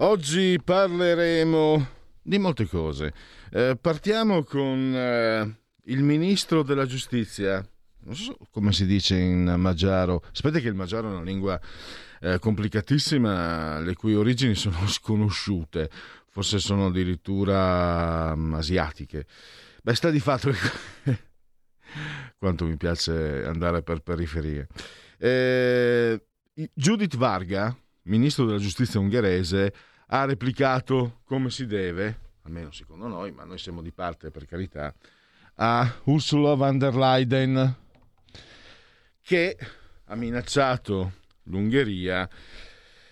[0.00, 1.88] Oggi parleremo
[2.22, 3.12] di molte cose.
[3.50, 5.56] Eh, partiamo con eh,
[5.86, 7.68] il ministro della giustizia.
[8.04, 10.22] Non so come si dice in Magiaro.
[10.30, 11.60] Sapete che il Magiaro è una lingua
[12.20, 15.90] eh, complicatissima, le cui origini sono sconosciute,
[16.30, 19.26] forse sono addirittura um, asiatiche.
[19.82, 20.52] Beh, sta di fatto
[22.38, 24.68] quanto mi piace andare per periferie.
[25.18, 26.24] Eh,
[26.72, 29.72] Judith Varga, ministro della giustizia ungherese,
[30.10, 34.94] ha replicato come si deve, almeno secondo noi, ma noi siamo di parte per carità,
[35.56, 37.76] a Ursula von der Leyen,
[39.22, 39.58] che
[40.04, 41.12] ha minacciato
[41.44, 42.28] l'Ungheria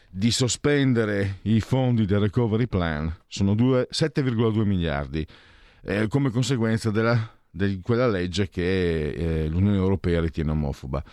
[0.09, 5.27] di sospendere i fondi del recovery plan, sono 7,2 miliardi,
[5.83, 11.05] eh, come conseguenza della, di quella legge che eh, l'Unione Europea ritiene omofoba.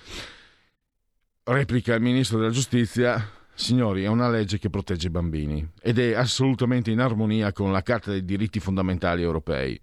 [1.46, 3.22] Replica il ministro della giustizia,
[3.54, 7.82] signori, è una legge che protegge i bambini ed è assolutamente in armonia con la
[7.82, 9.80] Carta dei diritti fondamentali europei.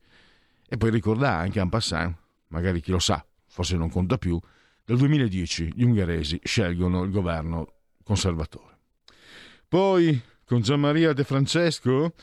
[0.69, 2.15] E poi ricorda anche en passant,
[2.49, 4.39] magari chi lo sa, forse non conta più,
[4.85, 7.73] dal 2010 gli ungheresi scelgono il governo
[8.05, 8.79] conservatore.
[9.69, 12.15] Poi con Gianmaria De Francesco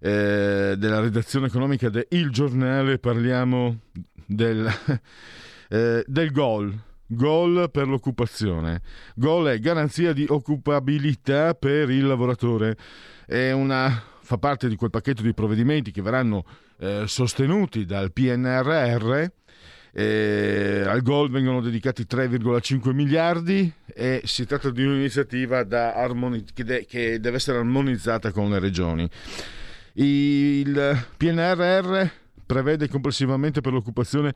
[0.00, 3.78] eh, della redazione economica de Il Giornale parliamo
[4.26, 4.68] del,
[5.68, 6.76] eh, del gol.
[7.06, 8.80] Gol per l'occupazione.
[9.14, 12.76] Gol è garanzia di occupabilità per il lavoratore.
[13.28, 16.44] Una, fa parte di quel pacchetto di provvedimenti che verranno
[16.78, 19.24] eh, sostenuti dal PNRR
[19.98, 26.84] eh, al gol vengono dedicati 3,5 miliardi e si tratta di un'iniziativa armoni- che, de-
[26.84, 29.08] che, deve essere armonizzata con le regioni.
[29.94, 32.06] Il PNRR
[32.44, 34.34] prevede complessivamente per l'occupazione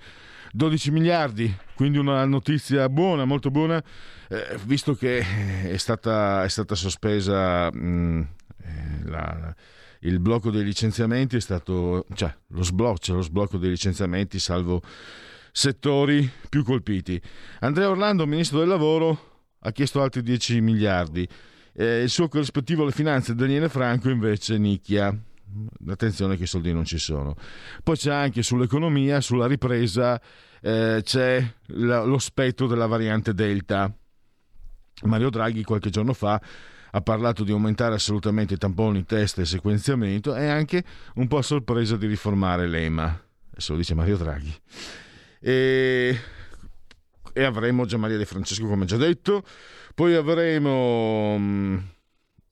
[0.53, 3.83] 12 miliardi, quindi una notizia buona, molto buona,
[4.29, 5.25] eh, visto che
[5.69, 8.29] è stata, è stata sospesa mh,
[8.63, 9.55] eh, la,
[10.01, 14.83] il blocco dei licenziamenti, è stato, cioè lo sblocco, lo sblocco dei licenziamenti, salvo
[15.53, 17.21] settori più colpiti.
[17.61, 21.29] Andrea Orlando, ministro del lavoro, ha chiesto altri 10 miliardi.
[21.73, 25.17] Eh, il suo corrispettivo alle finanze, Daniele Franco, invece nicchia.
[25.89, 27.35] Attenzione che i soldi non ci sono.
[27.83, 30.21] Poi c'è anche sull'economia, sulla ripresa,
[30.61, 33.93] eh, c'è lo spettro della variante Delta.
[35.03, 36.41] Mario Draghi qualche giorno fa
[36.93, 40.85] ha parlato di aumentare assolutamente i tamponi, test e sequenziamento e anche
[41.15, 43.23] un po' a sorpresa di riformare l'EMA.
[43.51, 44.55] Adesso lo dice Mario Draghi
[45.41, 46.19] e,
[47.33, 49.43] e avremo Gianmaria De Francesco come già detto
[49.95, 51.77] poi avremo mm,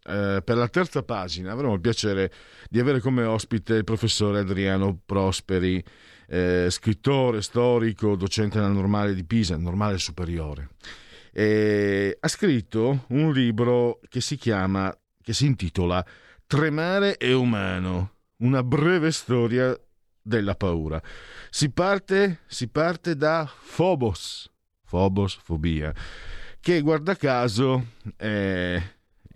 [0.08, 2.32] eh, per la terza pagina avremo il piacere
[2.70, 5.82] di avere come ospite il professore Adriano Prosperi
[6.26, 10.70] eh, scrittore, storico, docente nella normale di Pisa, normale superiore
[11.32, 14.92] e ha scritto un libro che si chiama
[15.22, 16.04] che si intitola
[16.48, 19.78] Tremare è umano una breve storia
[20.22, 20.98] della paura.
[21.50, 24.50] Si parte, si parte da Phobos,
[24.88, 25.92] Phobos, fobia,
[26.58, 28.82] che guarda caso è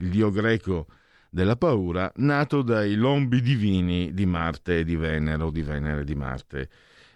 [0.02, 0.86] il dio greco
[1.30, 6.04] della paura, nato dai lombi divini di Marte e di Venere, o di Venere e
[6.04, 6.68] di Marte.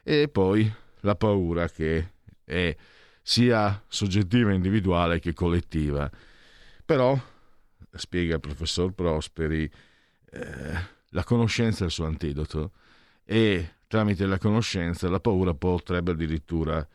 [0.03, 2.13] E poi la paura che
[2.45, 2.75] è
[3.21, 6.10] sia soggettiva individuale che collettiva.
[6.84, 7.21] Però,
[7.91, 9.71] spiega il professor Prosperi,
[10.31, 10.78] eh,
[11.10, 12.72] la conoscenza è il suo antidoto
[13.25, 16.87] e tramite la conoscenza la paura potrebbe addirittura,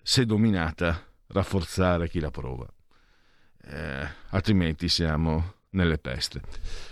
[0.00, 2.73] se dominata, rafforzare chi la prova.
[3.70, 6.40] Eh, altrimenti siamo nelle peste.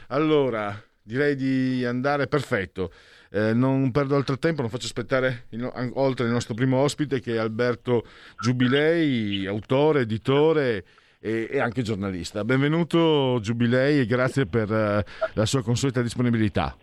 [0.09, 2.93] Allora, direi di andare perfetto.
[3.31, 7.35] Eh, non perdo altro tempo, non faccio aspettare il, oltre il nostro primo ospite che
[7.35, 8.05] è Alberto
[8.39, 10.85] Giubilei, autore, editore
[11.19, 12.45] e, e anche giornalista.
[12.45, 15.03] Benvenuto Giubilei e grazie per uh,
[15.33, 16.77] la sua consueta disponibilità.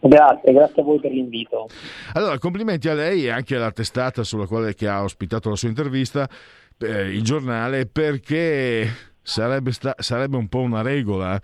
[0.00, 1.68] Grazie, grazie a voi per l'invito.
[2.14, 6.28] Allora, complimenti a lei e anche alla testata sulla quale ha ospitato la sua intervista,
[6.78, 8.88] eh, il giornale, perché
[9.22, 11.40] sarebbe, sta- sarebbe un po' una regola.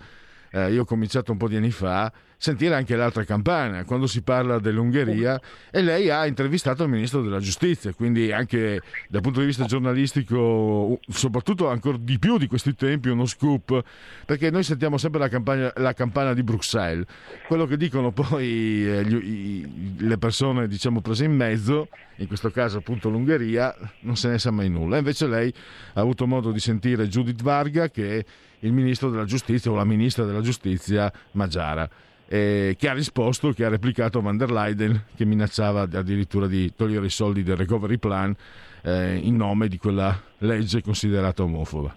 [0.51, 4.21] Eh, io ho cominciato un po' di anni fa sentire anche l'altra campagna quando si
[4.21, 5.39] parla dell'Ungheria
[5.71, 10.99] e lei ha intervistato il ministro della giustizia, quindi anche dal punto di vista giornalistico,
[11.09, 13.81] soprattutto ancora di più di questi tempi, uno scoop,
[14.25, 17.05] perché noi sentiamo sempre la, campagna, la campana di Bruxelles,
[17.47, 21.87] quello che dicono poi eh, gli, le persone diciamo prese in mezzo,
[22.17, 24.97] in questo caso appunto l'Ungheria, non se ne sa mai nulla.
[24.97, 25.53] Invece lei
[25.93, 28.25] ha avuto modo di sentire Judith Varga che è
[28.59, 31.89] il ministro della giustizia o la ministra della giustizia Magiara
[32.27, 37.05] eh, che ha risposto, che ha replicato Van der Leyen che minacciava addirittura di togliere
[37.05, 38.35] i soldi del recovery plan
[38.83, 41.95] eh, in nome di quella legge considerata omofoba.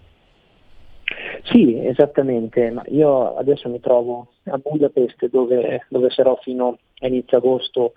[1.43, 7.37] Sì, esattamente, ma io adesso mi trovo a Budapest dove, dove sarò fino a inizio
[7.37, 7.93] agosto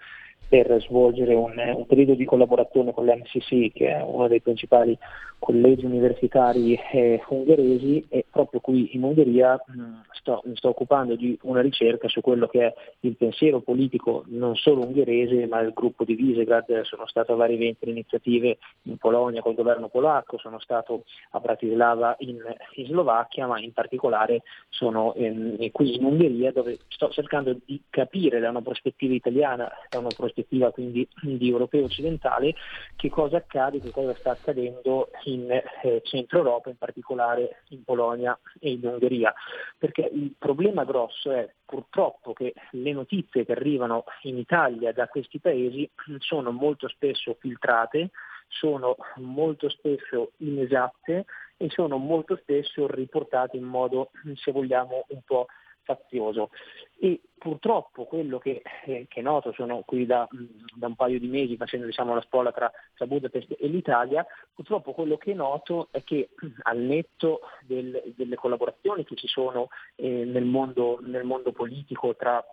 [0.50, 4.98] per svolgere un, un, periodo di collaborazione con l'MCC, che è uno dei principali
[5.38, 11.38] collegi universitari eh, ungheresi, e proprio qui in Ungheria mh, sto, mi sto occupando di
[11.42, 16.02] una ricerca su quello che è il pensiero politico non solo ungherese, ma del gruppo
[16.02, 16.80] di Visegrad.
[16.82, 21.38] Sono stato a vari eventi e iniziative in Polonia col governo polacco, sono stato a
[21.38, 22.38] Bratislava in,
[22.74, 28.40] in Slovacchia, ma in particolare sono ehm, qui in Ungheria dove sto cercando di capire
[28.40, 32.54] da una prospettiva italiana, da una prospettiva prospettiva quindi di europeo occidentale,
[32.96, 38.38] che cosa accade, che cosa sta accadendo in eh, Centro Europa, in particolare in Polonia
[38.58, 39.32] e in Ungheria.
[39.78, 45.38] Perché il problema grosso è purtroppo che le notizie che arrivano in Italia da questi
[45.38, 45.88] paesi
[46.18, 48.10] sono molto spesso filtrate,
[48.48, 51.24] sono molto spesso inesatte
[51.56, 55.46] e sono molto spesso riportate in modo, se vogliamo, un po'
[55.82, 56.50] fazioso.
[56.98, 60.28] E purtroppo quello che, eh, che noto, sono qui da,
[60.74, 64.92] da, un paio di mesi facendo diciamo, la spola tra, tra, Budapest e l'Italia, purtroppo
[64.92, 66.30] quello che noto è che
[66.62, 72.44] al netto del, delle collaborazioni che ci sono eh, nel, mondo, nel mondo politico tra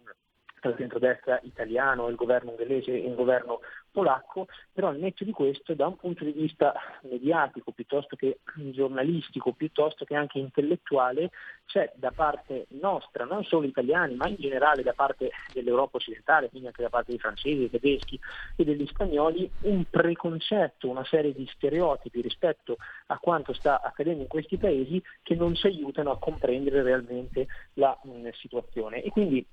[0.67, 3.59] tra il centrodestra italiano, il governo ungherese e il governo
[3.91, 6.73] polacco, però al netto di questo da un punto di vista
[7.03, 8.39] mediatico piuttosto che
[8.71, 11.31] giornalistico, piuttosto che anche intellettuale,
[11.65, 16.67] c'è da parte nostra, non solo italiani, ma in generale da parte dell'Europa occidentale, quindi
[16.67, 18.19] anche da parte dei francesi, dei tedeschi
[18.55, 22.77] e degli spagnoli, un preconcetto, una serie di stereotipi rispetto
[23.07, 27.97] a quanto sta accadendo in questi paesi che non ci aiutano a comprendere realmente la
[28.01, 29.01] mh, situazione.
[29.01, 29.45] E quindi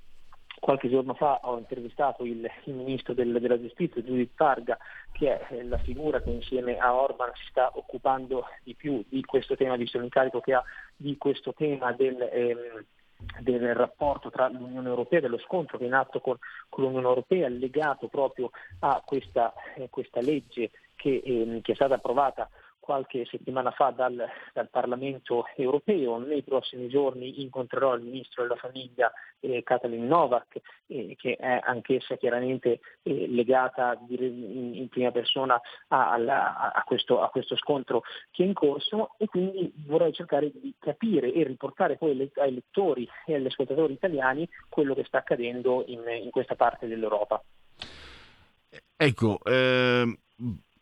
[0.64, 4.78] Qualche giorno fa ho intervistato il, il ministro del, della giustizia, Judith Targa,
[5.12, 9.56] che è la figura che insieme a Orban si sta occupando di più di questo
[9.56, 10.64] tema, visto l'incarico che ha
[10.96, 12.84] di questo tema del, ehm,
[13.40, 16.38] del rapporto tra l'Unione Europea, dello scontro che è in atto con,
[16.70, 21.96] con l'Unione Europea, legato proprio a questa, eh, questa legge che, eh, che, è stata
[21.96, 22.49] approvata
[22.85, 26.19] qualche settimana fa dal, dal, Parlamento europeo.
[26.19, 29.11] Nei prossimi giorni incontrerò il Ministro della Famiglia
[29.41, 35.59] eh, Katalin Novak, eh, che è anch'essa chiaramente eh, legata in, in, prima persona
[35.89, 40.51] a, a, a, questo, a, questo, scontro che è in corso e quindi vorrei cercare
[40.53, 45.85] di capire e riportare poi ai lettori e agli ascoltatori italiani quello che sta accadendo
[45.87, 47.43] in, in questa parte dell'Europa.
[48.95, 50.19] Ecco, ehm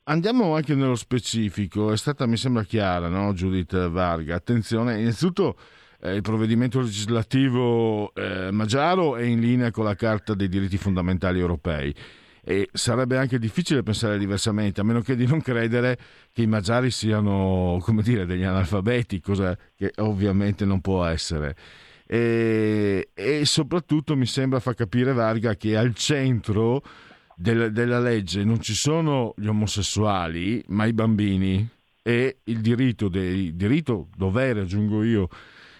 [0.05, 3.33] Andiamo anche nello specifico, è stata mi sembra chiara no?
[3.35, 5.57] Judith Varga, attenzione, innanzitutto
[6.01, 11.39] eh, il provvedimento legislativo eh, Magiaro è in linea con la Carta dei diritti fondamentali
[11.39, 11.95] europei
[12.43, 15.97] e sarebbe anche difficile pensare diversamente, a meno che di non credere
[16.33, 21.55] che i magiari siano, come dire, degli analfabeti, cosa che ovviamente non può essere.
[22.05, 26.83] E, e soprattutto mi sembra fa capire Varga che al centro
[27.43, 31.69] del, della legge non ci sono gli omosessuali, ma i bambini
[32.01, 35.29] e il diritto, dei, diritto dovere, aggiungo io,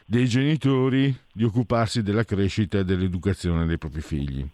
[0.05, 4.45] dei genitori di occuparsi della crescita e dell'educazione dei propri figli.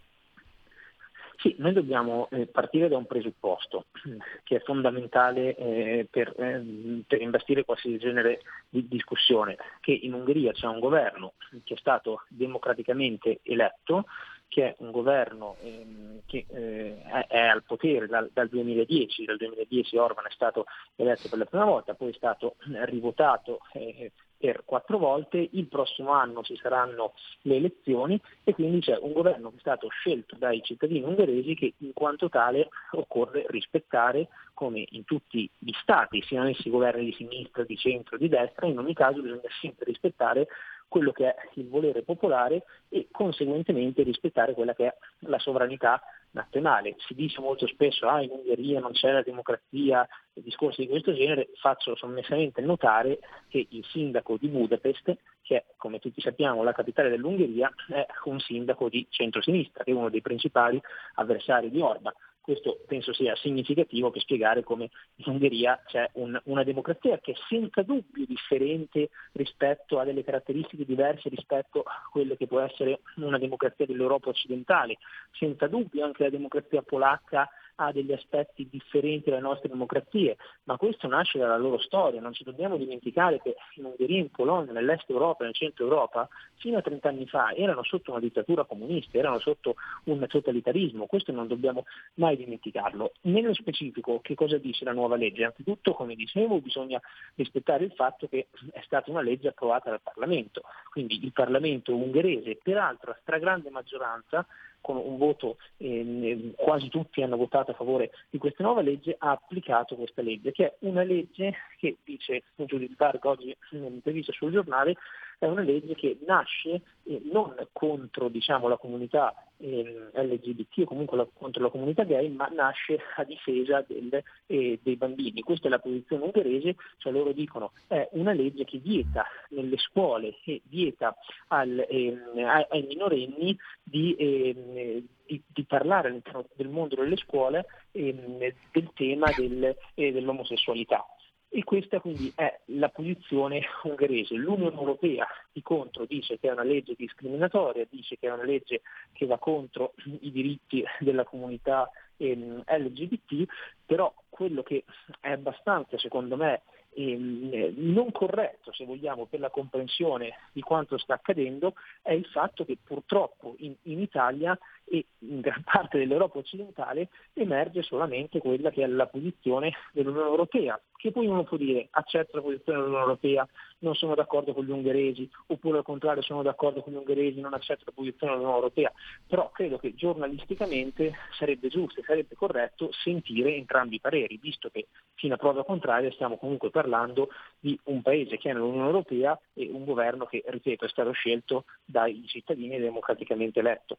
[1.39, 3.85] Sì, noi dobbiamo eh, partire da un presupposto
[4.43, 10.51] che è fondamentale eh, per, eh, per, investire qualsiasi genere di discussione, che in Ungheria
[10.51, 14.05] c'è un governo che è stato democraticamente eletto,
[14.49, 19.97] che è un governo ehm, che eh, è al potere dal, dal, 2010, dal 2010
[19.97, 20.65] Orban è stato
[20.95, 26.11] eletto per la prima volta, poi è stato rivotato eh, per quattro volte, il prossimo
[26.11, 30.61] anno ci saranno le elezioni e quindi c'è un governo che è stato scelto dai
[30.63, 36.69] cittadini ungheresi che in quanto tale occorre rispettare come in tutti gli stati, siano essi
[36.69, 40.47] governi di sinistra, di centro, di destra, in ogni caso bisogna sempre rispettare
[40.89, 46.95] quello che è il volere popolare e conseguentemente rispettare quella che è la sovranità nazionale.
[46.97, 51.13] Si dice molto spesso ah, in Ungheria non c'è la democrazia e discorsi di questo
[51.13, 56.73] genere, faccio sommessamente notare che il sindaco di Budapest, che è come tutti sappiamo la
[56.73, 60.79] capitale dell'Ungheria, è un sindaco di centrosinistra, che è uno dei principali
[61.15, 62.13] avversari di Orban.
[62.49, 67.35] Questo penso sia significativo per spiegare come in Ungheria c'è un, una democrazia che è
[67.47, 73.37] senza dubbio differente rispetto a delle caratteristiche diverse rispetto a quelle che può essere una
[73.37, 74.97] democrazia dell'Europa occidentale.
[75.33, 77.47] Senza dubbio anche la democrazia polacca
[77.79, 82.19] ha degli aspetti differenti dalle nostre democrazie, ma questo nasce dalla loro storia.
[82.19, 86.77] Non ci dobbiamo dimenticare che in Ungheria, in Polonia, nell'est Europa, nel centro Europa, fino
[86.77, 91.05] a 30 anni fa erano sotto una dittatura comunista, erano sotto un totalitarismo.
[91.05, 93.13] Questo non dobbiamo mai dimenticarlo.
[93.21, 95.45] Nello specifico, che cosa dice la nuova legge?
[95.45, 96.99] Anzitutto, come dicevo, bisogna
[97.35, 100.63] rispettare il fatto che è stata una legge approvata dal Parlamento.
[100.91, 104.45] Quindi il Parlamento ungherese, peraltro a stragrande maggioranza,
[104.81, 109.31] con un voto, eh, quasi tutti hanno votato a favore di questa nuova legge, ha
[109.31, 114.51] applicato questa legge, che è una legge che, dice Giudice Varg oggi in un'intervista sul
[114.51, 114.95] giornale,
[115.39, 121.17] è una legge che nasce eh, non contro diciamo, la comunità eh, LGBT o comunque
[121.17, 125.41] la, contro la comunità gay, ma nasce a difesa del, eh, dei bambini.
[125.41, 130.35] Questa è la posizione ungherese, cioè loro dicono è una legge che vieta nelle scuole
[130.43, 131.15] e vieta
[131.47, 138.39] al, ehm, ai minorenni di, ehm, di, di, parlare all'interno del mondo delle scuole ehm,
[138.71, 141.05] del tema del, eh, dell'omosessualità.
[141.51, 144.35] E questa quindi è la posizione ungherese.
[144.35, 148.81] L'Unione Europea di contro dice che è una legge discriminatoria, dice che è una legge
[149.13, 153.45] che va contro i diritti della comunità ehm, LGBT,
[153.83, 154.83] però quello che
[155.19, 156.61] è abbastanza, secondo me,
[156.93, 162.63] ehm, non corretto, se vogliamo, per la comprensione di quanto sta accadendo, è il fatto
[162.63, 164.57] che purtroppo in, in Italia
[164.89, 170.79] e in gran parte dell'Europa occidentale emerge solamente quella che è la posizione dell'Unione Europea,
[170.95, 173.47] che poi uno può dire accetto la posizione dell'Unione Europea,
[173.79, 177.53] non sono d'accordo con gli ungheresi, oppure al contrario sono d'accordo con gli ungheresi, non
[177.53, 178.91] accetto la posizione dell'Unione Europea,
[179.27, 184.87] però credo che giornalisticamente sarebbe giusto e sarebbe corretto sentire entrambi i pareri, visto che
[185.13, 187.29] fino a prova contraria stiamo comunque parlando
[187.59, 191.65] di un paese che è nell'Unione Europea e un governo che, ripeto, è stato scelto
[191.85, 193.97] dai cittadini democraticamente eletto.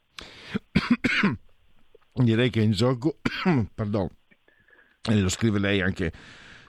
[2.15, 3.19] direi che in gioco,
[3.75, 4.09] pardon,
[5.03, 6.13] e lo scrive lei anche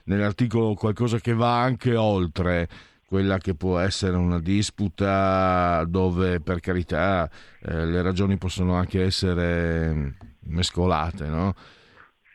[0.04, 2.68] nell'articolo qualcosa che va anche oltre
[3.06, 10.16] quella che può essere una disputa dove per carità eh, le ragioni possono anche essere
[10.44, 11.54] mescolate, no?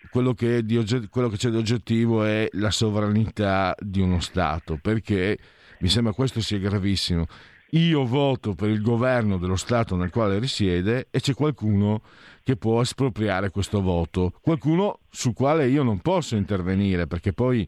[0.10, 5.38] quello, che ogget- quello che c'è di oggettivo è la sovranità di uno Stato, perché
[5.80, 7.26] mi sembra questo sia gravissimo
[7.72, 12.02] io voto per il governo dello Stato nel quale risiede e c'è qualcuno
[12.44, 17.68] che può espropriare questo voto, qualcuno sul quale io non posso intervenire perché poi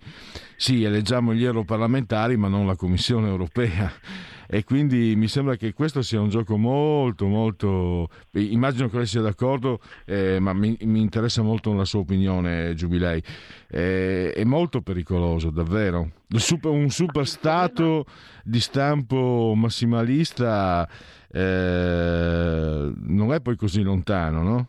[0.56, 3.92] sì, eleggiamo gli europarlamentari ma non la Commissione europea
[4.50, 9.22] e quindi mi sembra che questo sia un gioco molto molto immagino che lei sia
[9.22, 13.22] d'accordo eh, ma mi, mi, interessa molto la sua opinione Giubilei
[13.70, 18.06] eh, è molto pericoloso davvero super, un super stato
[18.44, 20.88] di stampo massimalista
[21.32, 24.68] eh, non è poi così lontano, no?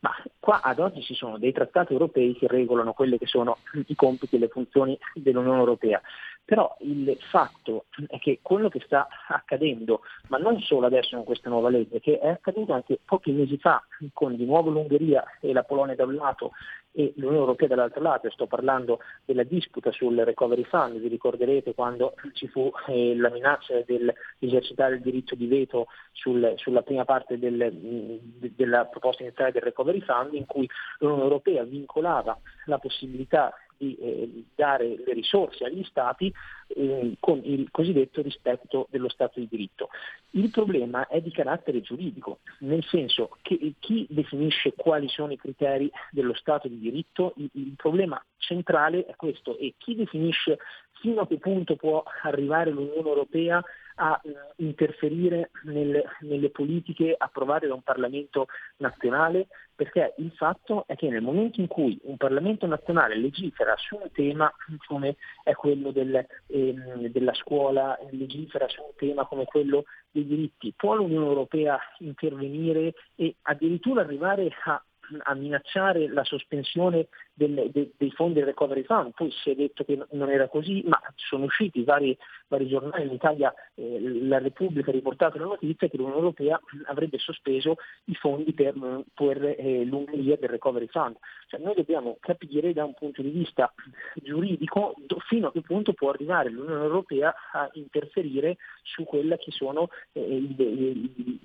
[0.00, 3.94] Ma qua ad oggi ci sono dei trattati europei che regolano quelli che sono i
[3.94, 6.00] compiti e le funzioni dell'Unione Europea.
[6.44, 11.48] Però il fatto è che quello che sta accadendo, ma non solo adesso con questa
[11.48, 13.80] nuova legge, che è accaduto anche pochi mesi fa
[14.12, 16.50] con di nuovo l'Ungheria e la Polonia da un lato
[16.92, 22.14] e l'Unione Europea dall'altro lato, sto parlando della disputa sul recovery fund, vi ricorderete quando
[22.32, 27.38] ci fu eh, la minaccia di esercitare il diritto di veto sul, sulla prima parte
[27.38, 30.68] del, de, della proposta iniziale del recovery fund in cui
[30.98, 36.30] l'Unione Europea vincolava la possibilità di eh, dare le risorse agli Stati
[36.68, 39.88] eh, con il cosiddetto rispetto dello Stato di diritto.
[40.32, 45.90] Il problema è di carattere giuridico, nel senso che chi definisce quali sono i criteri
[46.10, 50.58] dello Stato di diritto, il, il problema centrale è questo e chi definisce
[51.00, 53.64] fino a che punto può arrivare l'Unione Europea
[54.02, 58.46] a eh, interferire nelle, nelle, politiche approvate da un Parlamento
[58.78, 63.96] nazionale, perché il fatto è che nel momento in cui un Parlamento nazionale legifera su
[63.96, 64.50] un tema
[64.86, 70.72] come è quello del, ehm, della scuola, legifera su un tema come quello dei diritti,
[70.74, 74.82] può l'Unione Europea intervenire e addirittura arrivare a
[75.22, 79.84] a minacciare la sospensione del, de, dei fondi del recovery fund, poi si è detto
[79.84, 82.16] che non era così, ma sono usciti vari,
[82.48, 87.18] vari giornali in Italia, eh, la Repubblica ha riportato la notizia che l'Unione Europea avrebbe
[87.18, 88.74] sospeso i fondi per,
[89.14, 91.16] per eh, l'Ungheria del recovery fund.
[91.48, 93.72] Cioè, noi dobbiamo capire da un punto di vista
[94.14, 94.94] giuridico
[95.28, 100.54] fino a che punto può arrivare l'Unione Europea a interferire su quelle che sono eh,
[100.56, 100.92] le,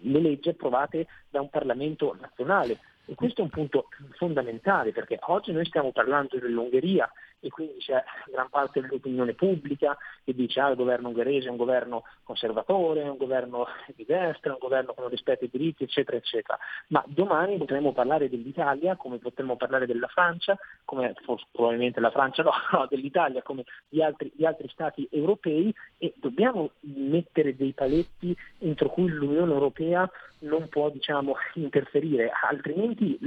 [0.02, 2.80] le leggi approvate da un Parlamento nazionale.
[3.08, 7.10] E questo è un punto fondamentale perché oggi noi stiamo parlando dell'Ungheria
[7.40, 11.58] e quindi c'è gran parte dell'opinione pubblica che dice ah il governo ungherese è un
[11.58, 15.84] governo conservatore, è un governo di destra, è un governo che non rispetta i diritti,
[15.84, 16.58] eccetera, eccetera.
[16.88, 22.44] Ma domani potremo parlare dell'Italia come potremmo parlare della Francia, come forse probabilmente la Francia
[22.44, 28.36] no, no dell'Italia come di altri, di altri stati europei e dobbiamo mettere dei paletti
[28.60, 33.18] entro cui l'Unione Europea non può diciamo, interferire, altrimenti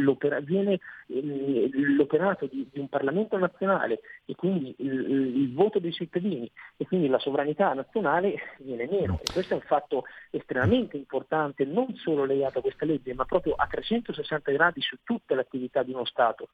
[0.43, 4.93] viene eh, l'operato di, di, un Parlamento nazionale e quindi il,
[5.37, 9.63] il, voto dei cittadini e quindi la sovranità nazionale viene meno e questo è un
[9.63, 14.97] fatto estremamente importante non solo legato a questa legge ma proprio a 360 gradi su
[15.03, 16.51] tutta l'attività di uno Stato.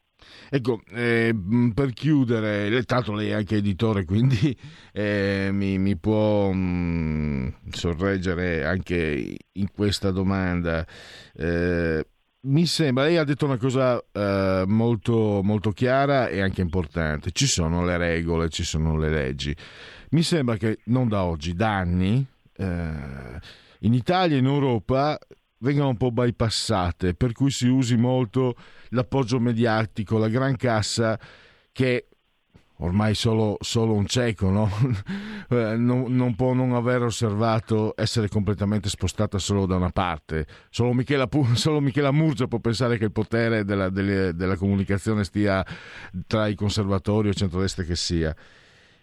[0.48, 1.34] Ecco, eh,
[1.74, 4.56] per chiudere, tanto lei è anche editore quindi
[4.92, 10.86] eh, mi, mi, può mh, sorreggere anche in questa domanda.
[11.36, 12.06] Eh,
[12.44, 17.46] mi sembra, lei ha detto una cosa eh, molto, molto chiara e anche importante, ci
[17.46, 19.54] sono le regole, ci sono le leggi.
[20.10, 22.24] Mi sembra che non da oggi, da anni,
[22.56, 23.40] eh,
[23.80, 25.18] in Italia e in Europa
[25.58, 28.54] vengano un po' bypassate, per cui si usi molto
[28.90, 31.18] l'appoggio mediatico, la gran cassa
[31.72, 32.08] che
[32.78, 34.70] ormai solo, solo un cieco no?
[35.46, 40.46] Eh, non, non, può non aver osservato essere completamente spostata solo da una parte.
[40.70, 45.64] Solo Michela, solo Michela Murgia può pensare che il potere della, della, della comunicazione stia
[46.26, 48.34] tra i conservatori o centrodestra che sia.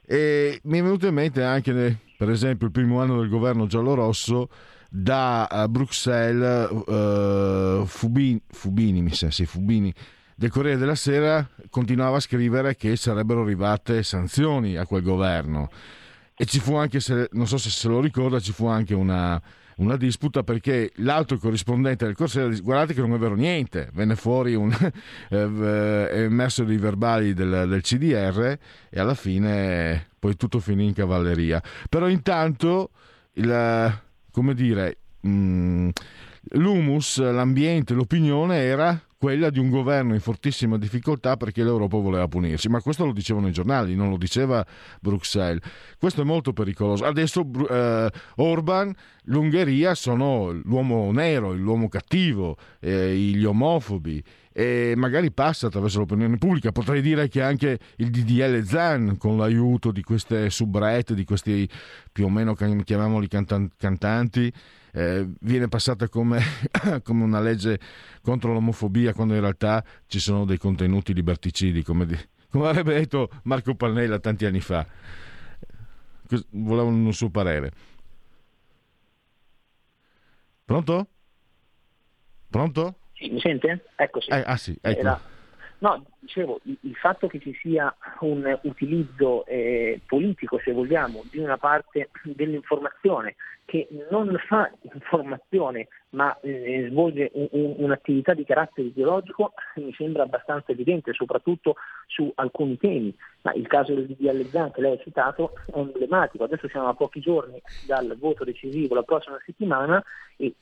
[0.03, 4.49] E mi è venuto in mente anche, per esempio, il primo anno del governo giallo-rosso
[4.89, 9.93] da eh, Bruxelles uh, Fubini, Fubini, mi sì, Fubini
[10.41, 15.69] del Corriere della Sera continuava a scrivere che sarebbero arrivate sanzioni a quel governo
[16.36, 19.39] e ci fu anche, se, non so se se lo ricorda, ci fu anche una,
[19.75, 24.15] una disputa perché l'altro corrispondente del Corriere disse guardate che non è vero niente, venne
[24.15, 24.71] fuori un,
[25.30, 28.58] eh, emerso dei verbali del, del, CDR
[28.89, 31.62] e alla fine poi tutto finì in cavalleria.
[31.88, 32.89] Però intanto
[33.34, 34.01] il,
[34.32, 35.89] come dire, mh, mm,
[36.54, 42.69] l'humus, l'ambiente, l'opinione era quella di un governo in fortissima difficoltà perché l'Europa voleva punirsi.
[42.69, 44.65] Ma questo lo dicevano i giornali, non lo diceva
[44.99, 45.62] Bruxelles.
[45.99, 47.05] Questo è molto pericoloso.
[47.05, 48.91] Adesso eh, Orban,
[49.25, 56.71] l'Ungheria sono l'uomo nero, l'uomo cattivo, eh, gli omofobi e magari passa attraverso l'opinione pubblica.
[56.71, 61.69] Potrei dire che anche il DDL Zan, con l'aiuto di queste subrette, di questi
[62.11, 64.51] più o meno chiamiamoli cantanti,
[64.93, 66.41] eh, viene passata come,
[67.03, 67.79] come, una legge
[68.21, 72.17] contro l'omofobia quando in realtà ci sono dei contenuti liberticidi, come, di,
[72.49, 74.85] come avrebbe detto Marco Pannella tanti anni fa.
[76.51, 77.71] Volevo un suo parere.
[80.63, 81.07] Pronto?
[82.49, 83.00] Pronto?
[83.21, 83.86] Sì, mi sente?
[83.95, 84.31] Ecco sì.
[84.31, 84.99] Eh, ah sì, ecco.
[84.99, 85.21] Era...
[85.77, 91.57] No, dicevo, il, fatto che ci sia un utilizzo eh, politico, se vogliamo, di una
[91.57, 99.53] parte dell'informazione che non fa informazione ma eh, svolge un, un, un'attività di carattere ideologico
[99.75, 101.75] mi sembra abbastanza evidente, soprattutto
[102.07, 103.15] su alcuni temi.
[103.43, 106.43] Ma il caso del DDL Zan che lei ha citato è emblematico.
[106.43, 110.03] Adesso siamo a pochi giorni dal voto decisivo la prossima settimana
[110.36, 110.53] e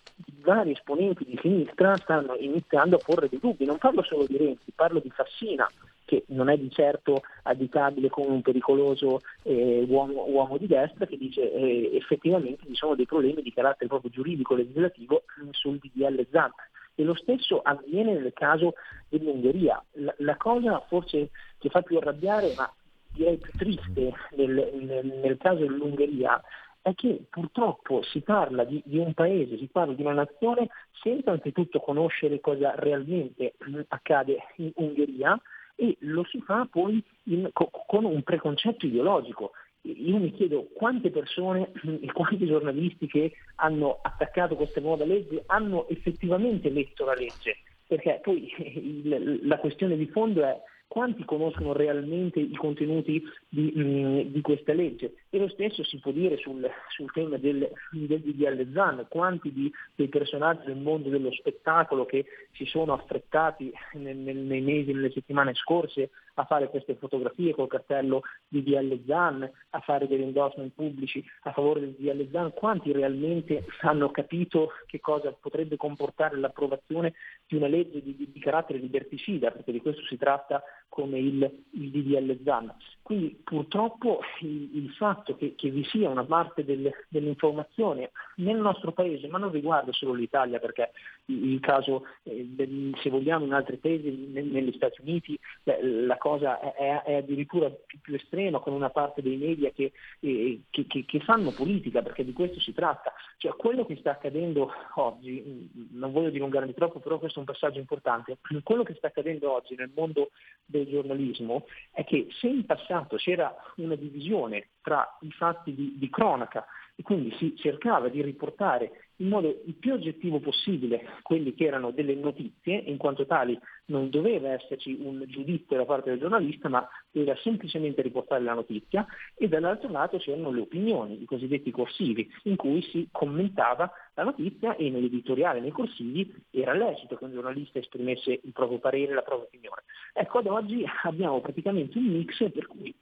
[0.41, 3.65] vari esponenti di sinistra stanno iniziando a porre dei dubbi.
[3.65, 5.12] Non parlo solo di Renzi, parlo di
[5.50, 5.68] Fassina,
[6.06, 11.18] che non è di certo additabile come un pericoloso eh, uomo, uomo, di destra, che
[11.18, 16.52] dice eh, effettivamente ci sono dei problemi di carattere proprio giuridico legislativo sul DDL ZAN.
[16.96, 18.74] E lo stesso avviene nel caso
[19.08, 19.82] dell'Ungheria.
[19.94, 22.70] La, la cosa forse che fa più arrabbiare, ma
[23.14, 26.42] direi più triste nel, nel, nel caso dell'Ungheria,
[26.82, 30.70] è che purtroppo si parla di, di, un paese, si parla di una nazione
[31.02, 33.56] senza anzitutto conoscere cosa realmente
[33.88, 35.39] accade in Ungheria
[35.76, 39.52] e lo si fa poi in, con un preconcetto ideologico.
[39.84, 45.88] Io mi chiedo quante persone e quanti giornalisti che hanno attaccato questa nuova legge hanno
[45.88, 52.39] effettivamente letto la legge, perché poi il, la questione di fondo è quanti conoscono realmente
[52.39, 55.13] i contenuti di, di, questa legge.
[55.32, 59.72] E lo stesso si può dire sul, sul tema del, del DDL Zan, quanti di,
[59.94, 65.12] dei personaggi del mondo dello spettacolo che si sono affrettati nel, nel, nei mesi, nelle
[65.12, 71.24] settimane scorse a fare queste fotografie col cartello DDL Zan, a fare degli endorsement pubblici
[71.42, 77.13] a favore del DDL Zan, quanti realmente hanno capito che cosa potrebbe comportare l'approvazione
[77.46, 81.63] di una legge di, di, di carattere liberticida, perché di questo si tratta come il,
[81.72, 82.74] il DDL Zan.
[83.02, 88.92] Quindi purtroppo il, il fatto che, che, vi sia una parte del, dell'informazione nel nostro
[88.92, 90.92] paese, ma non riguarda solo l'Italia, perché
[91.26, 96.18] il, caso, eh, del, se vogliamo, in altri paesi, ne, negli Stati Uniti, beh, la
[96.18, 100.86] cosa è, è addirittura più, più, estrema, con una parte dei media che, eh, che,
[100.88, 103.14] che, fanno politica, perché di questo si tratta.
[103.38, 107.80] Cioè quello che sta accadendo oggi, non voglio dilungarmi troppo, però questo è un passaggio
[107.80, 110.32] importante, quello che sta accadendo oggi nel mondo
[110.66, 116.10] del giornalismo è che se in passato c'era una divisione tra i fatti di, di
[116.10, 116.65] cronaca
[116.96, 121.92] e quindi si cercava di riportare in modo il più oggettivo possibile quelli che erano
[121.92, 126.88] delle notizie, in quanto tali non doveva esserci un giudizio da parte del giornalista, ma
[127.12, 132.56] doveva semplicemente riportare la notizia, e dall'altro lato c'erano le opinioni, i cosiddetti corsivi, in
[132.56, 138.39] cui si commentava la notizia e nell'editoriale, nei corsivi, era lecito che un giornalista esprimesse
[138.44, 139.84] il proprio parere, la propria opinione.
[140.13, 142.94] Ecco, ad oggi abbiamo praticamente un mix per cui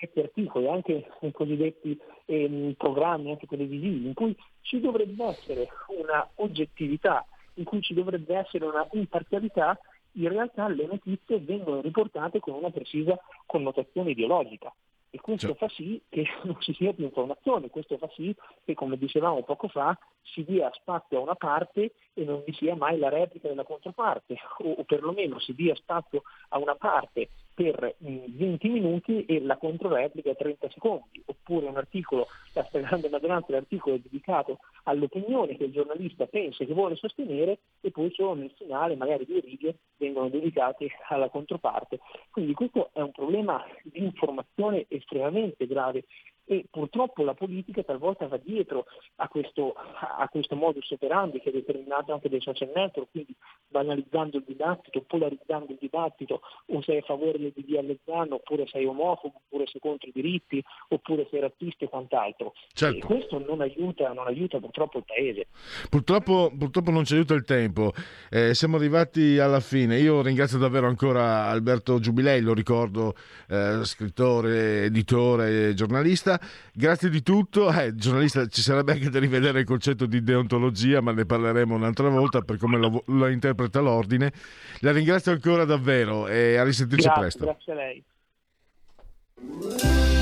[0.00, 6.28] cosiddetti articoli, anche nei cosiddetti ehm, programmi, anche televisivi, in cui ci dovrebbe essere una
[6.36, 9.78] oggettività, in cui ci dovrebbe essere una imparzialità,
[10.12, 14.72] in realtà le notizie vengono riportate con una precisa connotazione ideologica.
[15.12, 15.56] E questo cioè.
[15.56, 18.34] fa sì che non ci sia più informazione, questo fa sì
[18.64, 22.74] che, come dicevamo poco fa, si dia spazio a una parte e non vi sia
[22.74, 27.96] mai la replica della controparte, o, o perlomeno si dia spazio a una parte per
[27.98, 33.98] 20 minuti e la controreplica 30 secondi, oppure un articolo, la stragrande maggioranza dell'articolo è
[33.98, 39.26] dedicato all'opinione che il giornalista pensa che vuole sostenere e poi solo nel finale magari
[39.26, 42.00] due righe vengono dedicate alla controparte.
[42.30, 46.04] Quindi questo è un problema di informazione estremamente grave
[46.50, 48.86] e purtroppo la politica talvolta va dietro
[49.16, 53.32] a questo, a questo modus operandi che è determinato anche dai social network, quindi
[53.68, 58.84] banalizzando il dibattito, polarizzando il dibattito, o sei a favore del DDL Zan, oppure sei
[58.84, 62.52] omofobo, oppure sei contro i diritti, oppure sei razzista e quant'altro.
[62.72, 62.96] Certo.
[62.96, 65.46] E questo non aiuta, non aiuta, purtroppo il Paese.
[65.88, 67.92] Purtroppo, purtroppo non ci aiuta il tempo.
[68.28, 70.00] Eh, siamo arrivati alla fine.
[70.00, 73.14] Io ringrazio davvero ancora Alberto Giubilei, lo ricordo,
[73.48, 76.38] eh, scrittore, editore, giornalista.
[76.72, 77.72] Grazie di tutto.
[77.72, 82.08] Eh, giornalista, ci sarebbe anche da rivedere il concetto di deontologia, ma ne parleremo un'altra
[82.08, 84.32] volta per come lo, lo interpreta l'ordine.
[84.80, 87.44] La ringrazio ancora davvero e a risentirci grazie, presto.
[87.44, 88.04] Grazie a lei.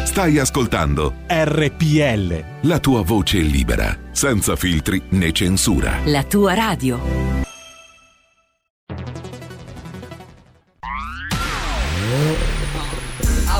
[0.04, 2.68] Stai ascoltando RPL.
[2.68, 5.98] La tua voce libera, senza filtri né censura.
[6.07, 7.48] La tua radio.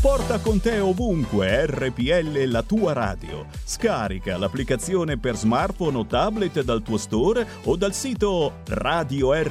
[0.00, 3.46] Porta con te ovunque RPL la tua radio.
[3.64, 9.42] Scarica l'applicazione per smartphone o tablet dal tuo store o dal sito radiorpl.it.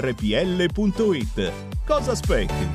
[1.85, 2.69] Cosa aspetti?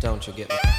[0.00, 0.77] Don't you get me?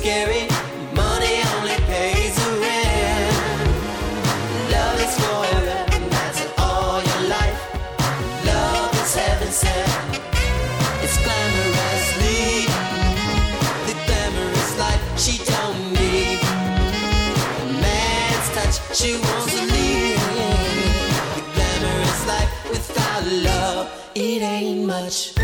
[0.00, 0.48] Scary.
[0.94, 3.36] Money only pays the rent.
[4.74, 5.78] Love is forever,
[6.56, 7.60] all your life.
[8.50, 9.92] Love is heaven sent.
[11.04, 11.16] It's
[13.88, 16.38] the glamorous life she don't need.
[17.60, 20.20] A man's touch she wants to leave.
[21.36, 23.84] The glamorous life without love,
[24.14, 25.39] it ain't much.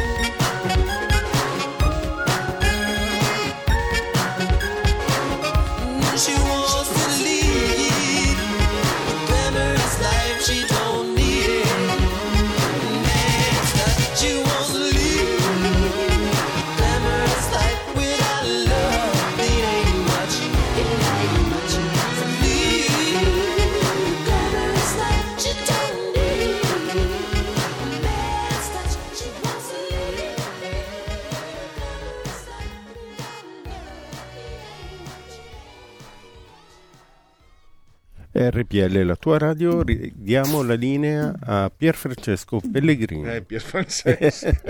[38.50, 43.28] RPL, la tua radio, diamo la linea a Pierfrancesco Pellegrini.
[43.28, 44.50] Eh, Pier Francesco.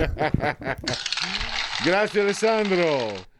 [1.83, 3.35] Grazie Alessandro.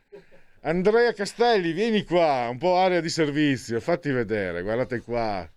[0.61, 5.49] Andrea Castelli, vieni qua, un po' area di servizio, fatti vedere, guardate qua.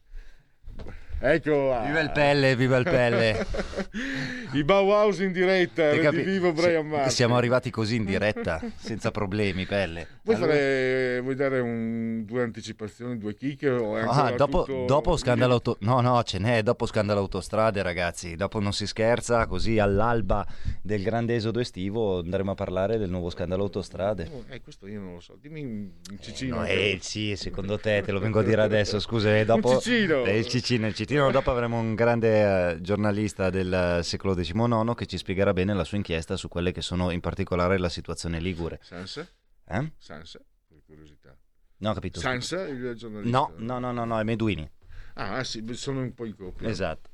[1.22, 1.78] Ecco.
[1.84, 3.46] Viva il pelle, viva il pelle.
[4.52, 7.10] I Bauhaus in diretta, capi- vivo Brian Martin.
[7.10, 10.06] Siamo arrivati così in diretta, senza problemi, pelle.
[10.22, 15.54] Vuoi, Allora- fare, vuoi dare un- due anticipazioni, due ancora Ah, dopo, tutto- dopo scandalo
[15.54, 15.76] auto...
[15.80, 18.34] No, no, ce n'è, dopo scandalo autostrade, ragazzi.
[18.34, 20.46] Dopo non si scherza, così all'alba
[20.82, 24.28] del grande esodo estivo andremo a parlare del nuovo scandalo autostrade.
[24.32, 26.56] Oh, eh, questo io non lo so, dimmi in Cicino.
[26.56, 29.72] No, eh, sì, secondo te, te lo vengo a dire adesso, scusa, eh, dopo...
[29.72, 30.24] Un Cicino!
[30.24, 34.94] Eh, il Cicino, il Cicino, dopo avremo un grande eh, giornalista del eh, secolo XIX
[34.94, 38.40] che ci spiegherà bene la sua inchiesta su quelle che sono in particolare la situazione
[38.40, 38.78] ligure.
[38.82, 39.26] Sansa?
[39.66, 39.92] Eh?
[39.98, 41.36] Sansa, per curiosità.
[41.78, 42.20] No, ho capito.
[42.20, 43.38] Sansa, il giornalista?
[43.38, 44.68] No, no, no, no, no, è Meduini.
[45.14, 46.68] Ah, sì, sono un po' in coppia.
[46.68, 47.10] Esatto.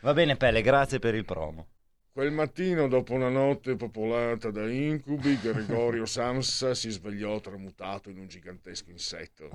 [0.00, 1.68] Va bene, Pelle, grazie per il promo.
[2.16, 8.26] Quel mattino, dopo una notte popolata da incubi, Gregorio Samsa si svegliò tramutato in un
[8.26, 9.50] gigantesco insetto.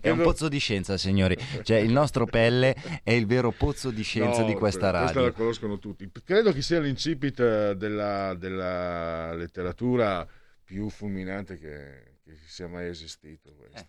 [0.00, 1.36] È un pozzo di scienza, signori.
[1.62, 5.22] Cioè, il nostro Pelle è il vero pozzo di scienza No, di questa Questa radio.
[5.22, 6.08] la conoscono tutti.
[6.22, 10.24] Credo che sia l'incipit della, della letteratura
[10.62, 13.56] più fulminante che, che sia mai esistito.
[13.56, 13.76] questo.
[13.76, 13.86] Eh.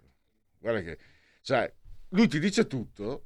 [0.58, 0.98] Guarda che,
[1.44, 1.72] cioè,
[2.08, 3.26] lui ti dice tutto.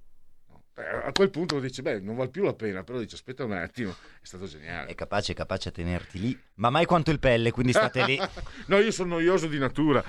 [0.75, 3.51] Eh, A quel punto dice, beh, non vale più la pena, però dice, aspetta un
[3.51, 4.89] attimo, è stato geniale.
[4.89, 6.39] È capace, è capace a tenerti lì.
[6.55, 8.19] Ma mai quanto il Pelle, quindi state lì.
[8.67, 10.03] no, io sono noioso di natura.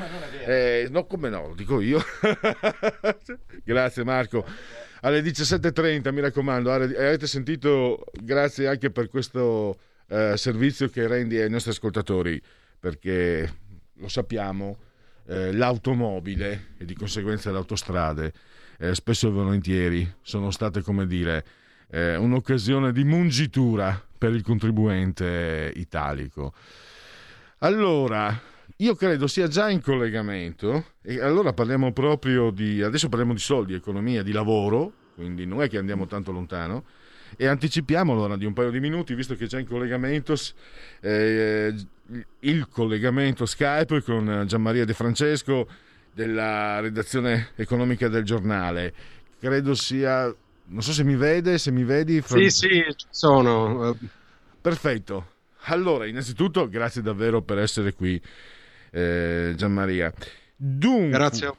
[0.47, 2.03] Eh, no, come no, lo dico io.
[3.63, 4.47] grazie Marco.
[5.03, 11.39] Alle 17.30, mi raccomando, are- avete sentito, grazie anche per questo eh, servizio che rendi
[11.39, 12.41] ai nostri ascoltatori,
[12.81, 13.55] perché
[13.97, 14.79] lo sappiamo,
[15.27, 18.33] eh, l'automobile e di conseguenza le autostrade,
[18.85, 21.45] eh, spesso e volentieri sono state, come dire,
[21.91, 26.53] eh, un'occasione di mungitura per il contribuente italico.
[27.59, 28.39] Allora,
[28.77, 33.75] io credo sia già in collegamento e allora parliamo proprio di, adesso parliamo di soldi,
[33.75, 36.85] economia, di lavoro, quindi non è che andiamo tanto lontano
[37.37, 40.35] e anticipiamo allora di un paio di minuti, visto che c'è in collegamento
[41.01, 41.75] eh,
[42.41, 45.67] il collegamento Skype con Gianmaria De Francesco
[46.15, 48.95] della redazione economica del giornale.
[49.41, 50.33] Credo sia,
[50.67, 52.23] non so se mi vede, se mi vedi.
[52.25, 53.97] Sì, sì, ci sono.
[54.61, 55.33] Perfetto.
[55.67, 58.21] Allora, innanzitutto, grazie davvero per essere qui,
[58.91, 60.13] eh, Gianmaria.
[60.57, 61.53] Dunque, grazie.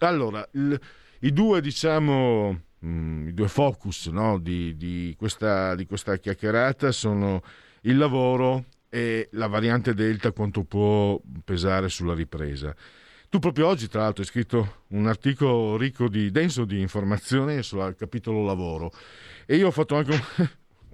[0.00, 0.78] Allora, il,
[1.20, 7.42] i due, diciamo, mh, i due focus no, di, di, questa, di questa chiacchierata sono
[7.82, 12.74] il lavoro e la variante Delta, quanto può pesare sulla ripresa.
[13.30, 17.94] Tu proprio oggi, tra l'altro, hai scritto un articolo ricco di denso di informazioni sul
[17.94, 18.90] capitolo lavoro
[19.44, 20.48] e io ho fatto anche un,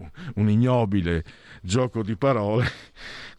[0.34, 1.22] un ignobile
[1.62, 2.66] gioco di parole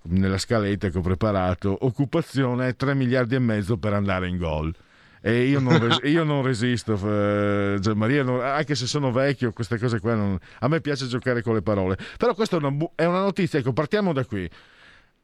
[0.03, 1.75] nella scaletta che ho preparato.
[1.81, 4.73] Occupazione 3 miliardi e mezzo per andare in gol.
[5.19, 9.77] E io non, res- io non resisto, eh, Maria, non- anche se sono vecchio, queste
[9.77, 11.97] cose qua non- a me piace giocare con le parole.
[12.17, 14.49] Però questa è una, bu- è una notizia, ecco, partiamo da qui.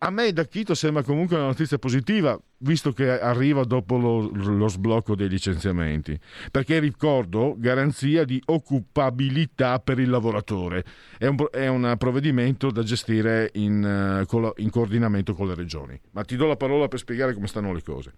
[0.03, 4.67] A me da Chito sembra comunque una notizia positiva, visto che arriva dopo lo, lo
[4.67, 6.19] sblocco dei licenziamenti.
[6.49, 10.83] Perché ricordo, garanzia di occupabilità per il lavoratore.
[11.19, 16.01] È un, è un provvedimento da gestire in, uh, in coordinamento con le regioni.
[16.13, 18.13] Ma ti do la parola per spiegare come stanno le cose.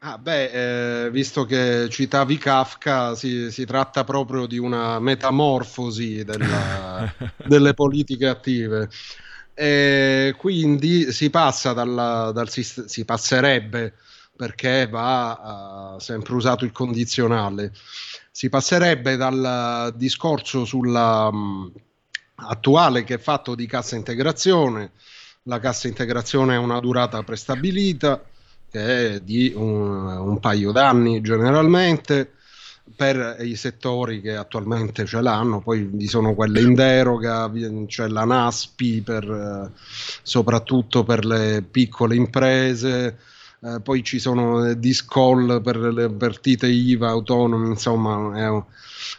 [0.00, 7.12] Ah, beh, eh, visto che citavi Kafka, si, si, tratta proprio di una metamorfosi della,
[7.46, 8.88] delle politiche attive.
[9.60, 13.94] E quindi si passa dal, dal si passerebbe
[14.36, 17.72] perché va uh, sempre usato il condizionale.
[18.30, 21.72] Si passerebbe dal discorso sulla um,
[22.36, 24.92] attuale che è fatto di cassa integrazione.
[25.42, 28.22] La cassa integrazione ha una durata prestabilita
[28.70, 32.34] che è di un, un paio d'anni generalmente
[32.94, 37.50] per i settori che attualmente ce l'hanno, poi vi sono quelle in deroga,
[37.86, 39.72] c'è la NASPI per,
[40.22, 43.18] soprattutto per le piccole imprese,
[43.60, 48.64] eh, poi ci sono discall per le partite IVA autonomi, insomma è un,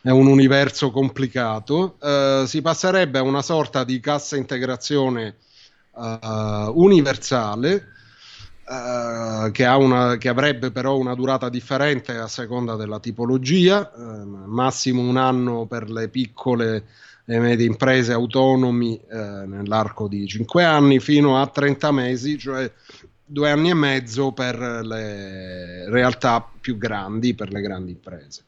[0.01, 1.97] è un universo complicato.
[2.01, 5.35] Eh, si passerebbe a una sorta di cassa integrazione
[5.97, 7.97] eh, universale
[8.71, 15.01] Uh, che, una, che, avrebbe però una durata differente a seconda della tipologia, uh, massimo
[15.01, 16.85] un anno per le piccole
[17.25, 22.71] e medie imprese autonomi uh, nell'arco di 5 anni, fino a 30 mesi, cioè
[23.25, 28.43] due anni e mezzo per le realtà più grandi, per le grandi imprese.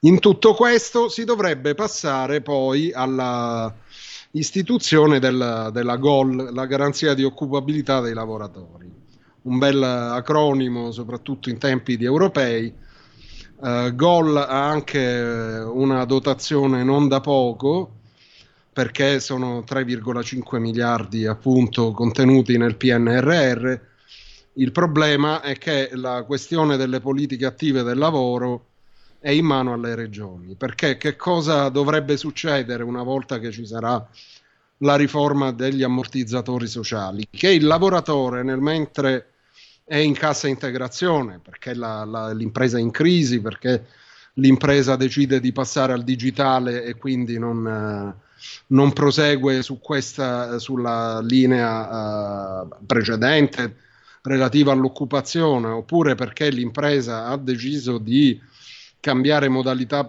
[0.00, 3.72] In tutto questo si dovrebbe passare poi alla
[4.32, 9.02] istituzione del, della GOL, la garanzia di occupabilità dei lavoratori
[9.44, 12.72] un bel acronimo, soprattutto in tempi di europei.
[13.56, 17.92] Uh, Gol ha anche una dotazione non da poco,
[18.72, 23.74] perché sono 3,5 miliardi appunto contenuti nel PNRR.
[24.54, 28.66] Il problema è che la questione delle politiche attive del lavoro
[29.18, 34.06] è in mano alle regioni, perché che cosa dovrebbe succedere una volta che ci sarà
[34.78, 37.26] la riforma degli ammortizzatori sociali?
[37.30, 39.33] Che il lavoratore nel mentre
[39.84, 43.86] è in cassa integrazione perché la, la, l'impresa è in crisi, perché
[44.34, 48.14] l'impresa decide di passare al digitale e quindi non, eh,
[48.68, 53.76] non prosegue su questa, sulla linea eh, precedente
[54.22, 58.40] relativa all'occupazione, oppure perché l'impresa ha deciso di
[58.98, 60.08] cambiare modalità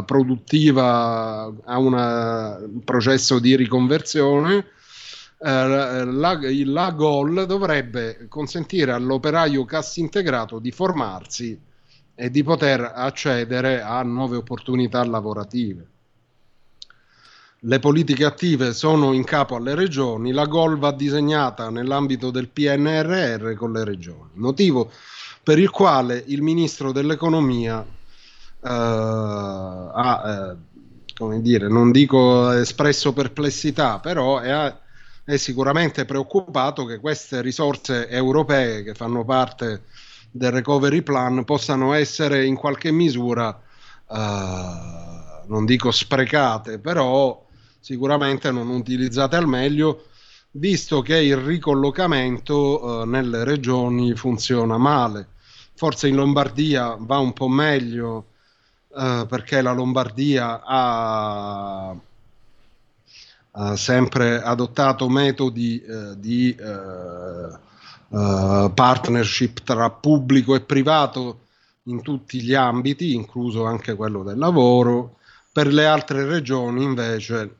[0.00, 4.66] eh, produttiva a un processo di riconversione
[5.38, 11.60] eh, la, la GOL dovrebbe consentire all'operaio cassa integrato di formarsi
[12.14, 15.86] e di poter accedere a nuove opportunità lavorative.
[17.60, 23.54] Le politiche attive sono in capo alle regioni, la GOL va disegnata nell'ambito del PNRR
[23.54, 24.90] con le regioni, motivo
[25.42, 30.56] per il quale il ministro dell'economia eh, ha, eh,
[31.14, 34.74] come dire, non dico espresso perplessità, però è,
[35.26, 39.82] è sicuramente preoccupato che queste risorse europee che fanno parte
[40.30, 43.60] del recovery plan possano essere in qualche misura,
[44.08, 47.44] eh, non dico sprecate, però
[47.80, 50.04] sicuramente non utilizzate al meglio,
[50.52, 55.30] visto che il ricollocamento eh, nelle regioni funziona male.
[55.74, 58.26] Forse in Lombardia va un po' meglio,
[58.96, 61.96] eh, perché la Lombardia ha,
[63.58, 67.48] ha sempre adottato metodi eh, di eh,
[68.08, 71.40] eh, partnership tra pubblico e privato
[71.84, 75.18] in tutti gli ambiti, incluso anche quello del lavoro.
[75.52, 77.56] Per le altre regioni invece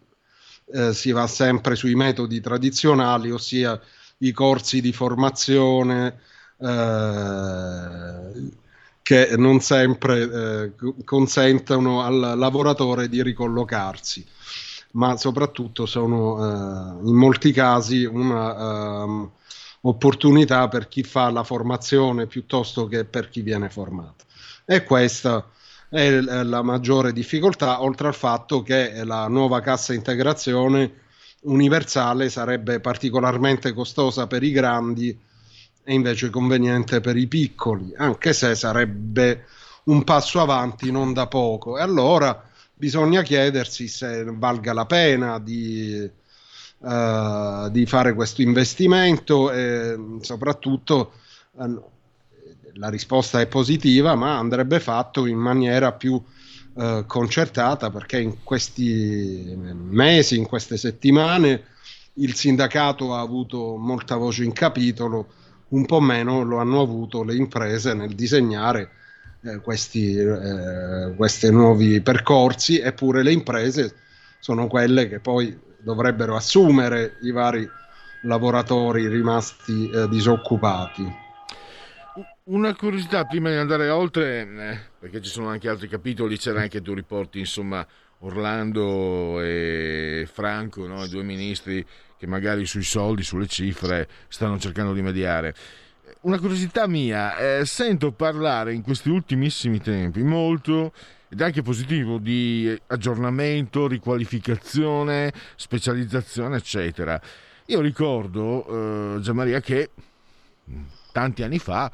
[0.73, 3.81] eh, si va sempre sui metodi tradizionali, ossia
[4.19, 6.19] i corsi di formazione
[6.59, 8.51] eh,
[9.03, 10.73] che non sempre eh,
[11.05, 14.27] consentono al lavoratore di ricollocarsi,
[14.97, 16.43] ma soprattutto sono eh,
[17.07, 23.71] in molti casi un'opportunità ehm, per chi fa la formazione piuttosto che per chi viene
[23.71, 24.25] formato.
[24.65, 25.49] E questa
[25.89, 31.05] è la maggiore difficoltà, oltre al fatto che la nuova cassa integrazione
[31.43, 35.17] universale sarebbe particolarmente costosa per i grandi
[35.85, 39.47] e invece conveniente per i piccoli, anche se sarebbe
[39.85, 41.79] un passo avanti non da poco.
[41.79, 42.43] E allora
[42.77, 46.09] bisogna chiedersi se valga la pena di,
[46.79, 51.13] uh, di fare questo investimento e soprattutto
[51.53, 51.83] uh,
[52.75, 56.23] la risposta è positiva, ma andrebbe fatto in maniera più
[56.75, 61.65] uh, concertata perché in questi mesi, in queste settimane,
[62.19, 65.33] il sindacato ha avuto molta voce in capitolo
[65.69, 68.91] un po' meno lo hanno avuto le imprese nel disegnare
[69.43, 73.95] eh, questi eh, nuovi percorsi, eppure le imprese
[74.41, 77.69] sono quelle che poi dovrebbero assumere i vari
[78.23, 81.25] lavoratori rimasti eh, disoccupati.
[82.45, 86.81] Una curiosità prima di andare oltre, eh, perché ci sono anche altri capitoli, c'era anche
[86.81, 87.87] tu riporti, insomma,
[88.21, 91.05] Orlando e Franco, no?
[91.05, 91.85] i due ministri
[92.17, 95.55] che magari sui soldi, sulle cifre stanno cercando di mediare.
[96.27, 100.93] Una curiosità mia, eh, sento parlare in questi ultimissimi tempi molto
[101.29, 107.21] ed anche positivo di aggiornamento, riqualificazione, specializzazione, eccetera.
[107.67, 108.67] Io ricordo,
[109.19, 109.91] eh, Gianmaria, che
[111.13, 111.93] tanti anni fa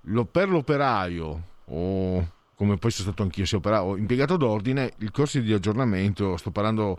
[0.00, 5.40] lo, per l'operaio o come poi sono stato anch'io, sia operaio, impiegato d'ordine, i corsi
[5.40, 6.98] di aggiornamento, sto parlando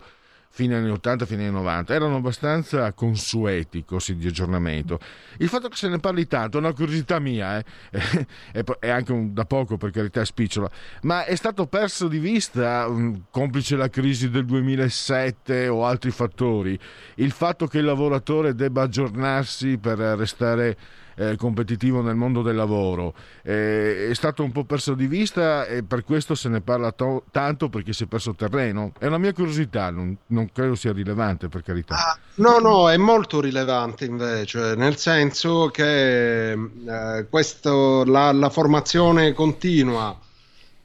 [0.52, 4.98] fine anni 80, fine anni 90, erano abbastanza consueti i corsi di aggiornamento.
[5.38, 8.26] Il fatto che se ne parli tanto è una curiosità mia, eh,
[8.80, 10.68] è, anche un, da poco per carità spicciola,
[11.02, 16.78] ma è stato perso di vista, um, complice la crisi del 2007 o altri fattori,
[17.16, 20.76] il fatto che il lavoratore debba aggiornarsi per restare
[21.20, 23.12] eh, competitivo nel mondo del lavoro.
[23.42, 27.24] Eh, è stato un po' perso di vista e per questo se ne parla to-
[27.30, 28.92] tanto perché si è perso terreno.
[28.98, 31.94] È una mia curiosità, non, non credo sia rilevante per carità.
[31.94, 39.34] Ah, no, no, è molto rilevante invece, nel senso che eh, questo, la, la, formazione
[39.34, 40.18] continua,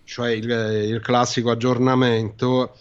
[0.03, 2.75] cioè il, il classico aggiornamento,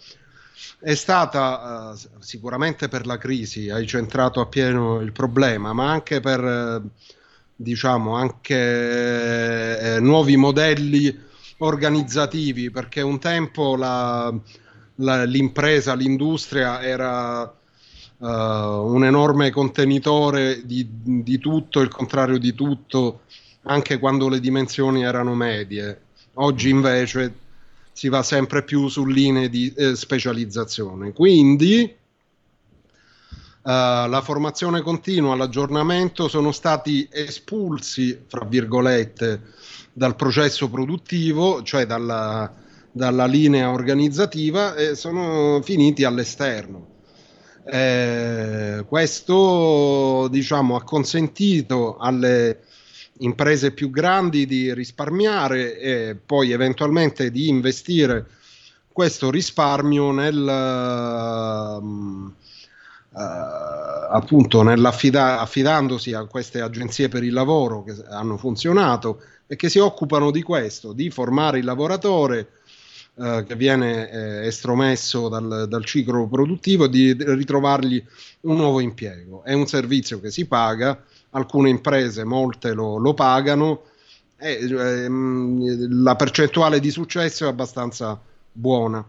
[0.79, 6.43] è stata uh, sicuramente per la crisi, hai centrato appieno il problema, ma anche per
[6.43, 6.89] uh,
[7.55, 11.23] diciamo anche eh, nuovi modelli
[11.59, 14.33] organizzativi perché un tempo la,
[14.95, 23.21] la, l'impresa, l'industria era uh, un enorme contenitore di, di, tutto, il contrario di tutto,
[23.63, 26.01] anche quando le dimensioni erano medie.
[26.35, 27.33] Oggi invece
[27.93, 31.13] si va sempre più su linee di eh, specializzazione.
[31.13, 31.95] Quindi
[33.65, 39.41] Uh, la formazione continua, l'aggiornamento sono stati espulsi, fra virgolette,
[39.91, 42.53] dal processo produttivo, cioè dalla,
[42.91, 46.89] dalla linea organizzativa, e sono finiti all'esterno.
[47.65, 52.65] Eh, questo diciamo, ha consentito alle
[53.21, 58.27] imprese più grandi di risparmiare e poi eventualmente di investire
[58.91, 60.37] questo risparmio nel,
[61.81, 62.31] Uh,
[63.17, 70.31] appunto affidandosi a queste agenzie per il lavoro che hanno funzionato e che si occupano
[70.31, 72.49] di questo, di formare il lavoratore
[73.15, 78.03] uh, che viene eh, estromesso dal, dal, ciclo produttivo, di ritrovargli
[78.41, 79.43] un nuovo impiego.
[79.43, 83.83] È un servizio che si paga, alcune imprese, molte lo, lo pagano
[84.37, 88.19] e ehm, la percentuale di successo è abbastanza
[88.51, 89.05] buona.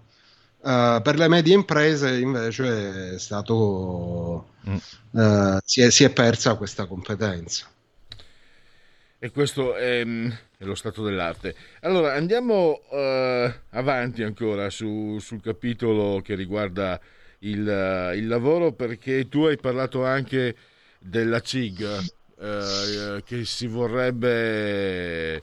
[0.66, 4.74] Uh, per le medie imprese invece è stato, mm.
[5.12, 7.70] uh, si, è, si, è, persa questa competenza.
[9.16, 11.54] E questo è, è lo stato dell'arte.
[11.82, 16.98] Allora andiamo uh, avanti ancora su, sul capitolo che riguarda
[17.40, 20.56] il, il, lavoro perché tu hai parlato anche
[20.98, 21.86] della CIG
[23.24, 25.42] che si vorrebbe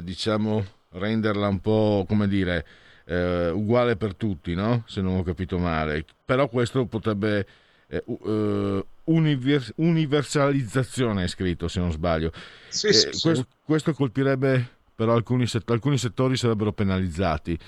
[0.00, 2.66] diciamo renderla un po' come dire
[3.04, 4.84] eh, uguale per tutti, no?
[4.86, 6.04] se non ho capito male.
[6.24, 7.46] Però questo potrebbe...
[7.86, 12.32] Eh, uh, univers- universalizzazione è scritto se non sbaglio.
[12.68, 13.20] Sì, sì, sì.
[13.20, 17.58] Questo, questo colpirebbe però alcuni, set- alcuni settori sarebbero penalizzati.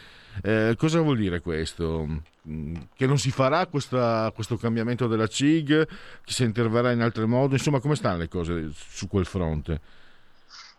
[0.43, 2.07] Eh, cosa vuol dire questo?
[2.49, 5.87] Mm, Che non si farà questa- questo cambiamento della CIG?
[5.87, 7.55] Che si interverrà in altro modo?
[7.55, 9.81] Insomma, come stanno le cose su quel fronte?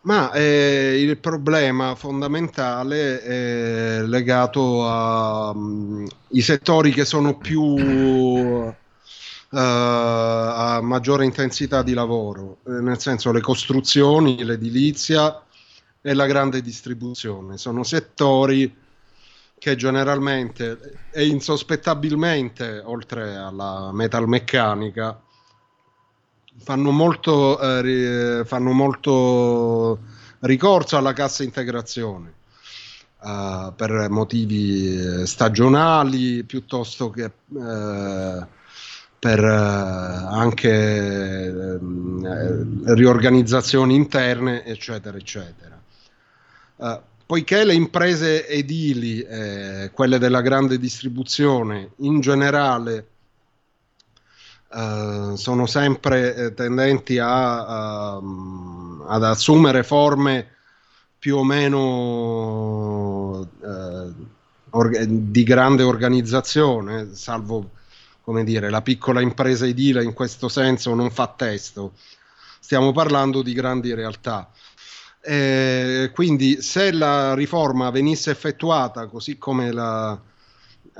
[0.07, 8.73] Ma eh, il problema fondamentale è legato ai settori che sono più eh,
[9.51, 15.43] a maggiore intensità di lavoro, eh, nel senso le costruzioni, l'edilizia
[16.01, 17.57] e la grande distribuzione.
[17.57, 18.73] Sono settori
[19.59, 25.21] che generalmente e insospettabilmente, oltre alla metalmeccanica,
[26.57, 29.99] fanno molto, eh, fanno molto
[30.39, 32.33] ricorso alla cassa integrazione
[33.23, 38.47] eh, per motivi eh, stagionali piuttosto che eh,
[39.19, 45.75] per eh, anche ehm, eh, riorganizzazioni interne, eccetera, eccetera.
[47.25, 53.05] Poiché le imprese edili, eh, quelle della grande distribuzione, in generale
[54.73, 60.55] eh, sono sempre eh, tendenti a, ehm, ad assumere forme
[61.19, 64.11] più o meno eh,
[64.71, 67.71] orga- di grande organizzazione, salvo
[68.21, 71.93] come dire, la piccola impresa edile in questo senso non fa testo.
[72.59, 74.51] Stiamo parlando di grandi realtà.
[75.21, 80.19] Eh, quindi se la riforma venisse effettuata così come la,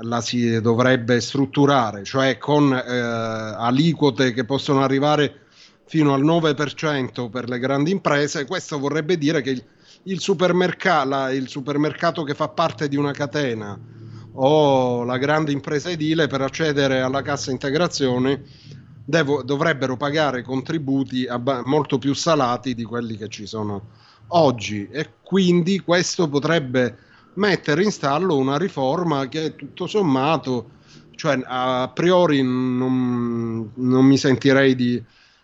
[0.02, 5.46] la si dovrebbe strutturare, cioè con eh, aliquote che possono arrivare
[5.86, 9.64] fino al 9% per le grandi imprese, questo vorrebbe dire che il,
[10.04, 13.78] il, supermerca- la- il supermercato che fa parte di una catena
[14.32, 18.42] o la grande impresa edile per accedere alla cassa integrazione
[19.04, 23.88] devo- dovrebbero pagare contributi abba- molto più salati di quelli che ci sono
[24.28, 24.88] oggi.
[24.90, 26.98] E quindi questo potrebbe
[27.38, 30.70] mettere in stallo una riforma che tutto sommato,
[31.14, 35.02] cioè a priori non, non mi sentirei di,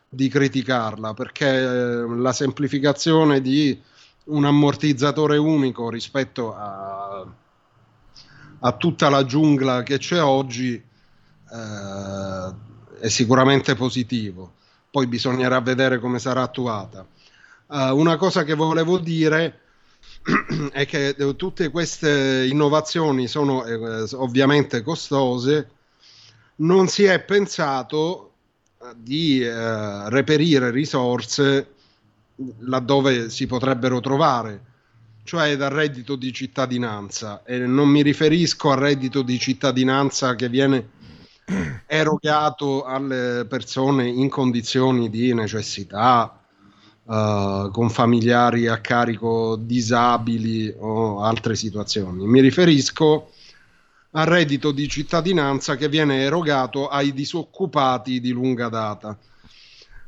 [0.08, 3.80] di criticarla perché eh, la semplificazione di
[4.24, 7.26] un ammortizzatore unico rispetto a,
[8.60, 12.54] a tutta la giungla che c'è oggi eh,
[13.00, 14.54] è sicuramente positivo.
[14.90, 17.06] Poi bisognerà vedere come sarà attuata.
[17.70, 19.60] Eh, una cosa che volevo dire
[20.72, 25.70] è che tutte queste innovazioni sono eh, ovviamente costose,
[26.56, 28.32] non si è pensato
[28.96, 31.74] di eh, reperire risorse
[32.60, 34.62] laddove si potrebbero trovare,
[35.24, 37.42] cioè dal reddito di cittadinanza.
[37.44, 40.90] E non mi riferisco al reddito di cittadinanza che viene
[41.86, 46.43] erogato alle persone in condizioni di necessità,
[47.06, 52.24] Uh, con familiari a carico disabili o altre situazioni.
[52.26, 53.30] Mi riferisco
[54.12, 59.18] al reddito di cittadinanza che viene erogato ai disoccupati di lunga data.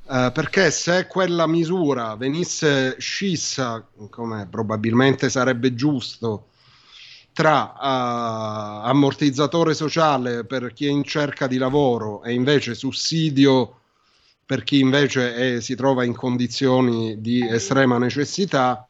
[0.04, 6.46] Uh, perché se quella misura venisse scissa, come probabilmente sarebbe giusto,
[7.36, 13.80] tra uh, ammortizzatore sociale per chi è in cerca di lavoro e invece sussidio
[14.46, 18.86] per chi invece è, si trova in condizioni di estrema necessità,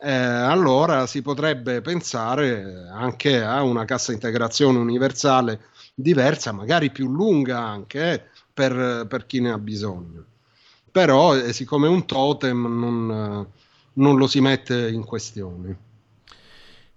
[0.00, 5.60] eh, allora si potrebbe pensare anche a una cassa integrazione universale
[5.94, 10.24] diversa, magari più lunga anche eh, per, per, chi ne ha bisogno.
[10.90, 13.46] Però, eh, siccome è un totem, non,
[13.92, 15.86] non lo si mette in questione.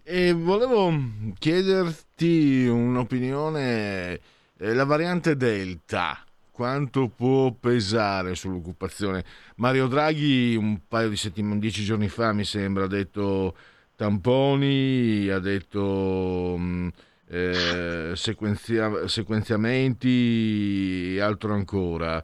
[0.01, 0.91] E volevo
[1.38, 4.20] chiederti un'opinione,
[4.57, 6.26] eh, la variante Delta
[6.62, 9.26] quanto può pesare sull'occupazione.
[9.55, 13.55] Mario Draghi un paio di settimane, dieci giorni fa mi sembra, ha detto
[13.95, 16.89] tamponi, ha detto mh,
[17.30, 22.24] eh, sequenzia- sequenziamenti e altro ancora.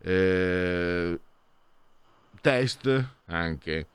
[0.00, 1.20] Eh,
[2.40, 3.86] test anche.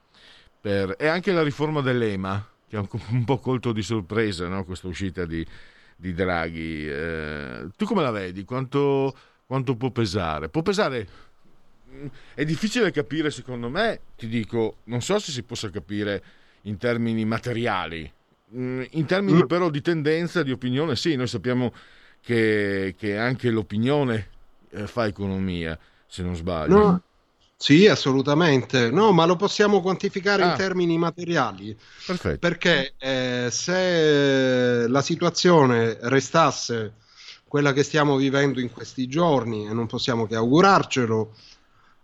[0.61, 4.63] Per, e anche la riforma dell'EMA, che ha un po' colto di sorpresa no?
[4.63, 5.45] questa uscita di,
[5.97, 6.87] di Draghi.
[6.87, 8.45] Eh, tu come la vedi?
[8.45, 9.13] Quanto
[9.51, 10.47] quanto può pesare?
[10.47, 11.05] Può pesare.
[12.33, 16.23] È difficile capire, secondo me, ti dico, non so se si possa capire
[16.61, 18.09] in termini materiali,
[18.51, 21.73] in termini però di tendenza, di opinione, sì, noi sappiamo
[22.21, 24.29] che, che anche l'opinione
[24.69, 25.77] eh, fa economia,
[26.07, 26.77] se non sbaglio.
[26.77, 27.01] No.
[27.57, 28.89] Sì, assolutamente.
[28.89, 30.51] No, ma lo possiamo quantificare Ah.
[30.51, 31.77] in termini materiali.
[32.05, 32.39] Perfetto.
[32.39, 36.93] Perché eh, se la situazione restasse
[37.51, 41.35] quella che stiamo vivendo in questi giorni, e non possiamo che augurarcelo,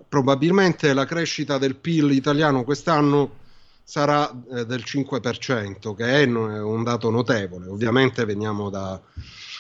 [0.10, 3.38] probabilmente la crescita del PIL italiano quest'anno
[3.82, 7.68] sarà eh, del 5%, che è un dato notevole.
[7.68, 9.00] Ovviamente veniamo da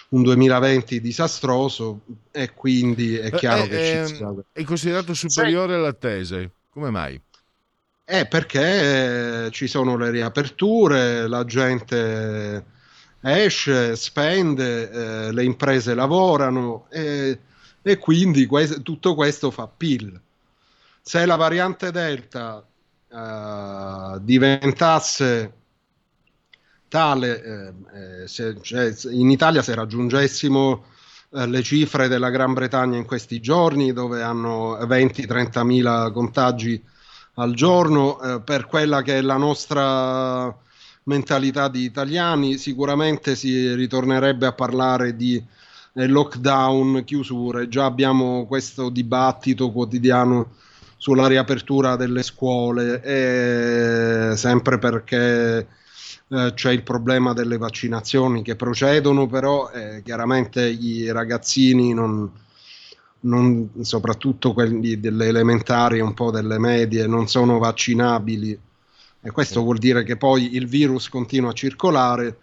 [0.09, 5.75] un 2020 disastroso e quindi è chiaro Eh, che eh, ci sia è considerato superiore
[5.75, 6.51] all'attese.
[6.69, 7.17] Come mai?
[8.03, 12.75] Eh, perché eh, ci sono le riaperture, la gente
[13.27, 17.39] esce, spende, eh, le imprese lavorano e,
[17.81, 20.19] e quindi que- tutto questo fa PIL.
[21.01, 22.65] Se la variante Delta
[23.09, 25.53] eh, diventasse
[26.87, 30.85] tale, eh, eh, se- cioè, in Italia se raggiungessimo
[31.31, 36.81] eh, le cifre della Gran Bretagna in questi giorni, dove hanno 20-30 mila contagi
[37.35, 40.55] al giorno, eh, per quella che è la nostra
[41.07, 45.41] mentalità di italiani, sicuramente si ritornerebbe a parlare di
[45.93, 47.67] eh, lockdown, chiusure.
[47.67, 50.55] Già abbiamo questo dibattito quotidiano
[50.97, 55.67] sulla riapertura delle scuole, e sempre perché
[56.29, 62.29] eh, c'è il problema delle vaccinazioni che procedono, però eh, chiaramente i ragazzini non,
[63.21, 68.59] non- soprattutto quelli delle elementari un po' delle medie, non sono vaccinabili
[69.27, 72.37] e questo vuol dire che poi il virus continua a circolare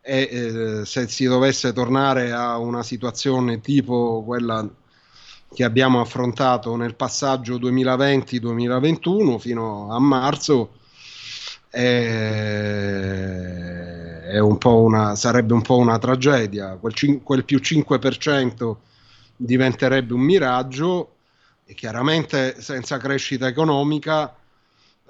[0.00, 4.64] e eh, se si dovesse tornare a una situazione tipo quella
[5.52, 10.74] che abbiamo affrontato nel passaggio 2020-2021 fino a marzo
[11.70, 11.80] eh,
[14.30, 16.76] è un po' una, sarebbe un po' una tragedia.
[16.76, 18.76] Quel, cin- quel più 5%
[19.34, 21.16] diventerebbe un miraggio
[21.64, 24.36] e chiaramente senza crescita economica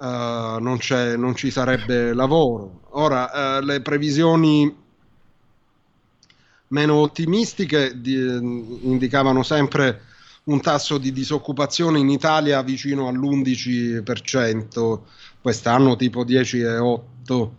[0.03, 0.77] eh, non,
[1.17, 2.81] non ci sarebbe lavoro.
[2.91, 4.81] Ora, eh, le previsioni
[6.67, 8.37] meno ottimistiche di-
[8.81, 10.01] indicavano sempre
[10.45, 14.99] un tasso di disoccupazione in Italia vicino all'11%,
[15.41, 17.51] quest'anno tipo 10,8%.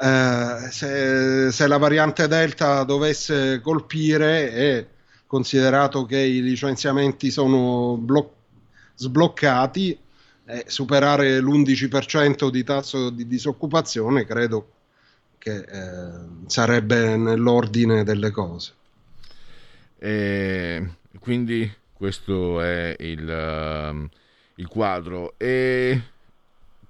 [0.00, 4.86] Eh, se, se la variante Delta dovesse colpire e
[5.26, 8.34] considerato che i licenziamenti sono blo-
[8.94, 9.98] sbloccati,
[10.48, 14.72] eh, superare l'11% di tasso di disoccupazione credo
[15.36, 16.10] che eh,
[16.46, 18.72] sarebbe nell'ordine delle cose.
[19.98, 20.88] E
[21.20, 24.08] quindi questo è il, ehm,
[24.54, 25.34] il quadro.
[25.36, 26.02] E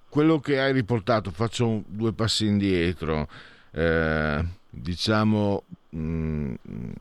[0.09, 3.29] quello che hai riportato, faccio due passi indietro.
[3.73, 6.55] Eh, diciamo mh,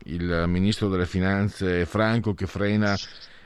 [0.04, 2.96] il ministro delle finanze Franco che frena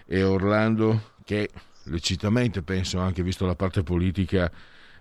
[0.07, 1.51] e Orlando che
[1.85, 4.51] lecitamente penso anche visto la parte politica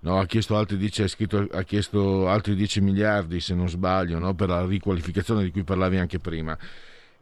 [0.02, 4.20] no, ha chiesto altri 10 ha, scritto- ha chiesto altri 10 miliardi se non sbaglio
[4.20, 6.58] no, per la riqualificazione di cui parlavi anche prima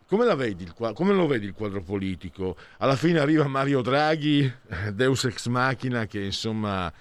[0.09, 2.55] come, vedi come lo vedi il quadro politico?
[2.77, 6.91] Alla fine arriva Mario Draghi, eh, Deus ex machina, che insomma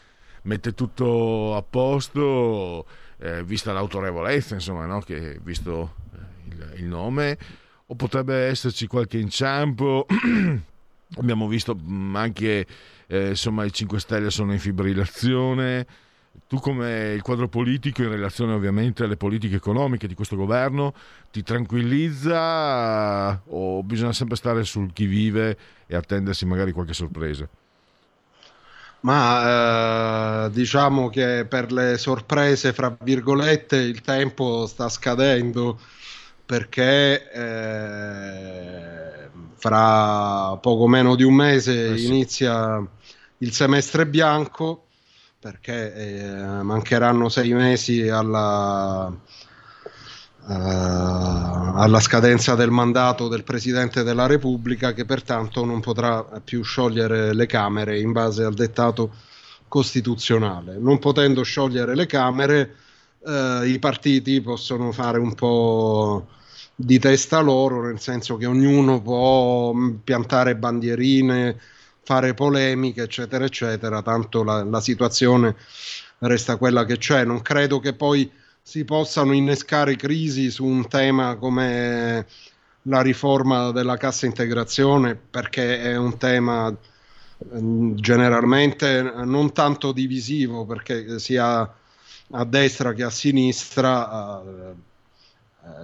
[0.42, 2.86] mette tutto a posto,
[3.16, 5.00] eh, vista l'autorevolezza, insomma, no?
[5.00, 7.38] che visto eh, il, il nome,
[7.86, 10.04] o potrebbe esserci qualche inciampo.
[11.16, 12.66] Abbiamo visto mh, anche
[13.06, 15.86] eh, insomma i 5 Stelle sono in fibrillazione.
[16.46, 20.94] Tu come il quadro politico in relazione ovviamente alle politiche economiche di questo governo
[21.32, 25.56] ti tranquillizza o bisogna sempre stare sul chi vive
[25.86, 27.48] e attendersi magari qualche sorpresa?
[29.00, 35.78] Ma eh, diciamo che per le sorprese, fra virgolette, il tempo sta scadendo
[36.44, 38.97] perché eh,
[39.58, 42.06] fra poco meno di un mese Eh sì.
[42.06, 42.86] inizia
[43.38, 44.84] il semestre bianco
[45.40, 49.12] perché eh, mancheranno sei mesi alla,
[50.48, 57.34] eh, alla scadenza del mandato del Presidente della Repubblica che pertanto non potrà più sciogliere
[57.34, 59.12] le Camere in base al dettato
[59.68, 60.76] costituzionale.
[60.78, 62.74] Non potendo sciogliere le Camere,
[63.24, 66.26] eh, i partiti possono fare un po'
[66.80, 71.58] di testa loro, nel senso che ognuno può mh, piantare bandierine,
[72.04, 75.56] fare polemiche, eccetera, eccetera, tanto la, la situazione
[76.18, 77.24] resta quella che c'è.
[77.24, 78.30] Non credo che poi
[78.62, 82.26] si possano innescare crisi su un tema come
[82.82, 86.72] la riforma della cassa integrazione, perché è un tema
[87.54, 91.74] ehm, generalmente non tanto divisivo, perché sia
[92.30, 94.86] a destra che a sinistra eh,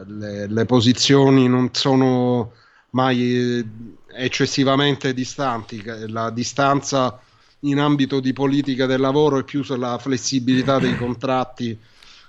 [0.06, 2.52] le, le posizioni non sono
[2.90, 3.66] mai
[4.12, 5.82] eccessivamente distanti.
[6.08, 7.20] La distanza
[7.60, 11.78] in ambito di politica del lavoro è più sulla flessibilità dei contratti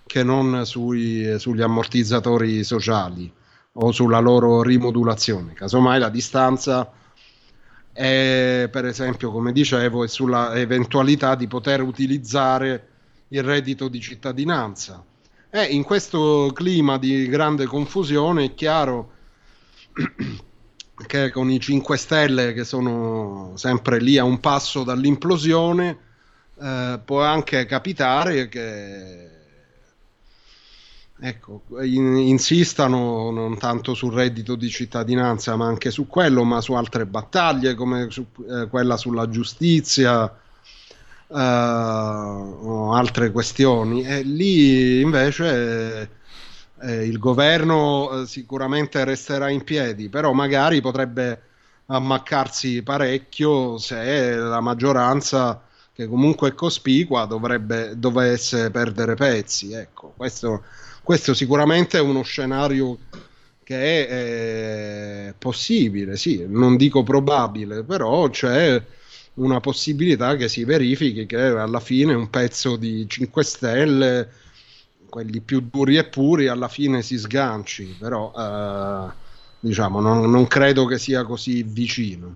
[0.05, 3.31] che non sui, sugli ammortizzatori sociali
[3.73, 5.53] o sulla loro rimodulazione.
[5.53, 6.91] Casomai la distanza
[7.91, 12.87] è, per esempio, come dicevo, è sulla eventualità di poter utilizzare
[13.29, 15.03] il reddito di cittadinanza.
[15.55, 19.11] E in questo clima di grande confusione è chiaro
[21.07, 25.97] che con i 5 Stelle che sono sempre lì a un passo dall'implosione
[26.59, 29.29] eh, può anche capitare che
[31.21, 36.73] ecco, in, insistano non tanto sul reddito di cittadinanza ma anche su quello ma su
[36.73, 40.37] altre battaglie come su, eh, quella sulla giustizia
[41.27, 46.09] eh, o altre questioni e lì invece
[46.81, 51.41] eh, il governo eh, sicuramente resterà in piedi, però magari potrebbe
[51.87, 55.61] ammaccarsi parecchio se la maggioranza,
[55.93, 59.73] che comunque è cospicua, dovrebbe, dovesse perdere pezzi.
[59.73, 60.63] Ecco, questo,
[61.03, 62.97] questo sicuramente è uno scenario
[63.63, 68.81] che è, è possibile, sì, non dico probabile, però c'è
[69.35, 74.29] una possibilità che si verifichi che alla fine un pezzo di 5 Stelle
[75.09, 79.13] quelli più duri e puri alla fine si sganci, però eh,
[79.61, 82.35] diciamo non, non credo che sia così vicino.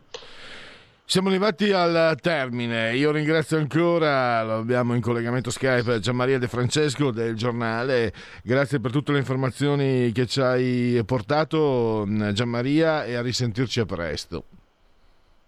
[1.04, 2.96] Siamo arrivati al termine.
[2.96, 8.14] Io ringrazio ancora, lo abbiamo in collegamento Skype, Gianmaria De Francesco del giornale.
[8.44, 14.44] Grazie per tutte le informazioni che ci hai portato, Gianmaria, e a risentirci a presto.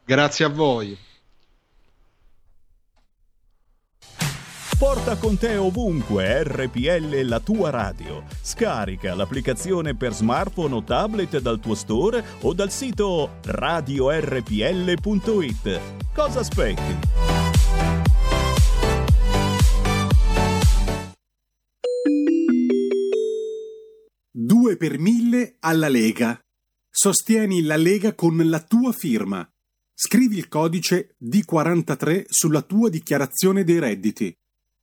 [0.04, 0.98] Grazie a voi.
[4.82, 8.24] Porta con te ovunque RPL la tua radio.
[8.42, 14.50] Scarica l'applicazione per smartphone o tablet dal tuo store o dal sito radiorpl.it.
[16.16, 16.98] Cosa aspetti?
[24.32, 26.40] Due per mille alla Lega.
[26.90, 29.48] Sostieni la Lega con la tua firma.
[29.94, 34.36] Scrivi il codice D43 sulla tua dichiarazione dei redditi.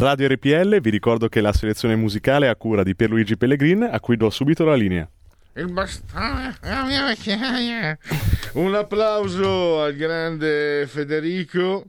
[0.00, 4.00] Radio RPL, vi ricordo che la selezione musicale è a cura di Pierluigi Pellegrin, a
[4.00, 5.06] cui do subito la linea.
[5.56, 7.98] Il bastone, la mia vecchiaia.
[8.54, 11.84] Un applauso al grande Federico.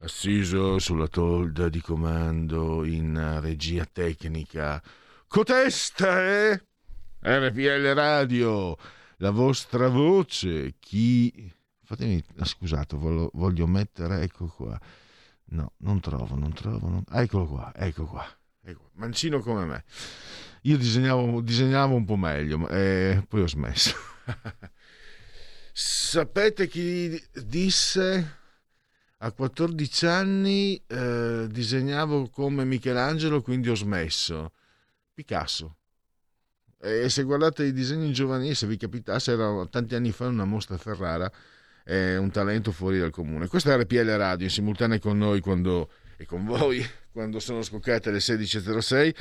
[0.00, 4.82] Assiso sulla tolda di comando in regia tecnica.
[5.26, 6.62] Cotesta è
[7.22, 8.76] RPL Radio,
[9.16, 10.74] la vostra voce.
[10.78, 11.50] Chi...
[11.82, 12.22] Fatemi...
[12.42, 14.20] Scusate, voglio, voglio mettere...
[14.20, 14.78] Ecco qua.
[15.52, 16.88] No, non trovo, non trovo.
[16.88, 18.24] non- Eccolo qua, ecco qua.
[18.62, 19.84] Ecco, mancino come me.
[20.62, 23.94] Io disegnavo, disegnavo un po' meglio, eh, poi ho smesso.
[25.72, 28.38] Sapete chi disse
[29.18, 34.52] a 14 anni eh, disegnavo come Michelangelo, quindi ho smesso?
[35.14, 35.76] Picasso.
[36.82, 40.44] E se guardate i disegni giovanili, se vi capitasse, era tanti anni fa in una
[40.46, 41.30] mostra a Ferrara,
[41.84, 43.46] è un talento fuori dal comune.
[43.46, 48.10] Questa è RPL Radio, in simultanea con noi quando, e con voi quando sono scoccate
[48.10, 49.14] le 16.06.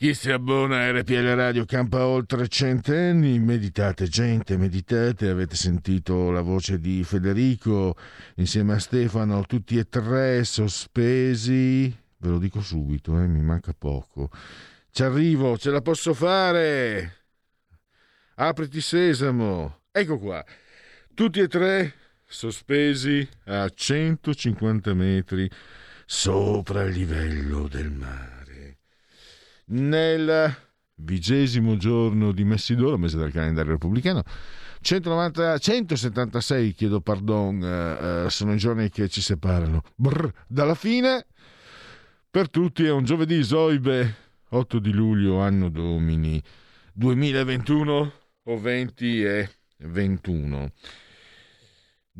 [0.00, 3.38] Chi si abbona a RPL Radio campa oltre centenni.
[3.38, 5.28] Meditate, gente, meditate.
[5.28, 7.94] Avete sentito la voce di Federico
[8.36, 11.94] insieme a Stefano, tutti e tre sospesi.
[12.16, 14.30] Ve lo dico subito, eh, mi manca poco.
[14.90, 17.16] Ci arrivo, ce la posso fare.
[18.36, 19.80] Apriti sesamo.
[19.92, 20.42] Ecco qua.
[21.20, 21.92] Tutti e tre
[22.24, 25.50] sospesi a 150 metri
[26.06, 28.78] sopra il livello del mare.
[29.66, 30.56] Nel
[30.94, 34.22] vigesimo giorno di Messidoro, mese del calendario repubblicano,
[34.80, 39.82] 190, 176, chiedo pardon, eh, eh, sono i giorni che ci separano.
[39.96, 41.26] Brr, dalla fine,
[42.30, 44.14] per tutti è un giovedì Zoibe,
[44.48, 46.42] 8 di luglio, anno domini
[46.94, 48.12] 2021
[48.44, 49.50] o 20 e
[49.80, 50.72] 21.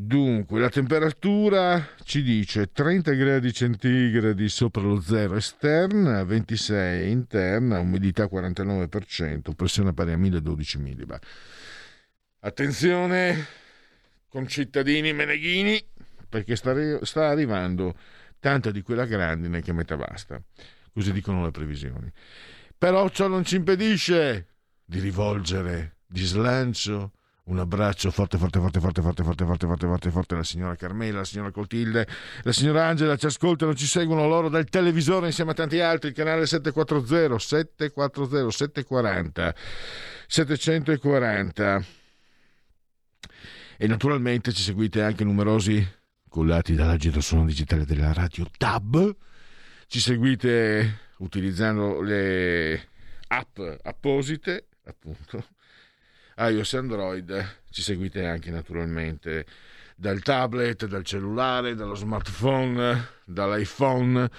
[0.03, 8.25] Dunque, la temperatura ci dice 30 gradi centigradi sopra lo zero esterna, 26 interna, umidità
[8.25, 11.21] 49%, pressione pari a 1012 millibar.
[12.41, 13.47] Attenzione,
[14.31, 15.85] concittadini meneghini,
[16.31, 16.73] perché sta,
[17.05, 17.95] sta arrivando
[18.39, 20.43] tanta di quella grandine che metà basta.
[20.95, 22.11] Così dicono le previsioni.
[22.79, 24.47] Però ciò non ci impedisce
[24.83, 27.13] di rivolgere di slancio
[27.45, 31.17] un abbraccio forte, forte, forte, forte, forte, forte, forte, forte, forte, forte alla signora Carmela,
[31.17, 32.07] alla signora Coltilde,
[32.43, 36.15] la signora Angela, ci ascoltano, ci seguono loro dal televisore insieme a tanti altri, il
[36.15, 39.55] canale 740, 740, 740,
[40.27, 41.85] 740.
[43.77, 45.85] E naturalmente ci seguite anche numerosi
[46.29, 49.17] collati dall'agito suono digitale della radio DAB.
[49.87, 52.89] Ci seguite utilizzando le
[53.29, 55.45] app apposite, appunto,
[56.41, 57.57] iOS e Android.
[57.71, 59.45] Ci seguite anche naturalmente
[59.95, 64.31] dal tablet, dal cellulare, dallo smartphone, dall'iPhone,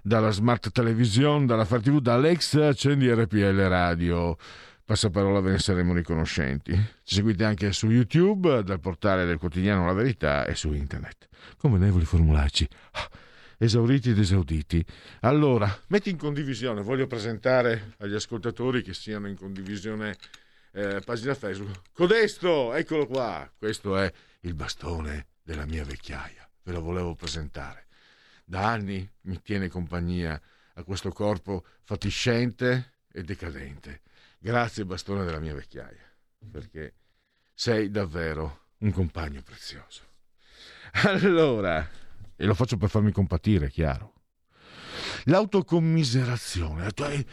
[0.00, 4.36] dalla smart television, dalla Fire TV, dall'ex accendi RPL Radio.
[4.84, 6.72] Passaparola ve ne saremo riconoscenti.
[7.02, 11.28] Ci seguite anche su YouTube, dal portale del quotidiano La Verità e su internet.
[11.58, 12.66] Convenevoli formulaici.
[12.92, 13.08] Ah,
[13.58, 14.82] esauriti ed esauditi.
[15.20, 20.16] Allora, metti in condivisione, voglio presentare agli ascoltatori che siano in condivisione
[20.78, 21.90] eh, pagina Facebook.
[21.92, 23.50] Codesto, eccolo qua.
[23.58, 24.12] Questo è
[24.42, 26.48] il bastone della mia vecchiaia.
[26.62, 27.88] Ve lo volevo presentare.
[28.44, 30.40] Da anni mi tiene compagnia
[30.74, 34.02] a questo corpo fatiscente e decadente.
[34.38, 36.14] Grazie bastone della mia vecchiaia,
[36.48, 36.94] perché
[37.52, 40.06] sei davvero un compagno prezioso.
[41.04, 41.86] Allora,
[42.36, 44.14] e lo faccio per farmi compatire, chiaro.
[45.24, 47.26] L'autocommiserazione eh,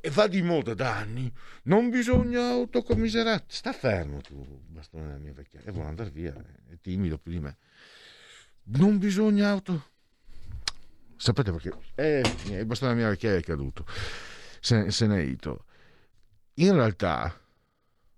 [0.00, 1.32] eh, va di moda da anni.
[1.64, 3.54] Non bisogna autocommiserarti.
[3.54, 5.66] Sta fermo tu, bastone della mia vecchiaia.
[5.66, 7.56] E vuole andare via, è timido più di me.
[8.64, 9.88] Non bisogna auto.
[11.16, 11.72] Sapete perché?
[11.94, 13.84] Eh, il bastone della mia vecchiaia è caduto.
[14.60, 15.64] Se, se n'è ito.
[16.54, 17.34] In realtà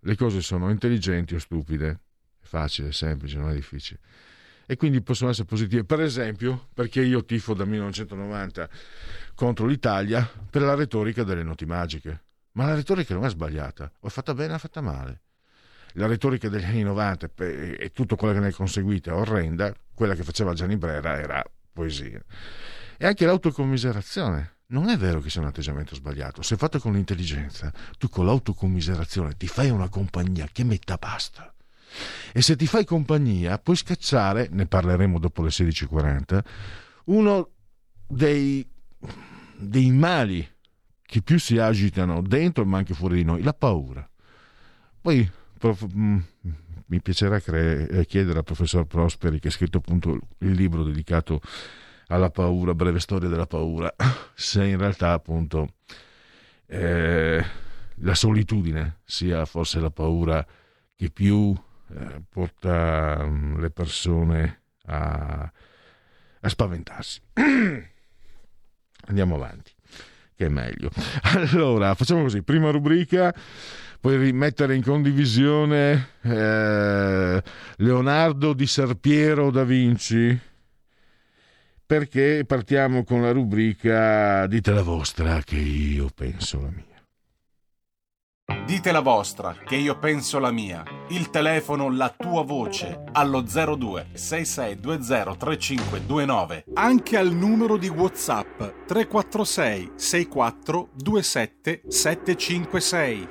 [0.00, 2.00] le cose sono intelligenti o stupide.
[2.40, 4.00] È facile, è semplice, non è difficile
[4.66, 5.84] e quindi possono essere positive.
[5.84, 8.68] Per esempio, perché io tifo dal 1990
[9.34, 12.24] contro l'Italia per la retorica delle noti magiche.
[12.52, 15.22] Ma la retorica non è sbagliata, o è fatta bene o è fatta male.
[15.94, 20.14] La retorica degli anni 90 e tutto quello che ne è conseguito è orrenda, quella
[20.14, 21.42] che faceva Gianni Brera era
[21.72, 22.20] poesia.
[22.96, 24.56] E anche l'autocommiserazione.
[24.72, 29.36] Non è vero che sia un atteggiamento sbagliato, se fatto con l'intelligenza, tu con l'autocommiserazione
[29.36, 31.52] ti fai una compagnia che metta basta.
[32.32, 36.40] E se ti fai compagnia, puoi scacciare, ne parleremo dopo le 16.40,
[37.06, 37.50] uno
[38.06, 38.66] dei,
[39.56, 40.48] dei mali
[41.02, 44.08] che più si agitano dentro ma anche fuori di noi, la paura.
[45.00, 46.24] Poi prof, mh,
[46.86, 51.40] mi piacerà cre- eh, chiedere al professor Prosperi, che ha scritto appunto il libro dedicato
[52.06, 53.94] alla paura, breve storia della paura,
[54.34, 55.74] se in realtà appunto
[56.66, 57.44] eh,
[57.96, 60.46] la solitudine sia forse la paura
[60.96, 61.54] che più
[61.98, 65.52] eh, porta mh, le persone a,
[66.40, 67.20] a spaventarsi.
[69.06, 69.72] Andiamo avanti,
[70.34, 70.90] che è meglio.
[71.34, 73.34] Allora, facciamo così, prima rubrica,
[74.00, 77.42] puoi rimettere in condivisione eh,
[77.76, 80.38] Leonardo di Serpiero da Vinci,
[81.84, 86.91] perché partiamo con la rubrica Dite la vostra, che io penso la mia.
[88.66, 90.82] Dite la vostra, che io penso la mia.
[91.08, 96.64] Il telefono, la tua voce, allo 02 6620 3529.
[96.74, 103.28] Anche al numero di WhatsApp 346 64 27 756.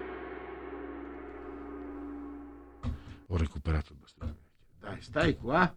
[3.28, 4.36] Ho recuperato il bastone.
[4.80, 5.74] Dai, stai qua.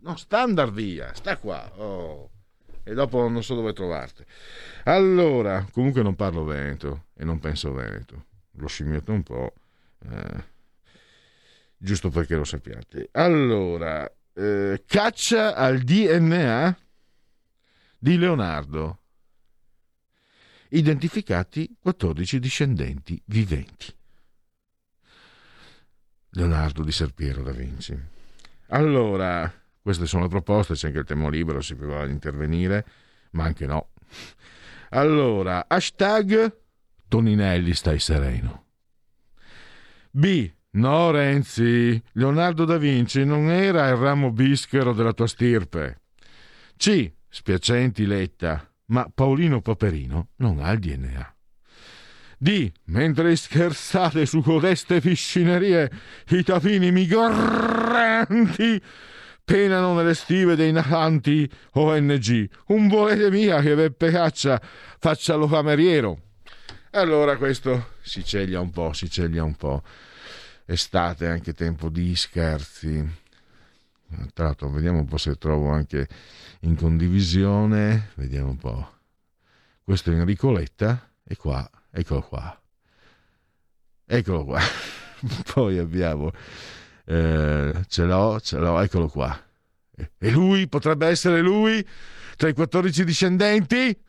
[0.00, 1.70] No, sta andar via, sta qua.
[1.76, 2.30] Oh.
[2.82, 4.24] E dopo non so dove trovarti.
[4.84, 8.26] Allora, comunque non parlo veneto e non penso veneto.
[8.56, 9.54] L'ho scimmiato un po'.
[10.08, 10.44] eh,
[11.76, 13.08] giusto perché lo sappiate.
[13.12, 16.76] Allora, eh, caccia al DNA
[17.98, 18.98] di Leonardo.
[20.68, 23.94] Identificati 14 discendenti viventi.
[26.30, 27.98] Leonardo di Serpiero da Vinci.
[28.68, 29.50] Allora,
[29.80, 32.84] queste sono le proposte, c'è anche il tempo libero, si poteva intervenire,
[33.30, 33.90] ma anche no.
[34.90, 36.64] Allora, hashtag
[37.08, 38.64] Toninelli stai sereno.
[40.10, 40.50] B.
[40.76, 46.02] No, Renzi, Leonardo da Vinci non era il ramo bischero della tua stirpe.
[46.76, 47.10] C.
[47.28, 51.34] Spiacenti Letta, ma Paolino Paperino non ha il DNA.
[52.38, 52.70] D.
[52.84, 55.90] Mentre scherzate su codeste piscinerie,
[56.28, 58.82] i tapini migranti
[59.42, 62.50] penano nelle stive dei natanti ONG.
[62.66, 64.60] Un volete mia che Beppe Caccia
[64.98, 66.20] faccia lo cameriero.
[66.96, 69.82] Allora questo si ceglia un po', si ceglia un po'.
[70.64, 73.06] Estate, anche tempo di scherzi.
[74.32, 76.08] Tra l'altro, vediamo un po' se trovo anche
[76.60, 78.12] in condivisione.
[78.14, 78.92] Vediamo un po'.
[79.82, 82.62] Questo è Enrico Letta e qua, eccolo qua.
[84.06, 84.60] Eccolo qua.
[85.52, 86.30] Poi abbiamo,
[87.04, 89.38] eh, ce l'ho, ce l'ho, eccolo qua.
[90.16, 91.86] E lui potrebbe essere lui
[92.36, 94.04] tra i 14 discendenti?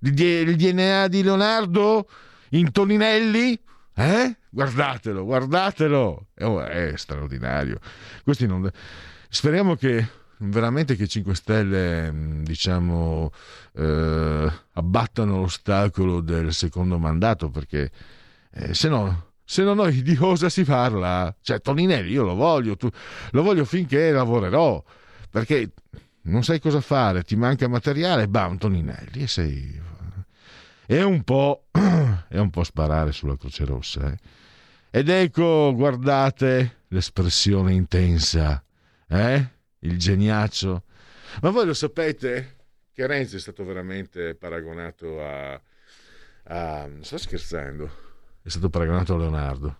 [0.00, 0.12] Il
[0.56, 2.08] DNA di Leonardo?
[2.50, 3.58] In Toninelli?
[3.94, 4.36] Eh?
[4.48, 6.26] Guardatelo, guardatelo.
[6.34, 7.78] È, è straordinario.
[8.24, 8.70] Non...
[9.28, 13.30] Speriamo che veramente che i 5 Stelle diciamo
[13.74, 17.90] eh, abbattano l'ostacolo del secondo mandato perché
[18.52, 22.76] eh, se no se no noi di cosa si parla cioè Toninelli io lo voglio
[22.76, 22.88] tu,
[23.32, 24.82] lo voglio finché lavorerò
[25.28, 25.72] perché
[26.22, 29.80] non sai cosa fare ti manca materiale bam Toninelli e sei
[30.96, 31.66] è un po'
[32.28, 34.18] è un po' sparare sulla Croce Rossa eh?
[34.90, 38.60] ed ecco guardate l'espressione intensa
[39.06, 39.50] eh?
[39.80, 40.82] il geniaccio.
[41.42, 42.56] Ma voi lo sapete
[42.92, 45.60] che Renzi è stato veramente paragonato a...
[46.44, 47.90] a sto scherzando,
[48.42, 49.78] è stato paragonato a Leonardo.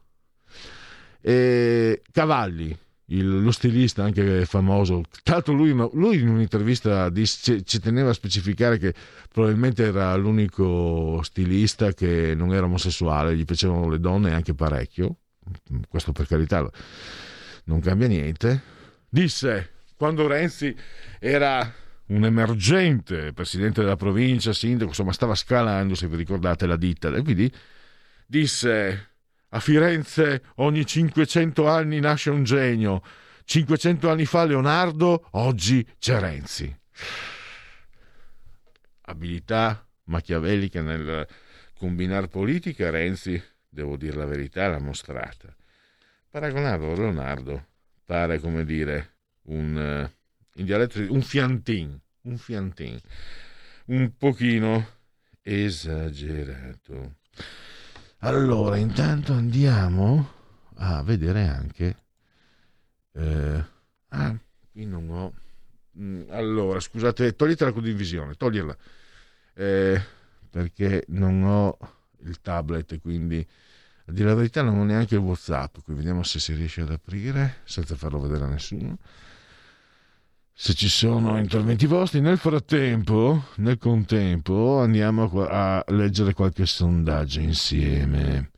[1.20, 2.78] E Cavalli,
[3.10, 8.14] il- lo stilista anche famoso, tra l'altro lui, lui in un'intervista disse- ci, teneva a
[8.14, 8.94] specificare che
[9.32, 15.16] probabilmente era l'unico stilista che non era omosessuale, gli piacevano le donne anche parecchio,
[15.88, 16.68] questo per carità
[17.64, 18.62] non cambia niente,
[19.08, 20.74] disse quando Renzi
[21.18, 21.74] era
[22.06, 27.22] un emergente presidente della provincia, sindaco, insomma stava scalando, se vi ricordate la ditta, e
[27.22, 27.52] quindi
[28.26, 29.09] disse
[29.50, 33.02] a Firenze ogni 500 anni nasce un genio,
[33.44, 36.74] 500 anni fa Leonardo, oggi c'è Renzi.
[39.02, 41.26] Abilità machiavellica nel
[41.76, 45.54] combinare politica, Renzi, devo dire la verità, l'ha mostrata.
[46.28, 47.66] Paragonarlo a Leonardo
[48.04, 50.18] pare come dire un eh,
[50.54, 52.98] in dialetto un fiantin, un fiantin,
[53.86, 54.98] un pochino
[55.42, 57.16] esagerato.
[58.20, 60.30] Allora, intanto andiamo
[60.76, 61.96] a vedere anche.
[63.14, 63.64] eh,
[64.08, 64.36] ah,
[64.72, 65.32] qui non ho.
[65.98, 68.76] Mm, Allora, scusate, togliete la condivisione, toglierla.
[69.54, 70.00] Eh,
[70.50, 71.78] perché non ho
[72.24, 73.46] il tablet, quindi
[74.06, 76.90] A dire la verità non ho neanche il Whatsapp, qui vediamo se si riesce ad
[76.90, 78.98] aprire senza farlo vedere a nessuno.
[80.62, 88.50] Se ci sono interventi vostri, nel frattempo, nel contempo, andiamo a, leggere qualche sondaggio insieme.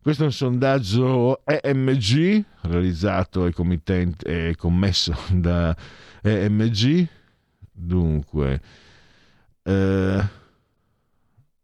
[0.00, 3.52] Questo è un sondaggio EMG realizzato e,
[4.22, 5.76] e commesso da
[6.22, 7.08] EMG.
[7.72, 8.60] Dunque,
[9.64, 10.28] eh,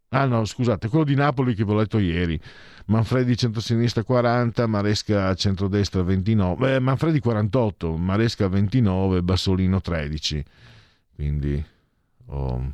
[0.09, 2.39] ah no, scusate, quello di Napoli che vi ho letto ieri.
[2.85, 10.43] Manfredi centrosinistra 40, Maresca centrodestra 29, eh, Manfredi 48, Maresca 29, Bassolino 13.
[11.13, 11.63] Quindi
[12.27, 12.73] ho,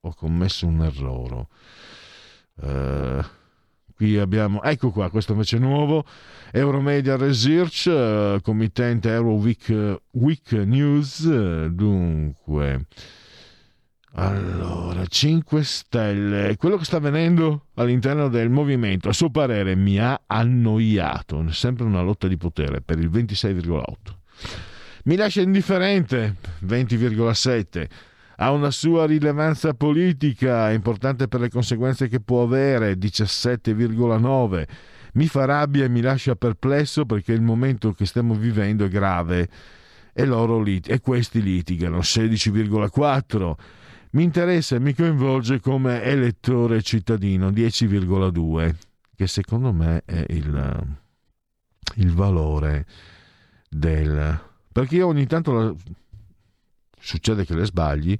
[0.00, 1.46] ho commesso un errore.
[2.62, 3.24] Eh,
[3.94, 6.04] qui abbiamo, ecco qua, questo invece è nuovo,
[6.50, 12.86] Euromedia Research, eh, committente Euro Week, Week News, eh, dunque...
[14.14, 20.24] Allora, 5 Stelle, quello che sta avvenendo all'interno del movimento, a suo parere, mi ha
[20.26, 23.94] annoiato, sempre una lotta di potere per il 26,8.
[25.04, 26.36] Mi lascia indifferente,
[26.66, 27.86] 20,7.
[28.36, 34.64] Ha una sua rilevanza politica, importante per le conseguenze che può avere, 17,9.
[35.14, 39.48] Mi fa rabbia e mi lascia perplesso perché il momento che stiamo vivendo è grave
[40.12, 43.80] e, loro lit- e questi litigano, 16,4
[44.12, 48.74] mi interessa e mi coinvolge come elettore cittadino 10,2
[49.14, 50.96] che secondo me è il,
[51.96, 52.86] il valore
[53.68, 54.40] del
[54.70, 55.74] perché io ogni tanto la,
[56.98, 58.16] succede che le sbagli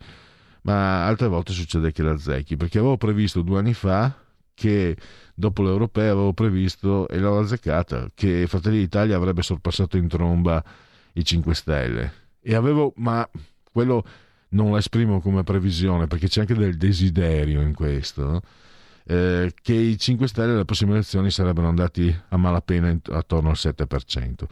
[0.62, 4.16] ma altre volte succede che la azzecchi perché avevo previsto due anni fa
[4.54, 4.96] che
[5.34, 10.62] dopo l'europea avevo previsto e l'ho azzeccata che Fratelli d'Italia avrebbe sorpassato in tromba
[11.14, 12.12] i 5 Stelle.
[12.40, 13.28] E avevo ma
[13.70, 14.04] quello
[14.52, 18.42] non la esprimo come previsione perché c'è anche del desiderio in questo,
[19.04, 24.44] eh, che i 5 Stelle alle prossime elezioni sarebbero andati a malapena attorno al 7%.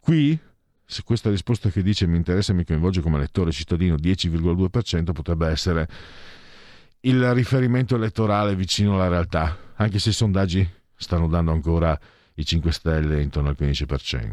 [0.00, 0.38] Qui,
[0.84, 5.48] se questa risposta che dice mi interessa e mi coinvolge come elettore cittadino 10,2% potrebbe
[5.48, 5.88] essere
[7.00, 11.98] il riferimento elettorale vicino alla realtà, anche se i sondaggi stanno dando ancora
[12.34, 14.32] i 5 Stelle intorno al 15%.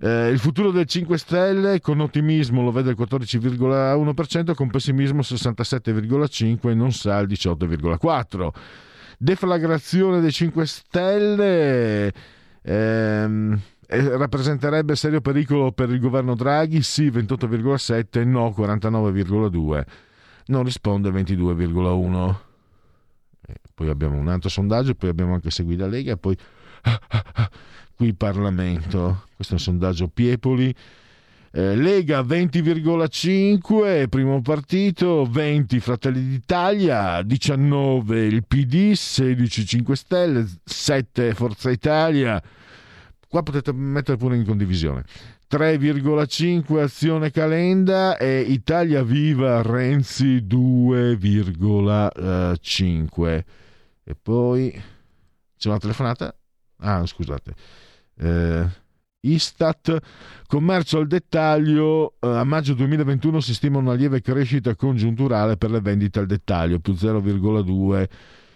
[0.00, 5.26] Eh, il futuro del 5 Stelle con ottimismo lo vede il 14,1%, con pessimismo il
[5.28, 8.48] 67,5% e non sa il 18,4%.
[9.18, 12.12] Deflagrazione dei 5 Stelle
[12.62, 16.80] ehm, eh, rappresenterebbe serio pericolo per il governo Draghi?
[16.82, 19.84] Sì, 28,7%, no, 49,2%.
[20.46, 22.34] Non risponde 22,1%.
[23.48, 26.36] Eh, poi abbiamo un altro sondaggio, poi abbiamo anche seguita Lega, poi
[27.98, 29.26] qui Parlamento.
[29.34, 30.72] Questo è un sondaggio Piepoli.
[31.50, 41.34] Eh, Lega 20,5, primo partito, 20 Fratelli d'Italia, 19 il PD, 16 5 Stelle, 7
[41.34, 42.40] Forza Italia.
[43.26, 45.02] Qua potete mettere pure in condivisione.
[45.50, 53.44] 3,5 Azione Calenda e Italia Viva Renzi 2,5.
[54.04, 54.80] E poi
[55.58, 56.32] c'è una telefonata?
[56.76, 57.86] Ah, scusate
[58.18, 58.66] eh,
[59.20, 59.98] Istat,
[60.46, 65.80] commercio al dettaglio, eh, a maggio 2021 si stima una lieve crescita congiunturale per le
[65.80, 68.08] vendite al dettaglio, più 0,2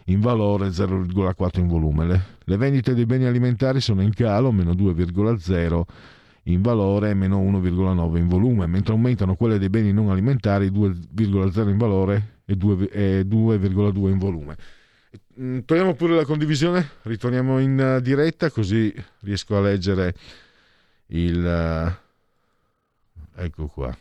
[0.07, 2.07] in valore, 0,4 in volume.
[2.07, 5.83] Le, le vendite dei beni alimentari sono in calo, meno 2,0
[6.45, 11.69] in valore e meno 1,9 in volume, mentre aumentano quelle dei beni non alimentari 2,0
[11.69, 14.57] in valore e 2,2 in volume.
[15.41, 20.15] Mm, togliamo pure la condivisione, ritorniamo in uh, diretta così riesco a leggere
[21.09, 21.99] il...
[23.35, 23.97] Uh, ecco qua.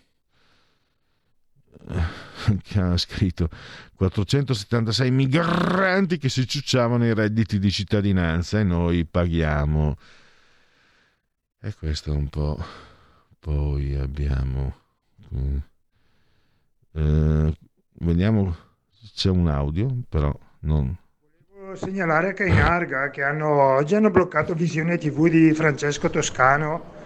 [2.64, 3.50] che ha scritto
[3.96, 9.98] 476 migranti che si ciucciavano i redditi di cittadinanza e noi paghiamo.
[11.60, 12.64] E questo è un po'.
[13.40, 14.76] Poi abbiamo.
[16.92, 17.54] Uh,
[17.94, 18.56] vediamo,
[19.14, 20.96] c'è un audio, però non,
[21.76, 27.00] segnalare che in Arga che hanno, oggi hanno bloccato visione tv di Francesco Toscano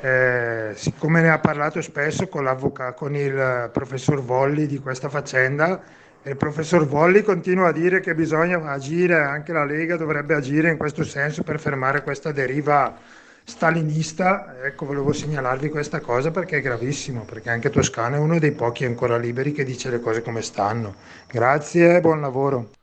[0.00, 2.48] eh, siccome ne ha parlato spesso con,
[2.96, 5.80] con il professor Volli di questa faccenda
[6.24, 10.76] il professor Volli continua a dire che bisogna agire, anche la Lega dovrebbe agire in
[10.76, 12.96] questo senso per fermare questa deriva
[13.42, 14.54] stalinista.
[14.62, 18.84] Ecco, volevo segnalarvi questa cosa perché è gravissimo, perché anche Toscano è uno dei pochi
[18.84, 20.94] ancora liberi che dice le cose come stanno.
[21.26, 22.81] Grazie e buon lavoro.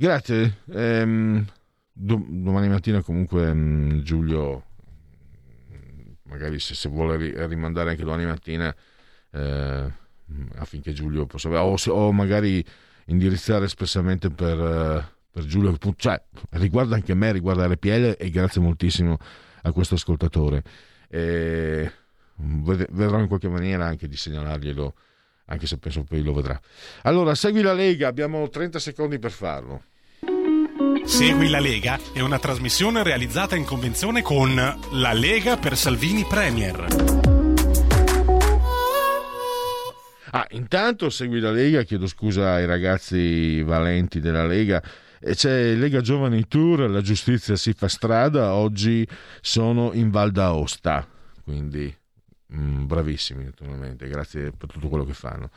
[0.00, 0.58] Grazie.
[0.70, 1.44] Ehm,
[1.92, 4.62] do, domani mattina comunque mm, Giulio,
[6.22, 8.72] magari se, se vuole ri, rimandare anche domani mattina
[9.32, 9.92] eh,
[10.54, 11.48] affinché Giulio possa...
[11.64, 12.64] O, o magari
[13.06, 19.18] indirizzare espressamente per, per Giulio, cioè, riguarda anche me, riguarda RPL e grazie moltissimo
[19.62, 20.62] a questo ascoltatore.
[21.08, 21.90] E
[22.36, 24.94] vedrò in qualche maniera anche di segnalarglielo,
[25.48, 26.58] anche se penso poi lo vedrà.
[27.02, 29.82] Allora, segui la Lega, abbiamo 30 secondi per farlo.
[31.04, 34.54] Segui la Lega è una trasmissione realizzata in convenzione con
[34.92, 36.86] La Lega per Salvini Premier.
[40.30, 44.82] Ah, intanto segui la Lega, chiedo scusa ai ragazzi valenti della Lega.
[45.18, 49.08] E c'è Lega Giovani Tour, la giustizia si fa strada, oggi
[49.40, 51.08] sono in Val d'Aosta,
[51.42, 51.92] quindi
[52.54, 55.50] mm, bravissimi naturalmente, grazie per tutto quello che fanno.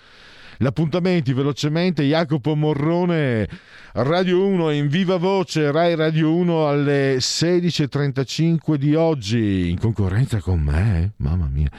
[0.58, 3.48] Gli appuntamenti velocemente, Jacopo Morrone,
[3.94, 10.60] Radio 1 in viva voce, Rai Radio 1 alle 16.35 di oggi, in concorrenza con
[10.60, 11.70] me, mamma mia.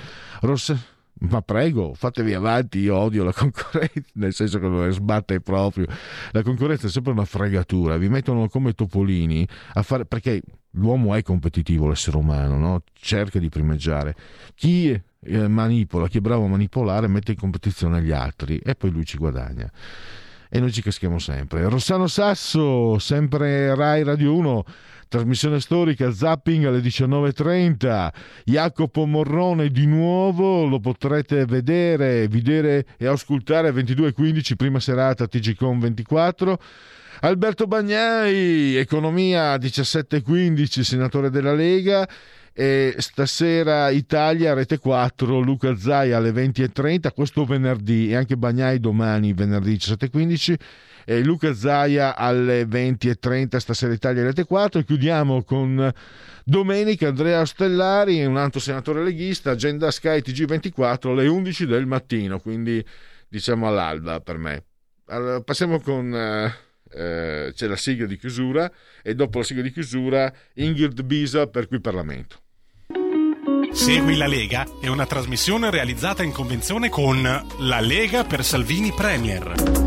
[0.41, 0.91] Rossa...
[1.28, 5.86] Ma prego, fatevi avanti, io odio la concorrenza, nel senso che non sbatte proprio.
[6.32, 10.05] La concorrenza è sempre una fregatura, vi mettono come topolini a fare...
[10.05, 10.43] perché
[10.73, 12.82] l'uomo è competitivo, l'essere umano, no?
[12.94, 14.16] cerca di primeggiare.
[14.55, 18.90] Chi eh, manipola, chi è bravo a manipolare, mette in competizione gli altri e poi
[18.90, 19.70] lui ci guadagna.
[20.49, 21.66] E noi ci caschiamo sempre.
[21.69, 24.65] Rossano Sasso, sempre Rai Radio 1,
[25.13, 28.09] trasmissione storica, zapping alle 19.30.
[28.45, 35.81] Jacopo Morrone di nuovo, lo potrete vedere, vedere e ascoltare a 22.15, prima serata TGCOM
[35.81, 36.59] 24.
[37.21, 42.09] Alberto Bagnai, Economia 17.15, senatore della Lega.
[42.55, 49.33] E stasera Italia, Rete 4, Luca Zai alle 20.30, questo venerdì e anche Bagnai domani,
[49.35, 50.57] venerdì 17.15
[51.05, 55.93] e Luca Zaia alle 20.30 stasera Italia Rete 4 e chiudiamo con
[56.45, 62.85] domenica Andrea Stellari un altro senatore leghista agenda Sky TG24 alle 11 del mattino quindi
[63.29, 64.65] diciamo all'alba per me.
[65.07, 66.55] Allora, passiamo con eh,
[66.95, 68.70] eh, c'è la sigla di chiusura
[69.03, 72.41] e dopo la sigla di chiusura Ingrid Bisa per qui Parlamento.
[73.73, 79.82] Segui la Lega è una trasmissione realizzata in convenzione con La Lega per Salvini Premier.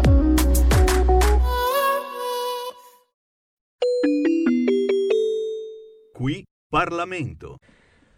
[6.15, 7.57] Qui Parlamento.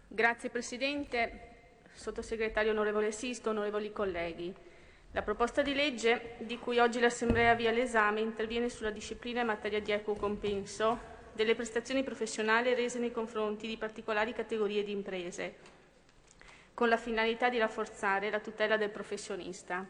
[0.06, 4.54] Grazie Presidente, Sottosegretario onorevole Sisto, onorevoli colleghi.
[5.12, 9.80] La proposta di legge di cui oggi l'Assemblea avvia l'esame interviene sulla disciplina in materia
[9.80, 15.56] di equo compenso delle prestazioni professionali rese nei confronti di particolari categorie di imprese,
[16.74, 19.84] con la finalità di rafforzare la tutela del professionista.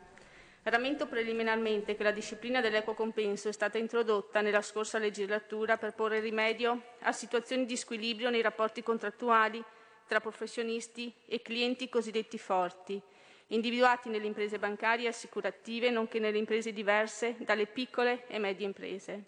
[0.71, 6.21] Rammento preliminarmente che la disciplina dell'equo compenso è stata introdotta nella scorsa legislatura per porre
[6.21, 9.65] rimedio a situazioni di squilibrio nei rapporti contrattuali
[10.07, 13.01] tra professionisti e clienti cosiddetti forti,
[13.47, 19.23] individuati nelle imprese bancarie e assicurative, nonché nelle imprese diverse dalle piccole e medie imprese.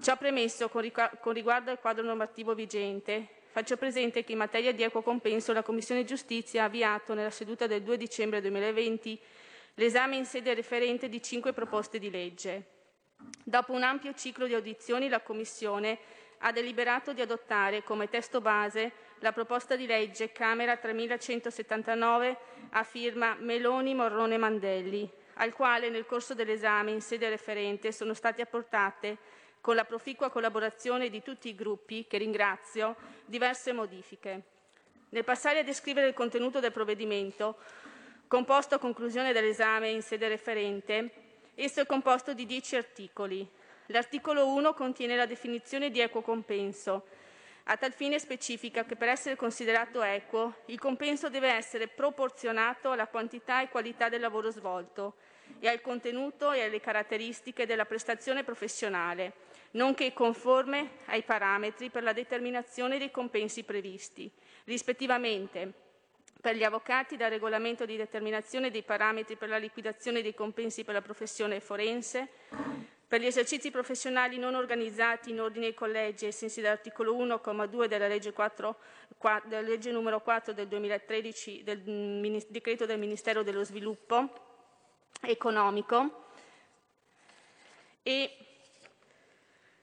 [0.00, 5.02] Ciò premesso, con riguardo al quadro normativo vigente, faccio presente che in materia di equo
[5.02, 9.20] compenso la Commissione Giustizia ha avviato nella seduta del 2 dicembre 2020
[9.80, 12.64] l'esame in sede referente di cinque proposte di legge.
[13.42, 15.98] Dopo un ampio ciclo di audizioni, la Commissione
[16.40, 22.36] ha deliberato di adottare come testo base la proposta di legge Camera 3179
[22.72, 28.42] a firma Meloni Morrone Mandelli, al quale nel corso dell'esame in sede referente sono state
[28.42, 29.16] apportate,
[29.62, 34.42] con la proficua collaborazione di tutti i gruppi, che ringrazio, diverse modifiche.
[35.08, 37.56] Nel passare a descrivere il contenuto del provvedimento,
[38.30, 41.10] composto a conclusione dell'esame in sede referente,
[41.56, 43.44] esso è composto di dieci articoli.
[43.86, 47.06] L'articolo 1 contiene la definizione di equo compenso.
[47.64, 53.08] A tal fine specifica che per essere considerato equo, il compenso deve essere proporzionato alla
[53.08, 55.16] quantità e qualità del lavoro svolto
[55.58, 59.32] e al contenuto e alle caratteristiche della prestazione professionale,
[59.72, 64.30] nonché conforme ai parametri per la determinazione dei compensi previsti,
[64.66, 65.88] rispettivamente
[66.40, 70.94] per gli avvocati dal regolamento di determinazione dei parametri per la liquidazione dei compensi per
[70.94, 72.28] la professione forense,
[73.06, 78.06] per gli esercizi professionali non organizzati in ordine ai collegi ai sensi dell'articolo 1,2 della
[78.06, 78.76] legge, 4,
[79.44, 84.48] della legge numero 4 del 2013 del decreto del Ministero dello Sviluppo
[85.22, 86.28] economico
[88.02, 88.36] e,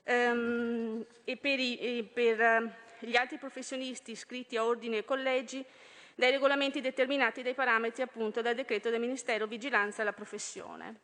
[0.05, 5.63] um, e per, i, per uh, gli altri professionisti iscritti a ordine e collegi
[6.17, 11.01] dai regolamenti determinati dai parametri appunto dal decreto del Ministero Vigilanza alla professione.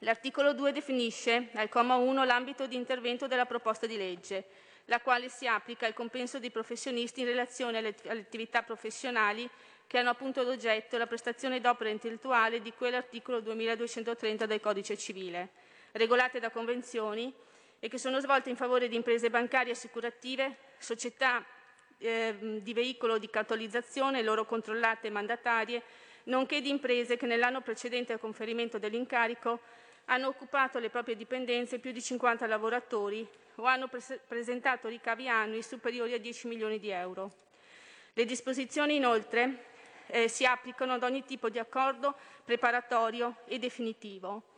[0.00, 4.46] L'articolo 2 definisce al comma 1 l'ambito di intervento della proposta di legge,
[4.86, 9.48] la quale si applica al compenso dei professionisti in relazione alle, attività professionali
[9.86, 14.98] che hanno appunto ad oggetto la prestazione d'opera intellettuale di cui l'articolo 2230 del Codice
[14.98, 15.50] civile,
[15.92, 17.32] regolate da convenzioni
[17.78, 21.46] e che sono svolte in favore di imprese bancarie assicurative, società
[21.98, 25.82] eh, di veicolo di cartolizzazione, loro controllate e mandatarie,
[26.24, 29.60] nonché di imprese che nell'anno precedente al conferimento dell'incarico
[30.06, 35.62] hanno occupato le proprie dipendenze più di 50 lavoratori o hanno pres- presentato ricavi annui
[35.62, 37.32] superiori a 10 milioni di euro.
[38.12, 39.64] Le disposizioni inoltre
[40.06, 42.14] eh, si applicano ad ogni tipo di accordo
[42.44, 44.54] preparatorio e definitivo.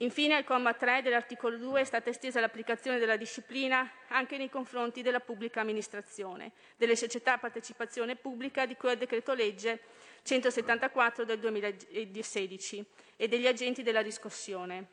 [0.00, 5.00] Infine, al comma 3 dell'articolo 2 è stata estesa l'applicazione della disciplina anche nei confronti
[5.00, 9.80] della pubblica amministrazione, delle società a partecipazione pubblica di cui al decreto legge
[10.22, 12.84] 174 del 2016
[13.16, 14.88] e degli agenti della riscossione.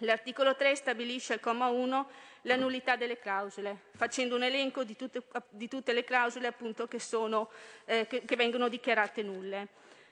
[0.00, 2.10] L'articolo 3 stabilisce al comma 1
[2.42, 7.00] la nullità delle clausole, facendo un elenco di tutte, di tutte le clausole appunto, che,
[7.00, 7.48] sono,
[7.86, 9.68] eh, che, che vengono dichiarate nulle.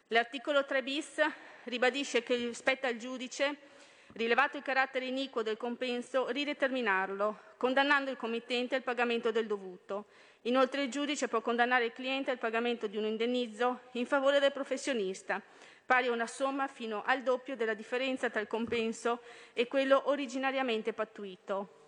[0.08, 1.20] L'articolo 3 bis
[1.64, 3.72] ribadisce che spetta al giudice
[4.14, 10.06] rilevato il carattere iniquo del compenso, rideterminarlo, condannando il committente al pagamento del dovuto.
[10.42, 14.52] Inoltre il giudice può condannare il cliente al pagamento di un indennizzo in favore del
[14.52, 15.40] professionista,
[15.86, 19.20] pari a una somma fino al doppio della differenza tra il compenso
[19.52, 21.83] e quello originariamente pattuito.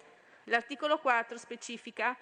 [0.49, 2.17] L'articolo 4 specifica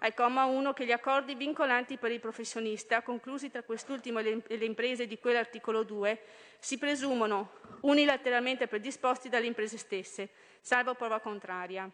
[0.00, 4.64] al comma 1 che gli accordi vincolanti per il professionista, conclusi tra quest'ultimo e le
[4.64, 6.20] imprese di quell'articolo 2,
[6.58, 10.28] si presumono unilateralmente predisposti dalle imprese stesse,
[10.60, 11.90] salvo prova contraria.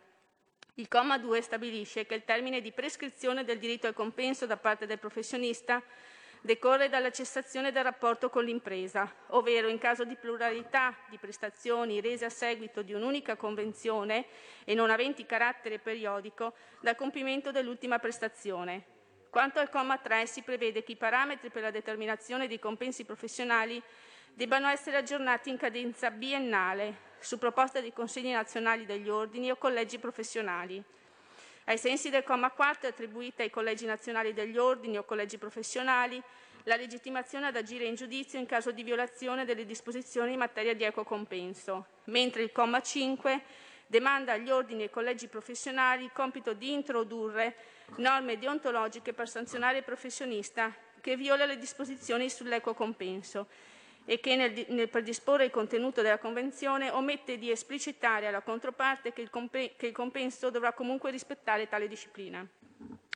[0.75, 4.87] Il comma 2 stabilisce che il termine di prescrizione del diritto al compenso da parte
[4.87, 5.83] del professionista
[6.41, 12.25] decorre dalla cessazione del rapporto con l'impresa, ovvero in caso di pluralità di prestazioni rese
[12.25, 14.27] a seguito di un'unica convenzione
[14.65, 18.97] e non aventi carattere periodico, dal compimento dell'ultima prestazione.
[19.31, 23.83] Quanto al comma 3 si prevede che i parametri per la determinazione dei compensi professionali
[24.33, 29.99] debbano essere aggiornati in cadenza biennale su proposta dei consigli nazionali degli ordini o collegi
[29.99, 30.83] professionali.
[31.69, 36.21] Ai sensi del comma 4 è attribuita ai collegi nazionali degli ordini o collegi professionali
[36.63, 40.85] la legittimazione ad agire in giudizio in caso di violazione delle disposizioni in materia di
[40.85, 43.43] equo compenso, mentre il comma 5
[43.87, 47.57] demanda agli ordini e collegi professionali il compito di introdurre
[47.97, 53.47] norme deontologiche per sanzionare il professionista che viola le disposizioni sull'equo compenso
[54.11, 59.21] e che nel, nel, predisporre il contenuto della Convenzione omette di esplicitare alla controparte che
[59.21, 62.43] il, comp- che il compenso dovrà comunque rispettare tale disciplina.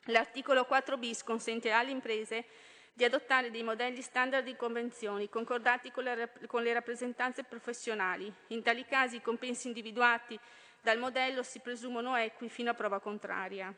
[0.07, 2.45] L'articolo 4 bis consente alle imprese
[2.93, 8.31] di adottare dei modelli standard di convenzioni concordati con le, con le rappresentanze professionali.
[8.49, 10.39] In tali casi i compensi individuati
[10.79, 13.73] dal modello si presumono equi fino a prova contraria.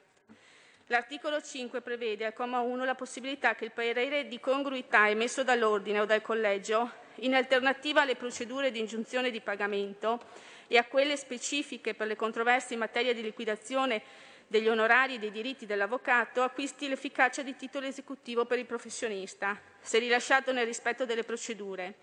[0.90, 6.02] L'articolo 5 prevede al comma 1 la possibilità che il parere di congruità emesso dall'ordine
[6.02, 6.92] o dal collegio
[7.22, 10.22] in alternativa alle procedure di ingiunzione di pagamento
[10.68, 14.04] e a quelle specifiche per le controversie in materia di liquidazione
[14.46, 19.98] degli onorari e dei diritti dell'avvocato, acquisti l'efficacia di titolo esecutivo per il professionista, se
[19.98, 21.96] rilasciato nel rispetto delle procedure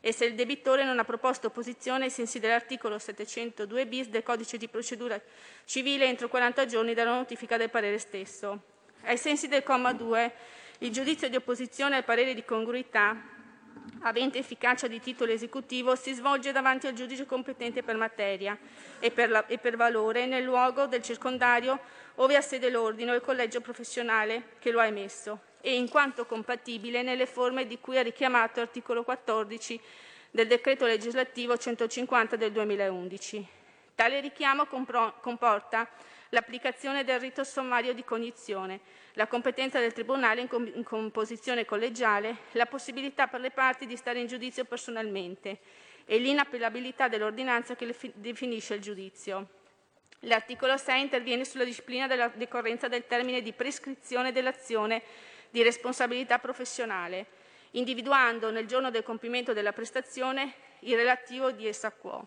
[0.00, 4.56] e se il debitore non ha proposto opposizione ai sensi dell'articolo 702 bis del codice
[4.56, 5.20] di procedura
[5.64, 8.62] civile entro 40 giorni dalla notifica del parere stesso.
[9.02, 10.32] Ai sensi del comma 2,
[10.78, 13.38] il giudizio di opposizione al parere di congruità
[14.00, 18.56] avente efficacia di titolo esecutivo si svolge davanti al giudice competente per materia
[18.98, 21.78] e per, la, e per valore nel luogo del circondario
[22.16, 26.26] ove ha sede l'ordine o il collegio professionale che lo ha emesso e in quanto
[26.26, 29.80] compatibile nelle forme di cui ha richiamato l'articolo 14
[30.30, 33.46] del decreto legislativo 150 del 2011.
[33.94, 35.88] Tale richiamo comporta
[36.30, 38.80] l'applicazione del rito sommario di cognizione,
[39.14, 43.96] la competenza del Tribunale in, com- in composizione collegiale, la possibilità per le parti di
[43.96, 45.58] stare in giudizio personalmente
[46.04, 49.48] e l'inappellabilità dell'ordinanza che fi- definisce il giudizio.
[50.24, 55.02] L'articolo 6 interviene sulla disciplina della decorrenza del termine di prescrizione dell'azione
[55.50, 57.26] di responsabilità professionale,
[57.72, 62.26] individuando nel giorno del compimento della prestazione il relativo di essa quo.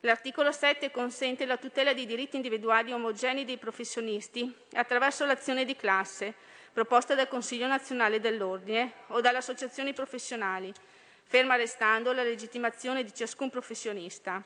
[0.00, 6.34] L'articolo 7 consente la tutela dei diritti individuali omogenei dei professionisti attraverso l'azione di classe
[6.72, 10.72] proposta dal Consiglio nazionale dell'ordine o dalle associazioni professionali,
[11.22, 14.42] ferma restando la legittimazione di ciascun professionista.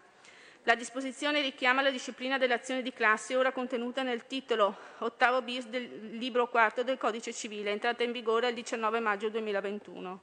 [0.64, 6.16] La disposizione richiama la disciplina dell'azione di classe ora contenuta nel titolo ottavo bis del
[6.16, 10.20] libro quarto del Codice civile, entrata in vigore il 19 maggio 2021.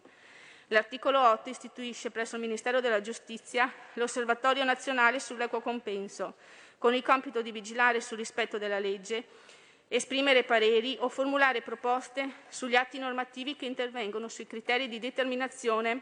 [0.68, 6.36] L'articolo 8 istituisce presso il Ministero della Giustizia l'Osservatorio nazionale sull'equo compenso,
[6.78, 9.26] con il compito di vigilare sul rispetto della legge,
[9.88, 16.02] esprimere pareri o formulare proposte sugli atti normativi che intervengono sui criteri di determinazione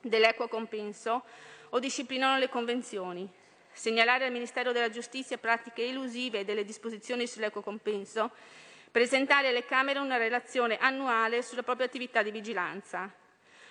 [0.00, 1.22] dell'equo compenso
[1.70, 3.40] o disciplinano le convenzioni.
[3.72, 8.30] Segnalare al Ministero della Giustizia pratiche elusive delle disposizioni sull'equo compenso,
[8.90, 13.10] presentare alle Camere una relazione annuale sulla propria attività di vigilanza.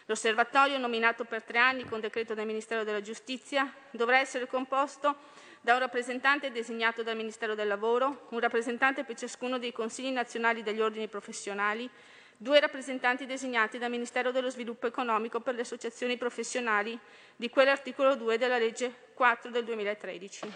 [0.05, 5.15] L'osservatorio, nominato per tre anni con decreto del Ministero della Giustizia, dovrà essere composto
[5.61, 10.63] da un rappresentante designato dal Ministero del Lavoro, un rappresentante per ciascuno dei consigli nazionali
[10.63, 11.87] degli ordini professionali,
[12.35, 16.99] due rappresentanti designati dal Ministero dello Sviluppo Economico per le associazioni professionali
[17.41, 20.53] di quell'articolo 2 della legge 4 del 2013.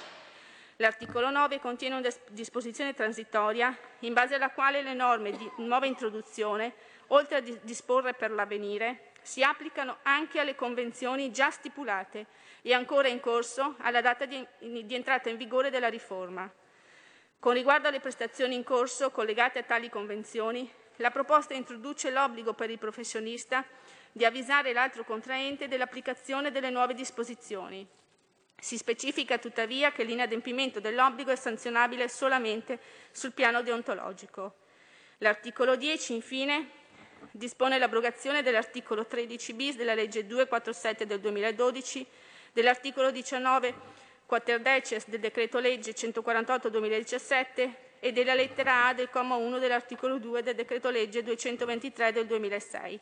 [0.76, 6.76] L'articolo 9 contiene una disposizione transitoria in base alla quale le norme di nuova introduzione,
[7.08, 12.28] oltre a disporre per l'avvenire, si applicano anche alle convenzioni già stipulate
[12.62, 16.48] e ancora in corso alla data di, di entrata in vigore della riforma.
[17.40, 22.70] Con riguardo alle prestazioni in corso collegate a tali convenzioni, la proposta introduce l'obbligo per
[22.70, 23.66] il professionista
[24.16, 27.86] di avvisare l'altro contraente dell'applicazione delle nuove disposizioni.
[28.58, 32.80] Si specifica tuttavia che l'inadempimento dell'obbligo è sanzionabile solamente
[33.12, 34.56] sul piano deontologico.
[35.18, 36.70] L'articolo 10, infine,
[37.32, 42.08] dispone l'abrogazione dell'articolo 13 bis della legge 247 del 2012,
[42.54, 43.76] dell'articolo 19
[44.26, 50.42] quatterdecies del decreto legge 148 2017 e della lettera A del comma 1 dell'articolo 2
[50.42, 53.02] del decreto legge 223 del 2006.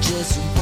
[0.00, 0.59] Just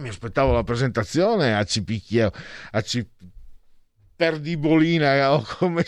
[0.00, 2.30] mi aspettavo la presentazione a Cipicchia,
[2.70, 3.08] a Cip...
[4.18, 5.84] Perdibolina o come,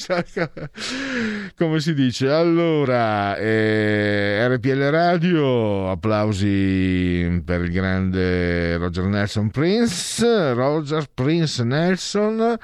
[1.56, 2.30] come, si dice?
[2.30, 12.56] Allora eh, RPL Radio applausi per il grande Roger Nelson Prince Roger Prince Nelson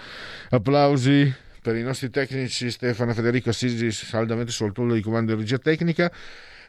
[0.50, 1.34] applausi
[1.66, 6.12] per i nostri tecnici Stefano Federico Assisi saldamente sul tondo di comando di regia tecnica.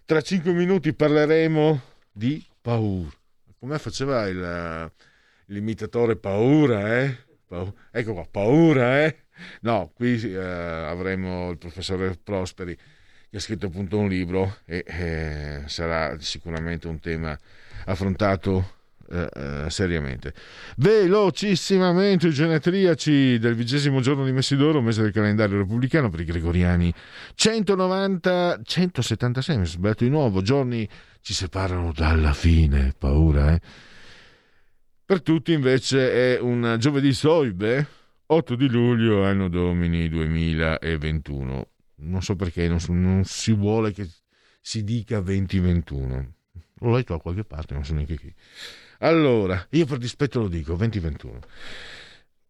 [0.05, 3.11] Tra cinque minuti parleremo di paura.
[3.59, 4.91] Come faceva il,
[5.45, 7.15] l'imitatore paura eh?
[7.91, 9.25] Ecco qua, paura, eh?
[9.61, 12.75] No, qui eh, avremo il professore Prosperi
[13.29, 17.37] che ha scritto appunto un libro e eh, sarà sicuramente un tema
[17.85, 18.76] affrontato
[19.09, 20.33] eh, eh seriamente.
[20.77, 26.93] Velocissimamente i genetriaci del vigesimo giorno di Messidoro, mese del calendario repubblicano per i gregoriani
[27.35, 30.87] 190, 176, mi sono di nuovo, giorni
[31.21, 33.61] ci separano dalla fine, paura, eh?
[35.07, 37.87] Per tutti invece è un giovedì soibe,
[38.25, 41.69] 8 di luglio, anno domini 2021.
[41.99, 44.05] Non so perché non, non si vuole che
[44.59, 46.33] si dica 2021.
[46.79, 48.33] L'ho letto da qualche parte, non so neanche chi.
[48.99, 51.39] Allora, io per dispetto lo dico, 2021.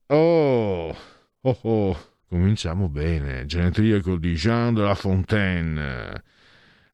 [0.07, 0.95] Oh,
[1.41, 3.45] oh, oh, cominciamo bene.
[3.45, 6.23] Genetriaco di Jean de La Fontaine.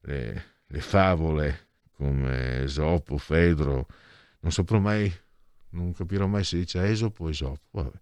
[0.00, 3.86] Le, le favole come Esopo, Fedro.
[4.40, 5.12] Non saprò mai
[5.74, 7.60] non capirò mai se dice Esopo o Esopo.
[7.70, 7.98] Vabbè.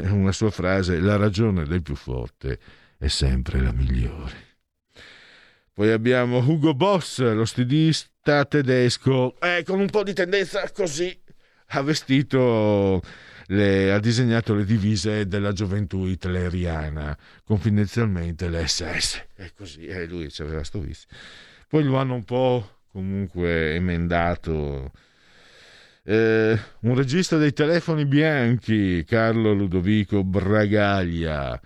[0.12, 2.58] Una sua frase, la ragione del più forte
[2.98, 4.45] è sempre la migliore.
[5.76, 11.14] Poi abbiamo Hugo Boss, lo stilista tedesco, eh, con un po' di tendenza così,
[11.66, 13.02] ha vestito,
[13.48, 20.30] le, ha disegnato le divise della gioventù hitleriana, confidenzialmente le SS, e così, eh, lui
[20.30, 21.08] ci aveva sto vizio.
[21.68, 24.92] Poi lo hanno un po' comunque emendato.
[26.04, 31.60] Eh, un regista dei telefoni bianchi, Carlo Ludovico Bragaglia,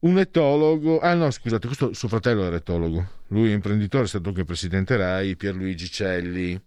[0.00, 4.28] un etologo, ah no scusate, questo suo fratello era etologo, lui è imprenditore, è stato
[4.28, 6.60] anche presidente RAI, Pierluigi Celli.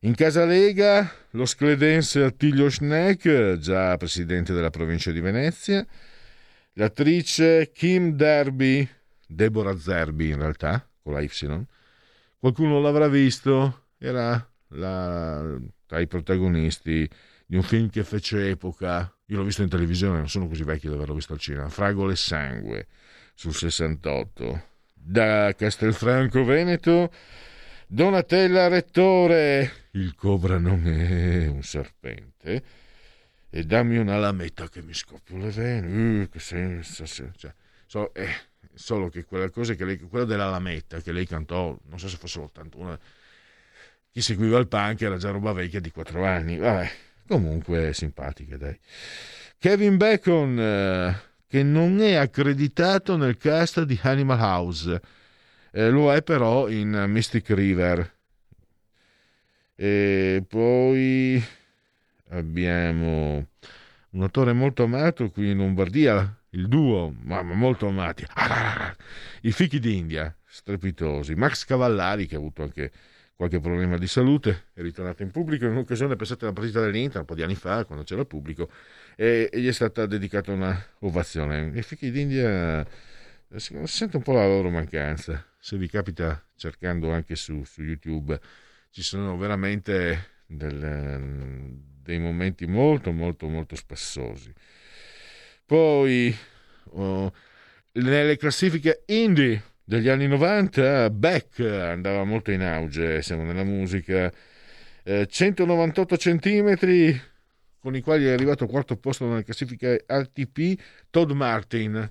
[0.00, 5.86] In casa Lega, lo scledense Attilio Schneck, già presidente della provincia di Venezia,
[6.74, 8.86] l'attrice Kim Derby,
[9.26, 11.66] Deborah Zerbi in realtà, con la Y,
[12.38, 17.08] qualcuno l'avrà visto, era la tra i protagonisti
[17.46, 20.90] di un film che fece epoca, io l'ho visto in televisione, non sono così vecchio
[20.90, 22.86] di averlo visto al cinema, Fragole e Sangue,
[23.34, 24.72] sul 68.
[24.92, 27.12] Da Castelfranco Veneto,
[27.86, 32.62] Donatella Rettore, il cobra non è un serpente,
[33.50, 37.54] e dammi una lametta che mi scoppio le vene, uh, che senso, cioè,
[37.86, 38.28] so, eh,
[38.74, 42.16] solo che quella cosa che lei, quella della lametta che lei cantò, non so se
[42.16, 42.98] fosse l'81,
[44.10, 46.56] chi seguiva il punk era già roba vecchia di 4 anni.
[46.56, 46.90] Vabbè,
[47.26, 48.78] comunque simpatica, dai.
[49.58, 55.00] Kevin Bacon, eh, che non è accreditato nel cast di Animal House,
[55.72, 58.12] eh, lo è però in Mystic River.
[59.76, 61.42] E poi
[62.30, 63.46] abbiamo
[64.10, 68.24] un attore molto amato qui in Lombardia, il duo, ma molto amati,
[69.42, 72.92] i fichi d'India, strepitosi, Max Cavallari che ha avuto anche
[73.36, 77.26] qualche problema di salute, è ritornato in pubblico in un'occasione, pensate alla partita dell'Inter un
[77.26, 78.70] po' di anni fa, quando c'era il pubblico,
[79.16, 81.72] e, e gli è stata dedicata una ovazione.
[81.74, 87.10] I fichi d'India eh, si sente un po' la loro mancanza, se vi capita cercando
[87.10, 88.38] anche su, su YouTube,
[88.90, 94.52] ci sono veramente del, dei momenti molto molto molto spassosi.
[95.66, 96.36] Poi
[96.90, 97.34] oh,
[97.92, 104.32] nelle classifiche indie degli anni 90 Beck andava molto in auge, siamo nella musica,
[105.04, 107.20] eh, 198 centimetri
[107.78, 110.80] con i quali è arrivato al quarto posto nella classifica ATP
[111.10, 112.10] Todd Martin,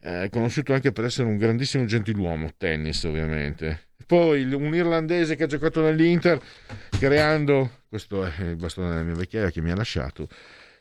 [0.00, 3.82] eh, conosciuto anche per essere un grandissimo gentiluomo, tennis ovviamente.
[4.06, 6.40] Poi un irlandese che ha giocato nell'Inter,
[6.98, 10.28] creando, questo è il bastone della mia vecchiaia che mi ha lasciato,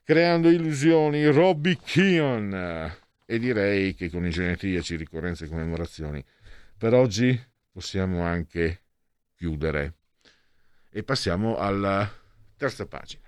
[0.03, 6.24] creando illusioni, Robbie Keon e direi che con i genetriaci, ricorrenze e commemorazioni,
[6.78, 7.40] per oggi
[7.72, 8.82] possiamo anche
[9.36, 9.95] chiudere
[10.90, 12.10] e passiamo alla
[12.56, 13.23] terza pagina.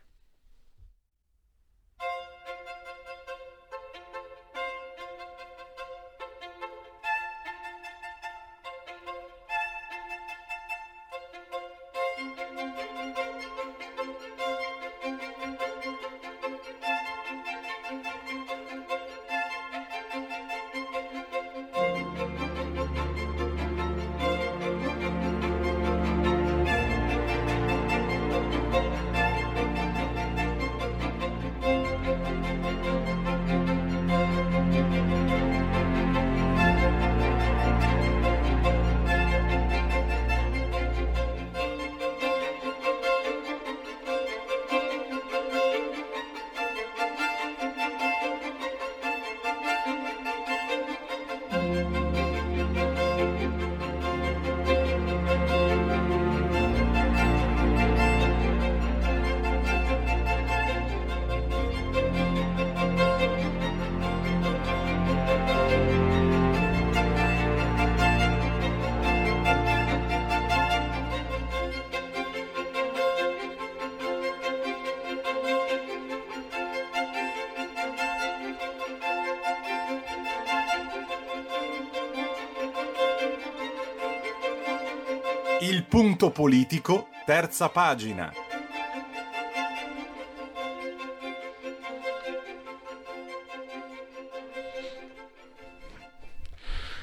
[86.35, 88.29] Politico, terza pagina.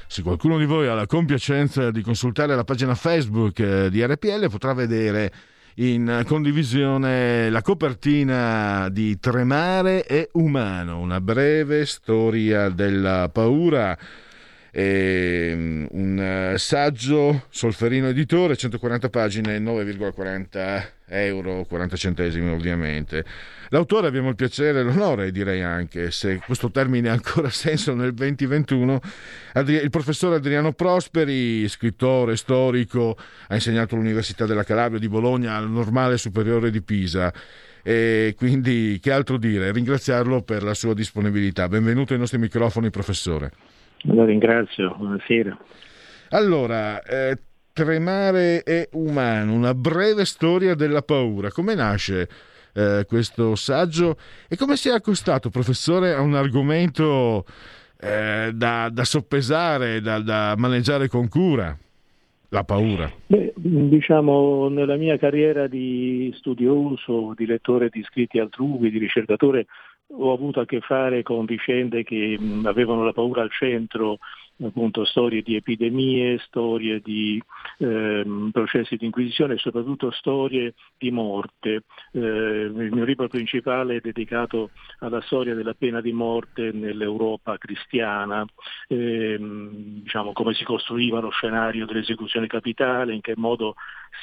[0.06, 4.50] Se qualcuno di voi ha la compiacenza di consultare la pagina Facebook eh, di RPL
[4.50, 5.32] potrà vedere
[5.76, 13.96] in condivisione la copertina di Tremare è umano, una breve storia della paura.
[14.74, 23.22] E un eh, saggio Solferino Editore, 140 pagine, 9,40 euro, 40 centesimi ovviamente.
[23.68, 28.14] L'autore abbiamo il piacere e l'onore, direi anche, se questo termine ha ancora senso nel
[28.14, 29.00] 2021,
[29.66, 33.14] il professor Adriano Prosperi, scrittore, storico,
[33.48, 37.30] ha insegnato all'Università della Calabria di Bologna, al Normale Superiore di Pisa.
[37.82, 39.70] E quindi che altro dire?
[39.70, 41.68] Ringraziarlo per la sua disponibilità.
[41.68, 43.50] Benvenuto ai nostri microfoni, professore.
[44.02, 45.56] La ringrazio, buonasera.
[46.30, 47.38] Allora, eh,
[47.72, 51.50] Tremare è umano, una breve storia della paura.
[51.50, 52.28] Come nasce
[52.74, 54.16] eh, questo saggio
[54.46, 57.46] e come si è accostato, professore, a un argomento
[57.98, 61.74] eh, da, da, soppesare, da, da maneggiare con cura?
[62.50, 63.10] La paura.
[63.28, 69.64] Beh, diciamo, nella mia carriera di studioso, di lettore di scritti altrui, di ricercatore,
[70.14, 74.18] ho avuto a che fare con vicende che mh, avevano la paura al centro
[74.62, 77.43] appunto storie di epidemie, storie di
[77.78, 81.84] ehm, processi di inquisizione e soprattutto storie di morte.
[82.12, 84.70] Eh, il mio libro principale è dedicato
[85.01, 88.44] alla storia della pena di morte nell'Europa cristiana,
[88.89, 93.74] ehm, diciamo come si costruiva lo scenario dell'esecuzione capitale, in che modo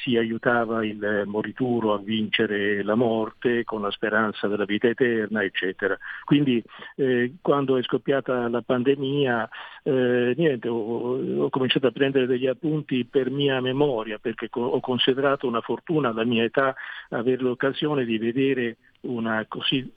[0.02, 5.96] si aiutava il morituro a vincere la morte con la speranza della vita eterna, eccetera.
[6.24, 6.62] Quindi
[6.96, 9.48] eh, quando è scoppiata la pandemia
[9.82, 14.80] eh, niente, ho, ho, cominciato a prendere degli appunti per mia memoria, perché co- ho
[14.80, 16.74] considerato una fortuna alla mia età
[17.10, 19.90] avere l'occasione di vedere una così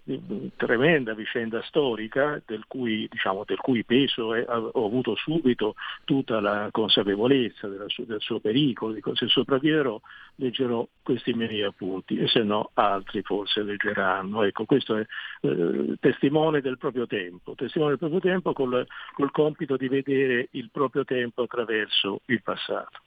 [0.55, 5.75] tremenda vicenda storica del cui, diciamo, del cui peso è, ho avuto subito
[6.05, 9.99] tutta la consapevolezza del suo, del suo pericolo, dico, se sopravviverò
[10.35, 14.43] leggerò questi miei appunti e se no altri forse leggeranno.
[14.43, 15.05] Ecco, questo è
[15.41, 20.69] eh, testimone del proprio tempo, testimone del proprio tempo col, col compito di vedere il
[20.71, 23.01] proprio tempo attraverso il passato.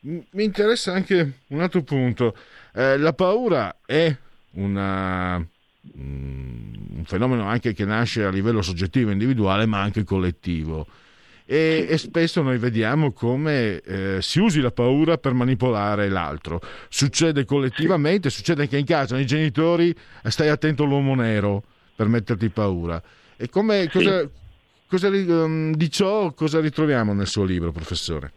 [0.00, 2.34] Mi interessa anche un altro punto.
[2.74, 4.12] Eh, la paura è
[4.52, 10.86] una, mm, un fenomeno anche che nasce a livello soggettivo, individuale, ma anche collettivo.
[11.44, 16.60] E, e spesso noi vediamo come eh, si usi la paura per manipolare l'altro.
[16.88, 21.62] Succede collettivamente, succede anche in casa, nei genitori stai attento all'uomo nero
[21.94, 23.02] per metterti paura.
[23.36, 24.28] E come, cosa,
[24.86, 28.32] cosa, um, di ciò cosa ritroviamo nel suo libro, professore?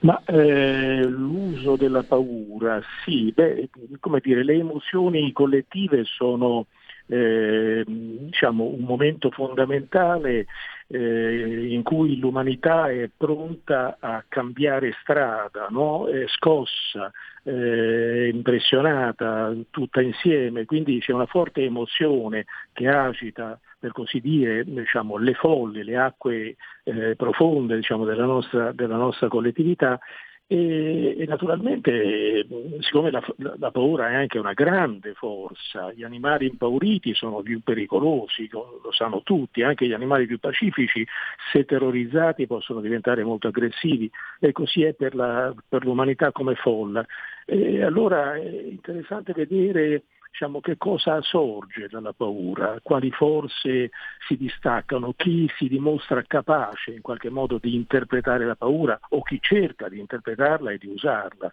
[0.00, 3.68] Ma eh, l'uso della paura, sì, beh,
[4.00, 6.66] come dire, le emozioni collettive sono
[7.06, 10.46] eh, diciamo, un momento fondamentale
[10.86, 16.06] eh, in cui l'umanità è pronta a cambiare strada, no?
[16.06, 17.10] è scossa,
[17.42, 25.16] eh, impressionata tutta insieme, quindi c'è una forte emozione che agita per così dire, diciamo,
[25.16, 29.98] le folle, le acque eh, profonde diciamo, della, nostra, della, nostra, collettività
[30.46, 32.46] e, e naturalmente
[32.80, 38.48] siccome la, la, paura è anche una grande forza, gli animali impauriti sono più pericolosi,
[38.50, 41.06] lo sanno tutti, anche gli animali più pacifici
[41.52, 47.02] se terrorizzati possono diventare molto aggressivi e così è per, la, per l'umanità come folla.
[47.46, 53.90] E allora è interessante vedere diciamo, che cosa sorge dalla paura, quali forze
[54.26, 59.38] si distaccano, chi si dimostra capace in qualche modo di interpretare la paura o chi
[59.40, 61.52] cerca di interpretarla e di usarla.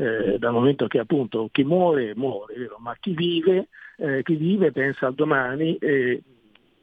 [0.00, 5.06] Eh, dal momento che appunto chi muore muore, ma chi vive, eh, chi vive pensa
[5.06, 6.22] al domani e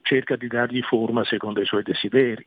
[0.01, 2.45] cerca di dargli forma secondo i suoi desideri.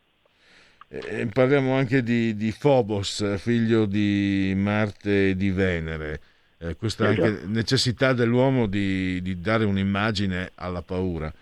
[0.91, 6.21] Eh, parliamo anche di, di Phobos, figlio di Marte e di Venere
[6.59, 11.33] eh, questa anche necessità dell'uomo di, di dare un'immagine alla paura.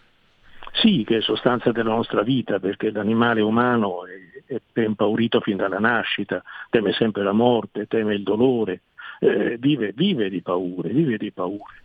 [0.72, 5.78] Sì, che è sostanza della nostra vita, perché l'animale umano è, è impaurito fin dalla
[5.78, 8.82] nascita, teme sempre la morte, teme il dolore,
[9.20, 11.82] eh, vive, vive di paure, vive di paure.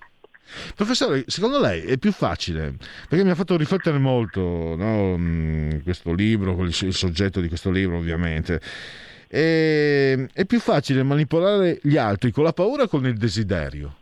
[0.75, 2.75] Professore, secondo lei è più facile?
[3.07, 4.41] Perché mi ha fatto riflettere molto
[4.75, 8.59] no, mm, questo libro, il soggetto di questo libro ovviamente
[9.33, 13.95] e, è più facile manipolare gli altri con la paura o con il desiderio?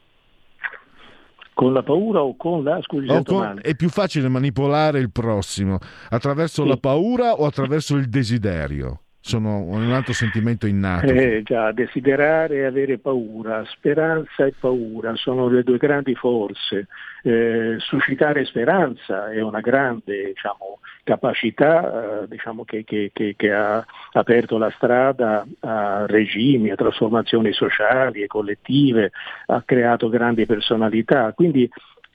[1.54, 5.78] Con la paura o con la scusi, con, È più facile manipolare il prossimo
[6.10, 6.70] attraverso sì.
[6.70, 9.02] la paura o attraverso il desiderio?
[9.22, 11.08] Sono un altro sentimento innato.
[11.08, 16.88] Eh, già, desiderare e avere paura, speranza e paura sono le due grandi forze.
[17.22, 23.86] Eh, suscitare speranza è una grande diciamo, capacità eh, diciamo, che, che, che, che, ha
[24.14, 29.12] aperto la strada a regimi, a trasformazioni sociali e collettive,
[29.48, 31.34] ha creato grandi personalità.
[31.34, 31.70] Quindi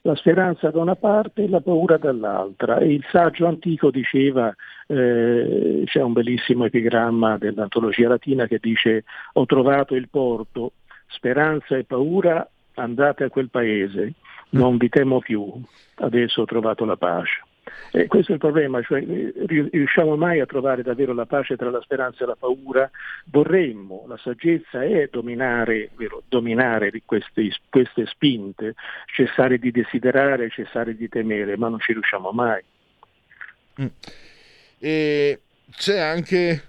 [0.05, 2.77] la speranza da una parte e la paura dall'altra.
[2.77, 4.53] E il saggio antico diceva,
[4.85, 9.03] eh, c'è un bellissimo epigramma dell'antologia latina che dice
[9.33, 10.73] ho trovato il porto,
[11.07, 14.13] speranza e paura, andate a quel paese,
[14.49, 15.51] non vi temo più,
[15.95, 17.41] adesso ho trovato la pace.
[17.91, 19.03] E questo è il problema, cioè,
[19.71, 22.89] riusciamo mai a trovare davvero la pace tra la speranza e la paura?
[23.25, 28.75] Vorremmo, la saggezza è dominare, vero, dominare queste, queste spinte,
[29.05, 32.63] cessare di desiderare, cessare di temere, ma non ci riusciamo mai.
[33.81, 33.87] Mm.
[34.79, 35.39] E
[35.71, 36.63] c'è anche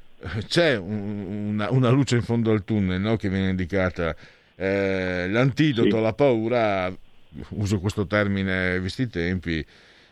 [0.47, 3.17] c'è un, una, una, luce in fondo al tunnel no?
[3.17, 4.15] che viene indicata.
[4.55, 5.97] Eh, l'antidoto sì.
[5.97, 6.93] alla paura,
[7.51, 9.65] uso questo termine visti i tempi,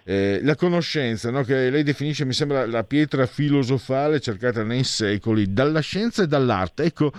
[0.05, 1.43] eh, la conoscenza, no?
[1.43, 6.85] che lei definisce, mi sembra, la pietra filosofale cercata nei secoli dalla scienza e dall'arte.
[6.85, 7.13] Ecco,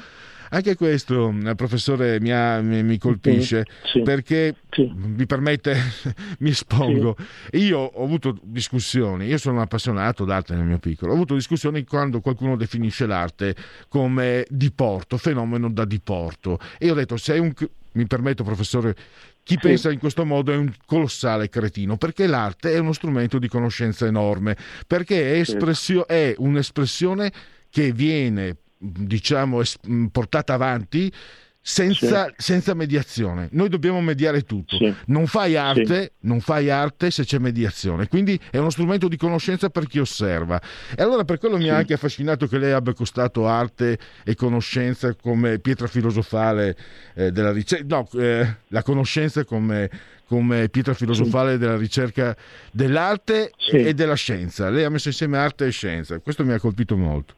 [0.50, 4.92] anche questo, eh, professore, mi, ha, mi, colpisce sì, perché sì.
[4.96, 5.76] mi permette,
[6.40, 7.16] mi espongo.
[7.50, 7.58] Sì.
[7.66, 11.84] Io ho avuto discussioni, io sono un appassionato d'arte nel mio piccolo, ho avuto discussioni
[11.84, 13.56] quando qualcuno definisce l'arte
[13.90, 16.60] come diporto, fenomeno da diporto.
[16.78, 17.52] E io ho detto, sei un
[17.96, 18.96] mi permetto professore,
[19.46, 19.60] chi sì.
[19.60, 24.08] pensa in questo modo è un colossale cretino, perché l'arte è uno strumento di conoscenza
[24.08, 24.58] enorme,
[24.88, 27.32] perché è, espressio- è un'espressione
[27.70, 29.62] che viene, diciamo,
[30.12, 31.14] portata avanti
[31.68, 32.34] senza, sì.
[32.38, 33.48] senza, mediazione.
[33.54, 34.78] Noi dobbiamo mediare tutto.
[34.78, 34.94] Sì.
[35.08, 36.12] Non, fai arte, sì.
[36.28, 38.08] non fai arte se c'è mediazione.
[38.08, 40.62] Quindi è uno strumento di conoscenza per chi osserva.
[40.96, 45.16] E allora per quello mi ha anche affascinato che lei abbia costato arte e conoscenza
[45.16, 46.78] come pietra filosofale
[47.16, 47.86] eh, della ricerca.
[47.88, 49.90] No, eh, la conoscenza come,
[50.28, 52.38] come pietra filosofale della ricerca
[52.72, 54.70] dell'arte e della scienza.
[54.70, 56.20] Lei ha messo insieme arte e scienza.
[56.20, 57.34] Questo mi ha colpito molto.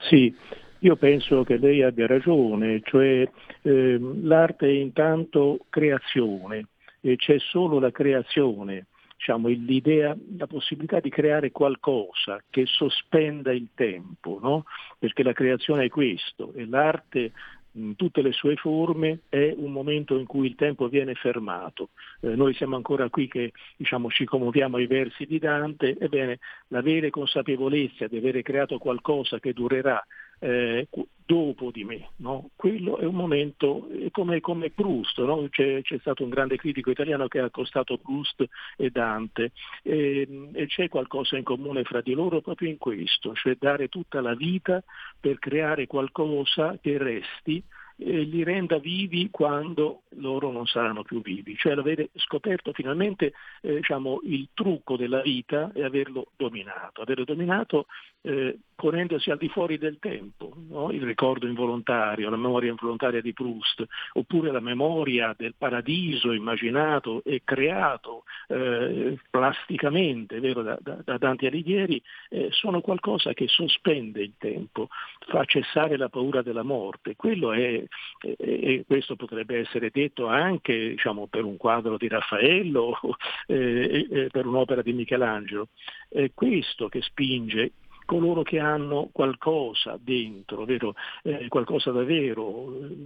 [0.00, 0.34] Sì,
[0.80, 3.28] io penso che lei abbia ragione, cioè
[3.62, 6.66] eh, l'arte è intanto creazione
[7.00, 8.86] e c'è solo la creazione,
[9.16, 14.64] diciamo, l'idea, la possibilità di creare qualcosa che sospenda il tempo, no?
[14.98, 17.32] perché la creazione è questo e l'arte
[17.76, 21.90] in tutte le sue forme è un momento in cui il tempo viene fermato.
[22.20, 26.38] Eh, noi siamo ancora qui che diciamo, ci commuoviamo ai versi di Dante, ebbene
[26.68, 30.02] l'avere consapevolezza di avere creato qualcosa che durerà
[30.38, 30.88] eh,
[31.26, 32.10] dopo di me.
[32.16, 32.50] No?
[32.54, 35.48] Quello è un momento come, come Proust, no?
[35.50, 38.44] c'è, c'è, stato un grande critico italiano che ha accostato Proust
[38.76, 39.52] e Dante
[39.82, 44.20] e, e, c'è qualcosa in comune fra di loro proprio in questo, cioè dare tutta
[44.20, 44.82] la vita
[45.18, 47.62] per creare qualcosa che resti
[47.98, 53.32] eh, li renda vivi quando loro non saranno più vivi, cioè l'avere scoperto finalmente
[53.62, 57.86] eh, diciamo, il trucco della vita e averlo dominato, averlo dominato
[58.26, 60.90] eh, ponendosi al di fuori del tempo, no?
[60.90, 63.84] il ricordo involontario, la memoria involontaria di Proust,
[64.14, 71.46] oppure la memoria del paradiso immaginato e creato eh, plasticamente vero, da, da, da, Dante
[71.46, 74.88] Alighieri, eh, sono qualcosa che sospende il tempo,
[75.26, 77.14] fa cessare la paura della morte.
[77.16, 77.84] È,
[78.20, 82.98] e questo potrebbe essere detto anche diciamo, per un quadro di Raffaello,
[83.46, 85.68] eh, per un'opera di Michelangelo.
[86.08, 87.72] È questo che spinge
[88.06, 90.64] coloro che hanno qualcosa dentro,
[91.22, 92.48] eh, qualcosa davvero,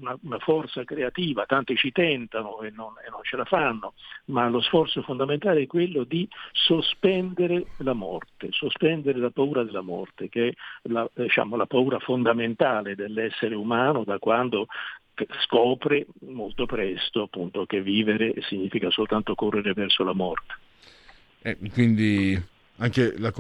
[0.01, 3.95] una, una, forza creativa, tanti ci tentano e non, e non, ce la fanno,
[4.27, 10.29] ma lo sforzo fondamentale è quello di sospendere la morte, sospendere la paura della morte,
[10.29, 14.69] che è la, diciamo, la paura fondamentale dell'essere umano da quando
[15.45, 20.55] scopre molto presto appunto, che vivere significa soltanto correre verso la morte.
[21.43, 22.39] Eh, quindi
[22.81, 23.33] anche la,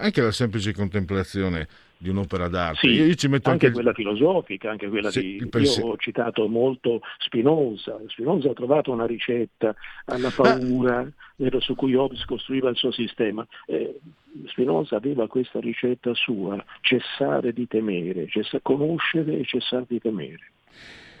[0.00, 2.86] anche la, semplice contemplazione di un'opera d'arte.
[2.86, 5.58] Sì, io, ci metto anche, anche, quella filosofica, anche quella sì, di...
[5.60, 7.98] Io ho citato molto Spinoza.
[8.06, 11.60] Spinoza ha trovato una ricetta alla paura Ma...
[11.60, 13.46] su cui Hobbes costruiva il suo sistema.
[13.66, 13.98] Eh,
[14.46, 20.52] Spinoza aveva questa ricetta sua, cessare di temere, cessa- conoscere e cessare di temere,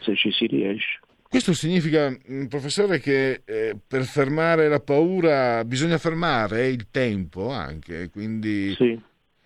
[0.00, 1.00] se ci si riesce.
[1.28, 8.08] Questo significa, mm, professore, che eh, per fermare la paura bisogna fermare il tempo anche,
[8.10, 8.74] quindi...
[8.74, 9.00] Sì.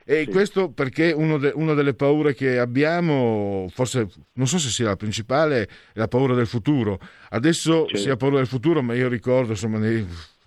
[0.04, 0.30] E sì.
[0.30, 4.96] questo perché uno de, una delle paure che abbiamo, forse non so se sia la
[4.96, 6.98] principale, è la paura del futuro.
[7.30, 7.96] Adesso certo.
[7.96, 10.04] si ha paura del futuro, ma io ricordo, insomma, nei,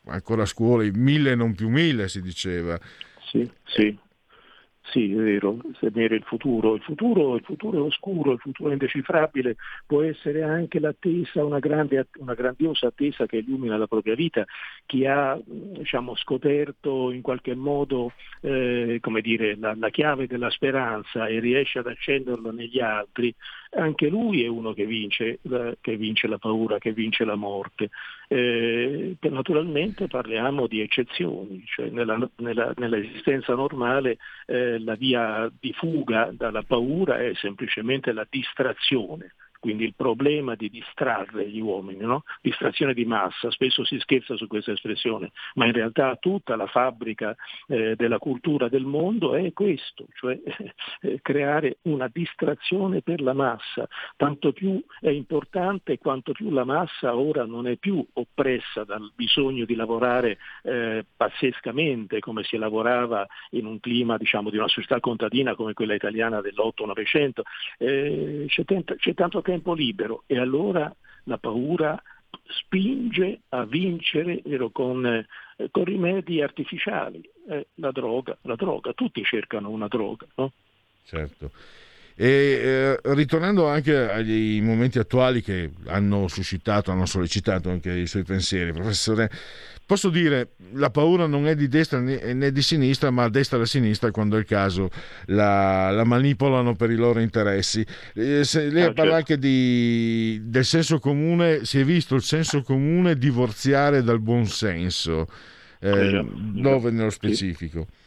[0.07, 2.77] ancora a scuola, i mille non più mille si diceva.
[3.31, 3.97] Sì, sì.
[4.91, 6.75] Sì, è vero, temere il futuro.
[6.75, 9.55] Il futuro, il futuro è oscuro, il futuro è indecifrabile,
[9.85, 14.45] può essere anche l'attesa, una, grande, una grandiosa attesa che illumina la propria vita.
[14.85, 21.39] Chi ha diciamo, scoperto in qualche modo eh, dire, la, la chiave della speranza e
[21.39, 23.33] riesce ad accenderlo negli altri,
[23.75, 25.39] anche lui è uno che vince,
[25.81, 27.89] che vince la paura, che vince la morte.
[28.27, 36.31] Eh, naturalmente parliamo di eccezioni, cioè nella, nella, nell'esistenza normale eh, la via di fuga
[36.31, 39.33] dalla paura è semplicemente la distrazione
[39.65, 42.23] quindi il problema di distrarre gli uomini, no?
[42.39, 47.35] distrazione di massa, spesso si scherza su questa espressione, ma in realtà tutta la fabbrica
[47.65, 50.39] eh, della cultura del mondo è questo, cioè
[51.01, 57.15] eh, creare una distrazione per la massa, tanto più è importante quanto più la massa
[57.15, 63.65] ora non è più oppressa dal bisogno di lavorare eh, pazzescamente come si lavorava in
[63.65, 67.41] un clima diciamo, di una società contadina come quella italiana dell'8-900,
[67.79, 72.01] eh, c'è, tenta, c'è tanto tempo tempo libero e allora la paura
[72.47, 75.25] spinge a vincere vero, con, eh,
[75.71, 77.27] con, rimedi artificiali.
[77.47, 80.51] Eh, la droga, la droga, tutti cercano una droga, no?
[81.03, 81.51] Certo.
[82.17, 88.23] E eh, ritornando anche agli momenti attuali che hanno suscitato, hanno sollecitato anche i suoi
[88.23, 89.29] pensieri, professore,
[89.85, 93.63] posso dire la paura non è di destra né di sinistra, ma a destra e
[93.63, 94.89] a sinistra quando è il caso
[95.25, 97.85] la, la manipolano per i loro interessi.
[98.13, 99.33] Eh, se, lei ah, parla certo.
[99.33, 105.27] anche di, del senso comune, si è visto il senso comune divorziare dal buonsenso.
[105.81, 106.31] Eh, esatto.
[106.33, 107.85] dove nello specifico?
[107.89, 108.03] Sì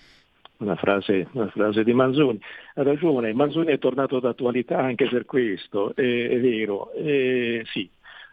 [0.59, 2.41] una frase, una frase, di Manzoni.
[2.75, 7.89] Ha ragione, Manzoni è tornato d'attualità anche per questo, è, è vero, eh, sì,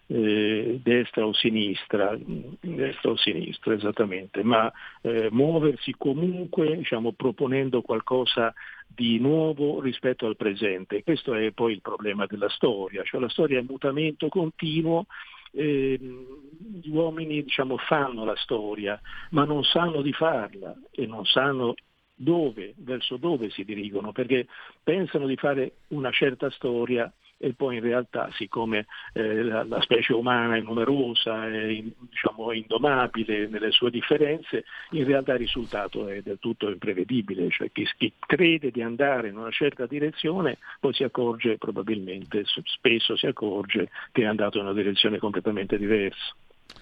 [0.07, 4.71] eh, destra o sinistra, destra o sinistra esattamente, ma
[5.01, 8.53] eh, muoversi comunque diciamo, proponendo qualcosa
[8.87, 11.03] di nuovo rispetto al presente.
[11.03, 15.05] Questo è poi il problema della storia, cioè la storia è mutamento continuo
[15.51, 18.99] eh, gli uomini diciamo, fanno la storia,
[19.31, 21.75] ma non sanno di farla e non sanno
[22.15, 24.47] dove, verso dove si dirigono, perché
[24.83, 30.13] pensano di fare una certa storia e poi in realtà siccome eh, la, la, specie
[30.13, 36.39] umana è numerosa, è diciamo, indomabile nelle sue differenze, in realtà il risultato è del
[36.39, 41.57] tutto imprevedibile, cioè chi, chi crede di andare in una certa direzione poi si accorge
[41.57, 46.33] probabilmente, spesso si accorge che è andato in una direzione completamente diversa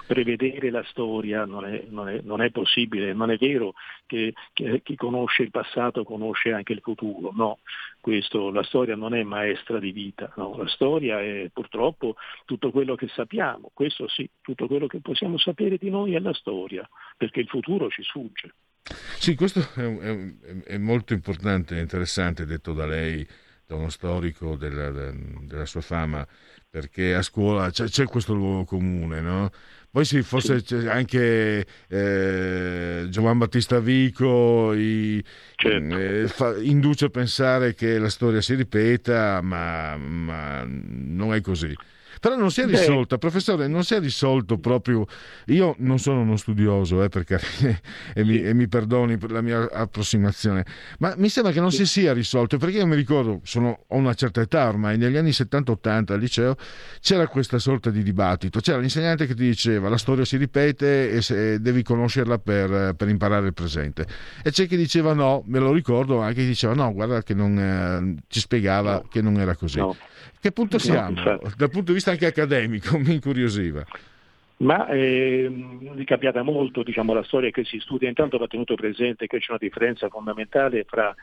[0.05, 3.73] prevedere la storia non è, non, è, non è, possibile, non è vero
[4.05, 7.59] che, che, chi conosce il passato conosce anche il futuro, no,
[7.99, 10.57] Questo, la storia non è maestra di vita, no?
[10.57, 12.15] la storia è purtroppo
[12.45, 16.33] tutto quello che sappiamo, questo sì, tutto quello che possiamo sapere di noi è la
[16.33, 16.87] storia,
[17.17, 18.53] perché il futuro ci sfugge.
[18.83, 23.25] Sì, questo è, è, molto importante, interessante, detto da lei,
[23.75, 26.25] uno storico della, della sua fama,
[26.69, 29.49] perché a scuola c'è, c'è questo luogo comune, no?
[29.91, 35.23] Poi sì, forse c'è anche eh, Giovan Battista Vico i,
[35.55, 35.95] certo.
[35.95, 41.75] eh, fa, induce a pensare che la storia si ripeta, ma, ma non è così.
[42.23, 43.19] Però non si è risolta, Beh.
[43.19, 45.05] professore, non si è risolto proprio.
[45.47, 47.37] Io non sono uno studioso, eh, perché,
[48.15, 50.65] e, mi, e, mi, perdoni per la mia approssimazione,
[50.99, 54.13] ma mi sembra che non si sia risolto perché io mi ricordo, sono, ho una
[54.13, 56.55] certa età ormai, negli anni 70-80 al liceo
[57.01, 58.61] c'era questa sorta di dibattito.
[58.61, 63.09] C'era l'insegnante che ti diceva la storia si ripete e se, devi conoscerla per, per,
[63.09, 64.07] imparare il presente.
[64.41, 67.59] E c'è chi diceva no, me lo ricordo, anche chi diceva no, guarda che non,
[67.59, 69.07] eh, ci spiegava no.
[69.09, 69.79] che non era così.
[69.79, 69.93] No.
[70.43, 71.21] Che punto siamo?
[71.21, 73.85] No, Dal punto di vista anche accademico, mi incuriosiva.
[74.57, 75.51] Ma eh,
[75.95, 79.49] è cambiata molto diciamo, la storia che si studia, intanto va tenuto presente che c'è
[79.49, 81.13] una differenza fondamentale fra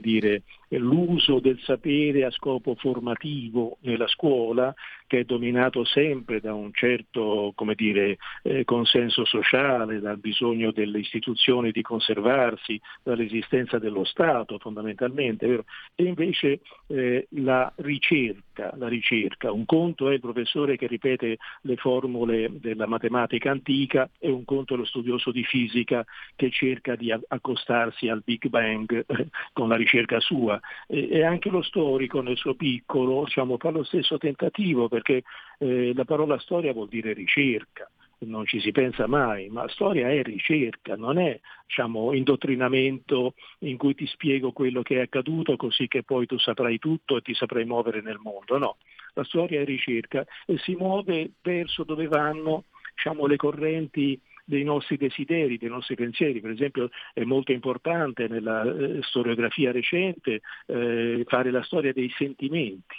[0.00, 4.74] dire, l'uso del sapere a scopo formativo nella scuola
[5.06, 11.70] che è dominato sempre da un certo dire, eh, consenso sociale, dal bisogno delle istituzioni
[11.70, 15.64] di conservarsi, dall'esistenza dello Stato fondamentalmente, vero?
[15.94, 21.76] e invece eh, la, ricerca, la ricerca, un conto è il professore che ripete le
[21.76, 26.04] formule della matematica antica e un conto è lo studioso di fisica
[26.36, 29.04] che cerca di accostarsi al Big Bang
[29.52, 30.60] con la ricerca sua.
[30.86, 35.22] E, e anche lo storico nel suo piccolo diciamo, fa lo stesso tentativo perché
[35.58, 37.88] eh, la parola storia vuol dire ricerca,
[38.24, 43.94] non ci si pensa mai, ma storia è ricerca, non è diciamo, indottrinamento in cui
[43.94, 47.64] ti spiego quello che è accaduto così che poi tu saprai tutto e ti saprai
[47.64, 48.76] muovere nel mondo, no,
[49.14, 52.64] la storia è ricerca e si muove verso dove vanno
[52.94, 56.40] diciamo, le correnti dei nostri desideri, dei nostri pensieri.
[56.40, 62.96] Per esempio è molto importante nella eh, storiografia recente eh, fare la storia dei sentimenti.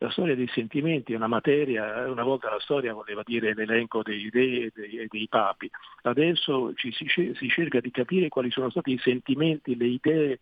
[0.00, 4.30] La storia dei sentimenti è una materia, una volta la storia voleva dire l'elenco dei
[4.32, 5.68] re e dei, dei, papi,
[6.02, 10.38] adesso ci, si, si cerca di capire quali sono stati i sentimenti, le idee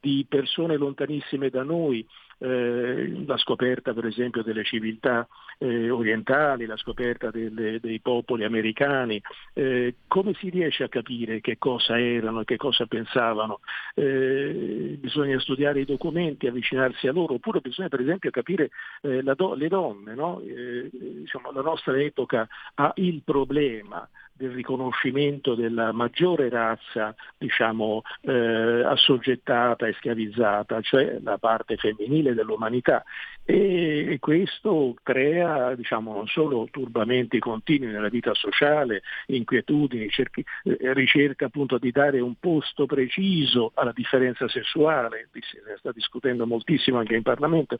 [0.00, 2.06] di persone lontanissime da noi,
[2.38, 5.26] eh, la scoperta per esempio delle civiltà
[5.58, 9.20] eh, orientali, la scoperta delle, dei popoli americani,
[9.52, 13.60] eh, come si riesce a capire che cosa erano e che cosa pensavano?
[13.94, 18.70] Eh, bisogna studiare i documenti, avvicinarsi a loro, oppure bisogna per esempio capire
[19.02, 20.40] eh, do- le donne, no?
[20.40, 24.08] Diciamo, la nostra epoca ha il problema
[24.38, 33.02] del riconoscimento della maggiore razza diciamo, eh, assoggettata e schiavizzata, cioè la parte femminile dell'umanità.
[33.50, 41.46] E questo crea diciamo, non solo turbamenti continui nella vita sociale, inquietudini, cerchi, eh, ricerca
[41.46, 47.22] appunto di dare un posto preciso alla differenza sessuale, si sta discutendo moltissimo anche in
[47.22, 47.78] Parlamento,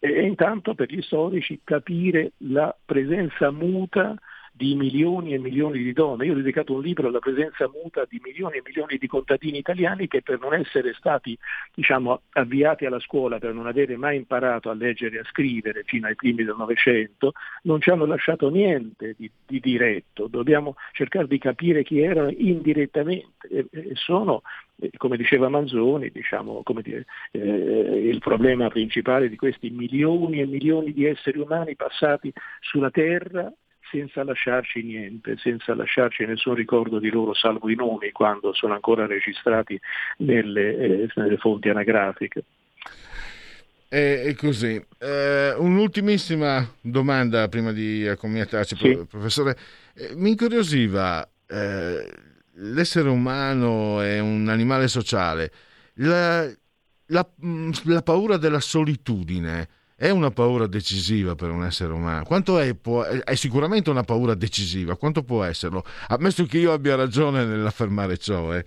[0.00, 4.16] e intanto per gli storici capire la presenza muta
[4.56, 6.24] di milioni e milioni di donne.
[6.24, 10.08] Io ho dedicato un libro alla presenza muta di milioni e milioni di contadini italiani
[10.08, 11.36] che per non essere stati
[11.74, 16.06] diciamo, avviati alla scuola, per non avere mai imparato a leggere e a scrivere fino
[16.06, 20.26] ai primi del Novecento, non ci hanno lasciato niente di, di diretto.
[20.26, 24.40] Dobbiamo cercare di capire chi erano indirettamente e, e sono
[24.96, 31.06] come diceva Manzoni, diciamo, dire, eh, il problema principale di questi milioni e milioni di
[31.06, 32.30] esseri umani passati
[32.60, 33.50] sulla Terra
[33.90, 39.06] senza lasciarci niente, senza lasciarci nessun ricordo di loro, salvo i nomi quando sono ancora
[39.06, 39.78] registrati
[40.18, 42.44] nelle, eh, nelle fonti anagrafiche.
[43.88, 44.84] È così.
[44.98, 49.06] Eh, un'ultimissima domanda prima di accomiatarci, sì.
[49.08, 49.56] professore.
[49.94, 52.10] Eh, mi incuriosiva, eh,
[52.54, 55.52] l'essere umano è un animale sociale,
[55.94, 56.44] la,
[57.06, 57.28] la,
[57.84, 62.24] la paura della solitudine è una paura decisiva per un essere umano.
[62.24, 65.82] Quanto è, può, è sicuramente una paura decisiva, quanto può esserlo?
[66.08, 68.54] Ammesso che io abbia ragione nell'affermare ciò.
[68.54, 68.64] Eh.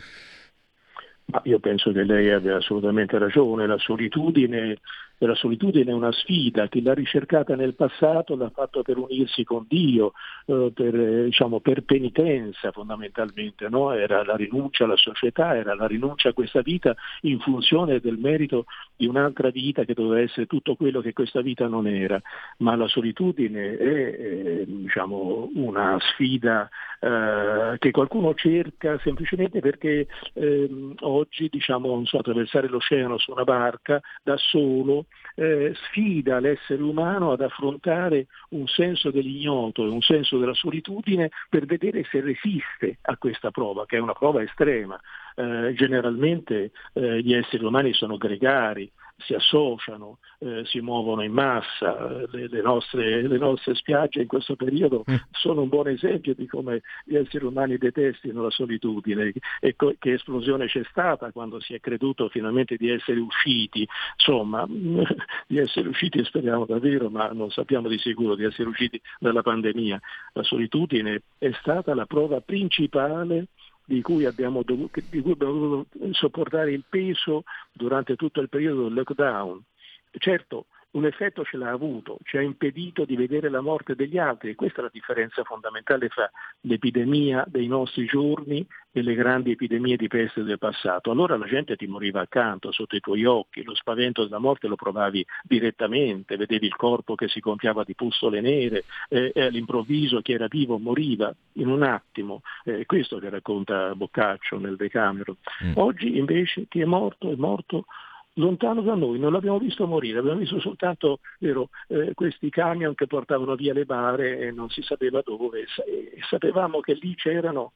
[1.25, 4.79] Ma io penso che lei abbia assolutamente ragione, la solitudine
[5.27, 9.65] la solitudine è una sfida, chi l'ha ricercata nel passato l'ha fatto per unirsi con
[9.67, 10.13] Dio,
[10.45, 13.91] eh, per, eh, diciamo, per, penitenza fondamentalmente, no?
[13.91, 18.65] era la rinuncia alla società, era la rinuncia a questa vita in funzione del merito
[18.95, 22.21] di un'altra vita che doveva essere tutto quello che questa vita non era,
[22.57, 26.69] ma la solitudine è eh, diciamo, una sfida
[27.01, 33.99] eh, che qualcuno cerca semplicemente perché ehm, oggi diciamo, so, attraversare l'oceano su una barca
[34.23, 35.05] da solo
[35.39, 41.65] eh, sfida l'essere umano ad affrontare un senso dell'ignoto e un senso della solitudine per
[41.65, 44.99] vedere se resiste a questa prova, che è una prova estrema.
[45.35, 52.25] Eh, generalmente eh, gli esseri umani sono gregari, si associano, eh, si muovono in massa,
[52.31, 55.15] le, le, nostre, le, nostre, spiagge in questo periodo mm.
[55.31, 60.13] sono un buon esempio di come gli esseri umani detestino la solitudine e co- che
[60.13, 63.87] esplosione c'è stata quando si è creduto finalmente di essere usciti,
[64.17, 64.65] insomma
[65.47, 69.99] di essere usciti speriamo davvero, ma non sappiamo di sicuro di essere usciti dalla pandemia.
[70.33, 73.47] La solitudine è stata la prova principale
[73.89, 78.93] di cui, abbiamo dovuto, cui abbiamo dovuto sopportare il peso durante tutto il periodo del
[78.93, 79.63] lockdown.
[80.11, 84.49] Certo, un effetto ce l'ha avuto, ci ha impedito di vedere la morte degli altri
[84.49, 86.29] e questa è la differenza fondamentale fra
[86.61, 91.11] l'epidemia dei nostri giorni e le grandi epidemie di peste del passato.
[91.11, 94.75] Allora la gente ti moriva accanto, sotto i tuoi occhi, lo spavento della morte lo
[94.75, 100.33] provavi direttamente, vedevi il corpo che si gonfiava di pustole nere eh, e all'improvviso chi
[100.33, 105.35] era vivo moriva in un attimo, eh, questo che racconta Boccaccio nel Decameron.
[105.65, 105.73] Mm.
[105.75, 107.85] Oggi invece chi è morto è morto
[108.33, 113.07] lontano da noi, non l'abbiamo visto morire, abbiamo visto soltanto vero, eh, questi camion che
[113.07, 117.73] portavano via le bare e non si sapeva dove, e sapevamo che lì c'erano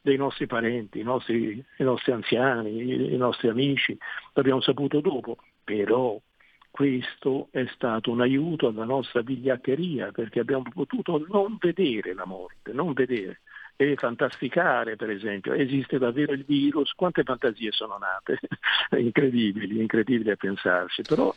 [0.00, 3.98] dei nostri parenti, i nostri, i nostri anziani, i, i nostri amici,
[4.34, 6.20] l'abbiamo saputo dopo, però
[6.70, 12.72] questo è stato un aiuto alla nostra vigliaccheria perché abbiamo potuto non vedere la morte,
[12.72, 13.40] non vedere
[13.76, 18.38] e fantasticare, per esempio, esiste davvero il virus, quante fantasie sono nate,
[18.98, 19.80] incredibili,
[20.30, 21.32] a pensarsi, però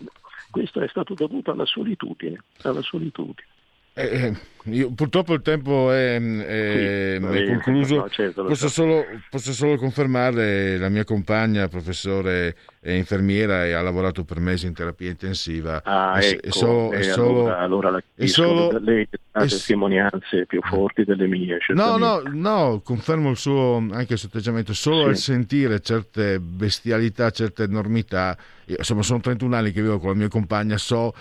[0.50, 3.48] questo è stato dovuto alla solitudine, alla solitudine.
[3.94, 4.34] Eh, eh,
[4.72, 7.96] io, purtroppo il tempo è, è- va è concluso.
[7.96, 8.74] no, certo, posso, so.
[8.74, 14.68] solo, posso solo confermare la mia compagna, professore e infermiera, e ha lavorato per mesi
[14.68, 15.82] in terapia intensiva.
[15.84, 19.40] Ah, E s- ecco, solo- eh, e solo- allora, allora la e solo- lei ha
[19.42, 21.58] testimonianze più forti delle mie.
[21.70, 24.74] No, no, no, confermo il suo anche il suo atteggiamento.
[24.74, 25.08] Solo Sì.
[25.10, 30.16] al sentire certe bestialità, certe enormità, io, insomma, sono 31 anni che vivo con la
[30.16, 31.14] mia compagna, so,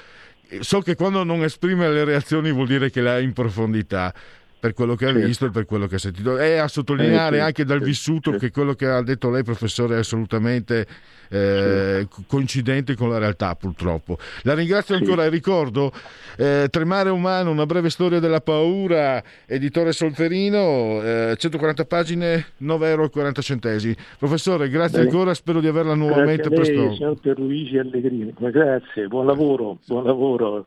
[0.60, 4.12] so che quando non esprime le reazioni vuol dire che le ha in profondità.
[4.60, 5.26] Per quello che ha Certo.
[5.26, 7.84] visto e per quello che ha sentito, e a sottolineare Eh, sì, anche dal sì,
[7.84, 8.38] vissuto sì.
[8.38, 10.84] che quello che ha detto lei, professore, è assolutamente
[11.30, 14.18] eh, co- coincidente con la realtà, purtroppo.
[14.42, 15.92] La ringrazio ancora e ricordo
[16.36, 23.96] eh, Tremare umano, una breve storia della paura, editore Solferino, eh, 140 pagine, 9,40 euro.
[24.18, 25.10] Professore, grazie Bene.
[25.10, 26.94] ancora, spero di averla nuovamente Grazie a lei, presto.
[26.96, 28.34] signor Pierluigi Allegrini.
[28.36, 30.66] Grazie, buon lavoro, buon lavoro.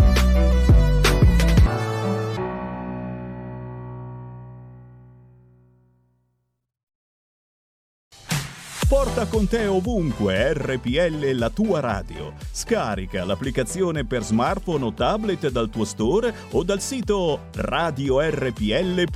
[9.13, 12.31] Porta con te ovunque RPL la tua radio.
[12.49, 19.09] Scarica l'applicazione per smartphone o tablet dal tuo store o dal sito radiorpl.it.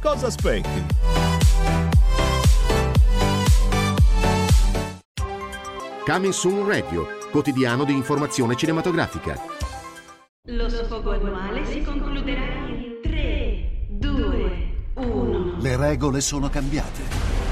[0.00, 0.86] Cosa aspetti?
[6.06, 9.38] Coming Soon Radio, quotidiano di informazione cinematografica.
[10.46, 15.56] Lo sfogo annuale si concluderà in 3, 2, 1.
[15.60, 17.47] Le regole sono cambiate.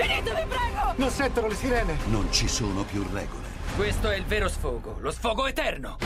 [0.00, 0.94] Finito, vi prego!
[0.96, 1.98] Non sentono le sirene.
[2.06, 3.48] Non ci sono più regole.
[3.76, 5.98] Questo è il vero sfogo, lo sfogo eterno.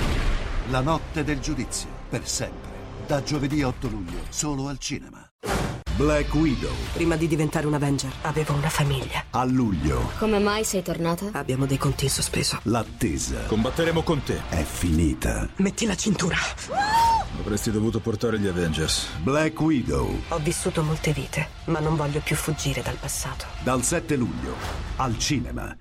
[0.71, 2.73] La notte del giudizio, per sempre.
[3.07, 5.25] Da giovedì 8 luglio, solo al cinema.
[5.97, 9.25] Black Widow, Prima di diventare un Avenger avevo una famiglia.
[9.31, 10.11] a luglio.
[10.19, 11.29] Come mai sei tornata?
[11.33, 12.59] Abbiamo dei conti in sospeso.
[12.65, 14.41] L'attesa Combatteremo con te.
[14.49, 15.49] è finita.
[15.57, 16.37] Metti la cintura.
[17.39, 19.07] Avresti dovuto portare gli Avengers.
[19.23, 23.45] Black Widow, Ho vissuto molte vite, ma non voglio più fuggire dal passato.
[23.63, 24.55] dal 7 luglio,
[24.97, 25.77] al cinema.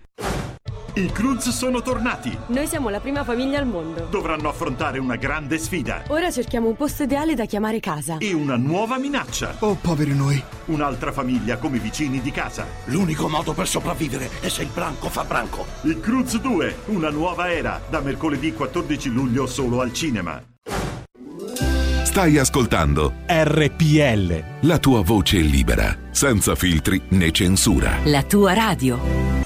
[0.96, 2.38] I Cruz sono tornati.
[2.48, 4.08] Noi siamo la prima famiglia al mondo.
[4.12, 8.18] Dovranno affrontare una grande sfida Ora cerchiamo un posto ideale da chiamare casa.
[8.20, 9.56] e una nuova minaccia.
[9.60, 10.42] Oh, poveri noi.
[10.66, 12.66] Un'altra famiglia come vicini di casa.
[12.86, 15.66] L'unico modo per sopravvivere è se il branco fa branco.
[15.82, 20.42] I Cruz 2, una nuova era, da mercoledì 14 luglio solo al cinema.
[22.04, 27.98] Stai ascoltando RPL, la tua voce libera, senza filtri né censura.
[28.04, 29.42] la tua radio.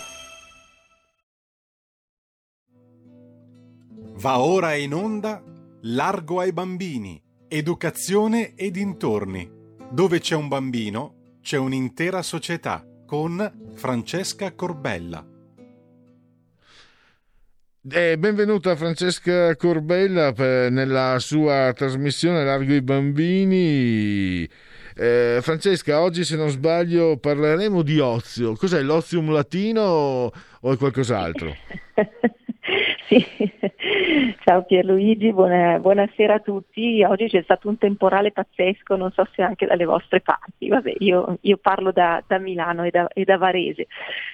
[4.19, 5.43] Va ora in onda
[5.81, 9.47] Largo ai bambini, educazione e dintorni.
[9.91, 15.23] Dove c'è un bambino, c'è un'intera società con Francesca Corbella.
[17.89, 24.49] Eh, benvenuta Francesca Corbella per- nella sua trasmissione Largo i bambini.
[24.95, 28.55] Eh, Francesca, oggi se non sbaglio parleremo di ozio.
[28.55, 30.31] Cos'è l'ozium latino o
[30.61, 31.55] o è qualcos'altro?
[33.07, 33.25] Sì.
[34.43, 37.01] Ciao Pierluigi, buona- buonasera a tutti.
[37.03, 40.67] Oggi c'è stato un temporale pazzesco, non so se anche dalle vostre parti.
[40.67, 43.87] Vabbè, io, io parlo da, da Milano e da, e da Varese,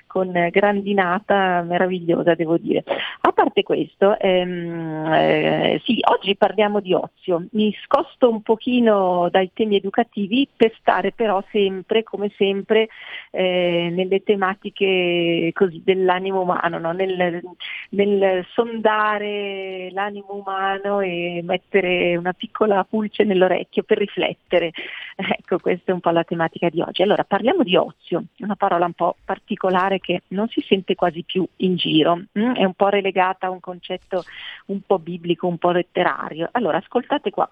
[0.07, 2.83] con grandinata meravigliosa, devo dire.
[3.21, 7.45] A parte questo, ehm, eh, sì, oggi parliamo di ozio.
[7.51, 12.87] Mi scosto un pochino dai temi educativi per stare però sempre, come sempre,
[13.29, 16.91] eh, nelle tematiche così dell'animo umano, no?
[16.91, 17.41] nel,
[17.89, 24.71] nel sondare l'animo umano e mettere una piccola pulce nell'orecchio per riflettere.
[25.15, 27.01] Ecco, questa è un po' la tematica di oggi.
[27.01, 31.45] Allora, parliamo di ozio, una parola un po' particolare che non si sente quasi più
[31.57, 32.53] in giro, mm?
[32.53, 34.23] è un po' relegata a un concetto
[34.67, 36.49] un po' biblico, un po' letterario.
[36.51, 37.47] Allora, ascoltate qua,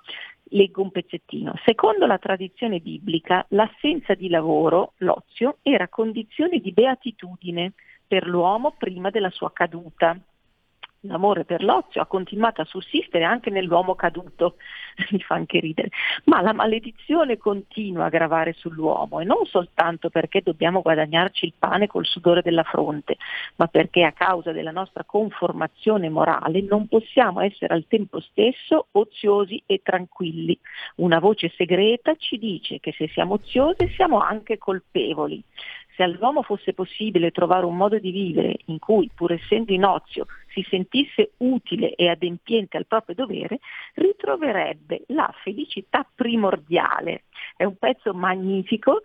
[0.51, 1.53] leggo un pezzettino.
[1.65, 7.73] Secondo la tradizione biblica, l'assenza di lavoro, l'ozio, era condizione di beatitudine
[8.07, 10.17] per l'uomo prima della sua caduta.
[11.05, 14.57] L'amore per l'ozio ha continuato a sussistere anche nell'uomo caduto,
[15.09, 15.89] mi fa anche ridere,
[16.25, 21.87] ma la maledizione continua a gravare sull'uomo e non soltanto perché dobbiamo guadagnarci il pane
[21.87, 23.17] col sudore della fronte,
[23.55, 29.63] ma perché a causa della nostra conformazione morale non possiamo essere al tempo stesso oziosi
[29.65, 30.55] e tranquilli.
[30.97, 35.43] Una voce segreta ci dice che se siamo oziosi siamo anche colpevoli.
[35.95, 40.25] Se all'uomo fosse possibile trovare un modo di vivere in cui, pur essendo in ozio,
[40.47, 43.59] si sentisse utile e adempiente al proprio dovere,
[43.95, 47.23] ritroverebbe la felicità primordiale.
[47.55, 49.01] È un pezzo magnifico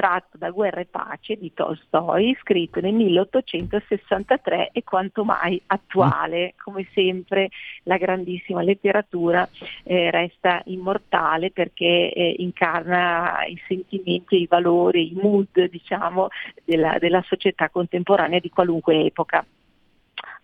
[0.00, 6.54] tratto da Guerra e Pace di Tolstoi, scritto nel 1863 e quanto mai attuale.
[6.56, 7.50] Come sempre
[7.82, 9.46] la grandissima letteratura
[9.82, 16.28] eh, resta immortale perché eh, incarna i sentimenti, i valori, i mood diciamo,
[16.64, 19.44] della, della società contemporanea di qualunque epoca.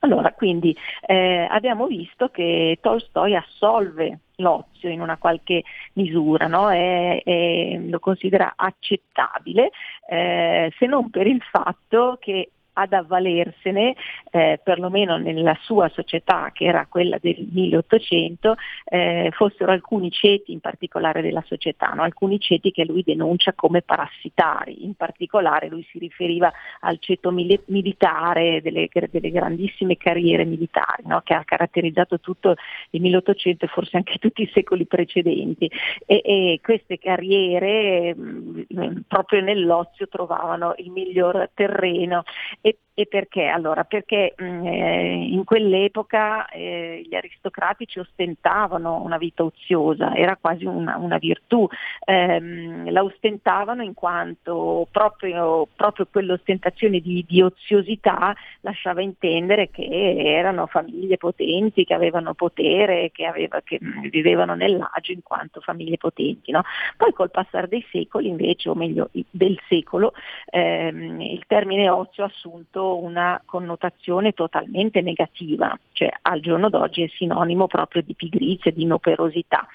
[0.00, 0.76] Allora, quindi
[1.06, 5.62] eh, abbiamo visto che Tolstoi assolve l'ozio in una qualche
[5.94, 6.70] misura, no?
[6.70, 9.70] è, è, lo considera accettabile,
[10.08, 13.94] eh, se non per il fatto che ad avvalersene,
[14.30, 18.54] eh, perlomeno nella sua società che era quella del 1800,
[18.84, 22.02] eh, fossero alcuni ceti in particolare della società, no?
[22.02, 27.62] alcuni ceti che lui denuncia come parassitari, in particolare lui si riferiva al ceto mili-
[27.66, 31.20] militare delle, delle, grandissime carriere militari no?
[31.22, 32.56] che ha caratterizzato tutto
[32.90, 35.70] il 1800 e forse anche tutti i secoli precedenti
[36.04, 42.24] e, e queste carriere mh, mm, proprio nell'ozio trovavano il miglior terreno
[42.66, 43.44] e, e perché?
[43.44, 50.64] Allora, perché mm, eh, in quell'epoca eh, gli aristocratici ostentavano una vita oziosa, era quasi
[50.64, 51.68] una, una virtù,
[52.06, 60.66] ehm, la ostentavano in quanto proprio, proprio quell'ostentazione di, di, oziosità lasciava intendere che erano
[60.66, 63.78] famiglie potenti, che avevano potere, che, aveva, che
[64.10, 66.50] vivevano nell'agio in quanto famiglie potenti.
[66.50, 66.62] No?
[66.96, 70.14] Poi col passare dei secoli invece, o meglio del secolo,
[70.46, 77.08] ehm, il termine ozio ha assunto una connotazione totalmente negativa, cioè al giorno d'oggi è
[77.08, 79.66] sinonimo proprio di pigrizia, di inoperosità.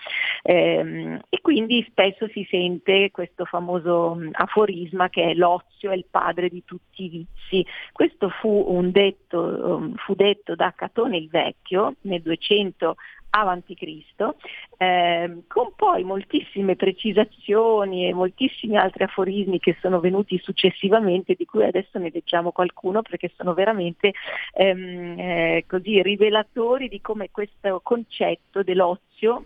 [0.43, 6.49] Ehm, e quindi spesso si sente questo famoso aforisma che è l'ozio è il padre
[6.49, 7.65] di tutti i vizi.
[7.91, 12.95] Questo fu, detto, fu detto da Catone il Vecchio nel 200
[13.31, 14.35] avanti Cristo,
[14.77, 21.63] eh, con poi moltissime precisazioni e moltissimi altri aforismi che sono venuti successivamente, di cui
[21.63, 24.13] adesso ne leggiamo qualcuno perché sono veramente
[24.53, 29.43] ehm, eh, così rivelatori di come questo concetto dell'ozio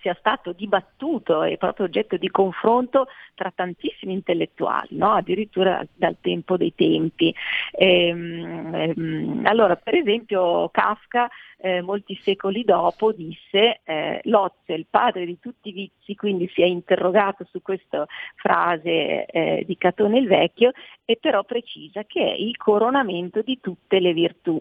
[0.00, 5.12] sia stato dibattuto e proprio oggetto di confronto tra tantissimi intellettuali, no?
[5.12, 7.34] addirittura dal tempo dei tempi.
[7.72, 11.28] Ehm, ehm, allora, per esempio, Kafka
[11.60, 16.62] eh, molti secoli dopo disse eh, è il padre di tutti i vizi, quindi si
[16.62, 18.06] è interrogato su questa
[18.36, 20.72] frase eh, di Catone il Vecchio
[21.04, 24.60] e però precisa che è il coronamento di tutte le virtù.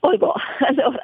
[0.00, 0.32] Poi boh,
[0.66, 1.02] allora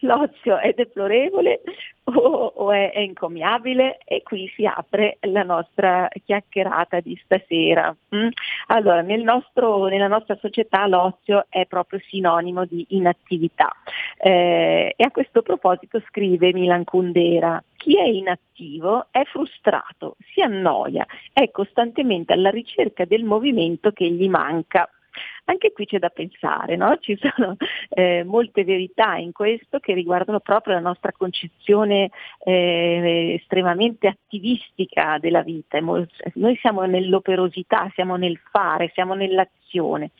[0.00, 1.62] l'ozio è deplorevole
[2.04, 7.96] o, o è, è, incommiabile e qui si apre la nostra chiacchierata di stasera.
[8.14, 8.28] Mm?
[8.66, 13.70] Allora, nel nostro, nella nostra società l'ozio è proprio sinonimo di inattività
[14.18, 21.06] eh, e a questo proposito scrive Milan Kundera, chi è inattivo è frustrato, si annoia,
[21.32, 24.90] è costantemente alla ricerca del movimento che gli manca.
[25.44, 26.96] Anche qui c'è da pensare, no?
[26.98, 27.56] ci sono
[27.88, 32.10] eh, molte verità in questo che riguardano proprio la nostra concezione
[32.44, 35.78] eh, estremamente attivistica della vita.
[35.80, 40.10] Noi siamo nell'operosità, siamo nel fare, siamo nell'azione.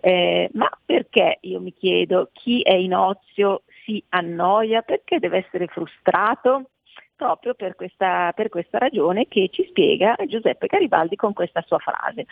[0.00, 4.82] Eh, ma perché, io mi chiedo, chi è in ozio si annoia?
[4.82, 6.70] Perché deve essere frustrato?
[7.18, 12.26] proprio per questa, per questa, ragione che ci spiega Giuseppe Garibaldi con questa sua frase.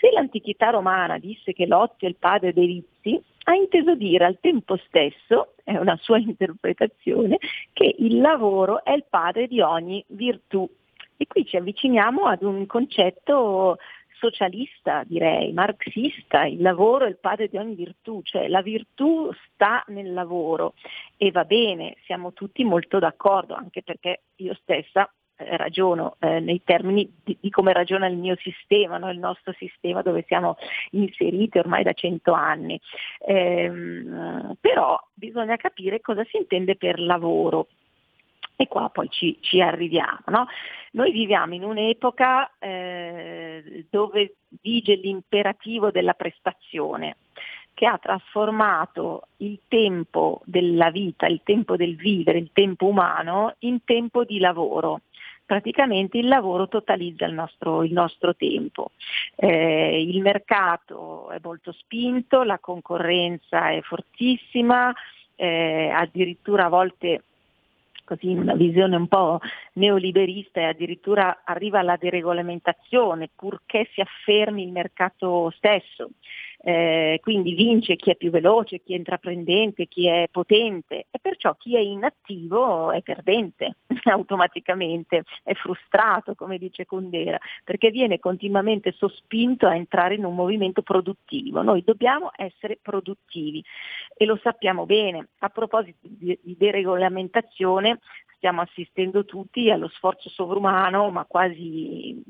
[0.00, 4.38] Se l'antichità romana disse che l'ozio è il padre dei vizi, ha inteso dire al
[4.40, 7.36] tempo stesso, è una sua interpretazione,
[7.74, 10.66] che il lavoro è il padre di ogni virtù.
[11.18, 13.76] E qui ci avviciniamo ad un concetto
[14.20, 19.84] socialista, direi, marxista, il lavoro è il padre di ogni virtù, cioè la virtù sta
[19.88, 20.74] nel lavoro
[21.18, 25.10] e va bene, siamo tutti molto d'accordo, anche perché io stessa
[25.56, 29.10] ragiono eh, nei termini di, di, come ragiona il mio sistema, no?
[29.10, 30.56] il nostro sistema dove siamo
[30.90, 32.80] inseriti ormai da cento anni.
[33.26, 37.68] Ehm, però bisogna capire cosa si intende per lavoro.
[38.56, 40.20] E qua poi ci, ci arriviamo.
[40.26, 40.46] No?
[40.92, 47.16] Noi viviamo in un'epoca eh, dove vige l'imperativo della prestazione
[47.72, 53.82] che ha trasformato il tempo della vita, il tempo del vivere, il tempo umano in
[53.84, 55.00] tempo di lavoro
[55.50, 58.92] praticamente il lavoro totalizza il nostro, il nostro tempo.
[59.34, 64.94] Eh, il mercato è molto spinto, la concorrenza è fortissima,
[65.34, 67.24] eh, addirittura a volte
[68.04, 69.40] così una visione un po'
[69.72, 76.10] neoliberista e addirittura arriva alla deregolamentazione purché si affermi il mercato stesso.
[76.62, 81.54] Eh, quindi vince chi è più veloce, chi è intraprendente, chi è potente e perciò
[81.56, 89.66] chi è inattivo è perdente automaticamente, è frustrato come dice Condera, perché viene continuamente sospinto
[89.66, 91.62] a entrare in un movimento produttivo.
[91.62, 93.64] Noi dobbiamo essere produttivi
[94.14, 95.28] e lo sappiamo bene.
[95.38, 98.00] A proposito di, di deregolamentazione
[98.36, 102.22] stiamo assistendo tutti allo sforzo sovrumano, ma quasi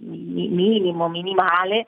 [0.00, 1.86] minimo, minimale,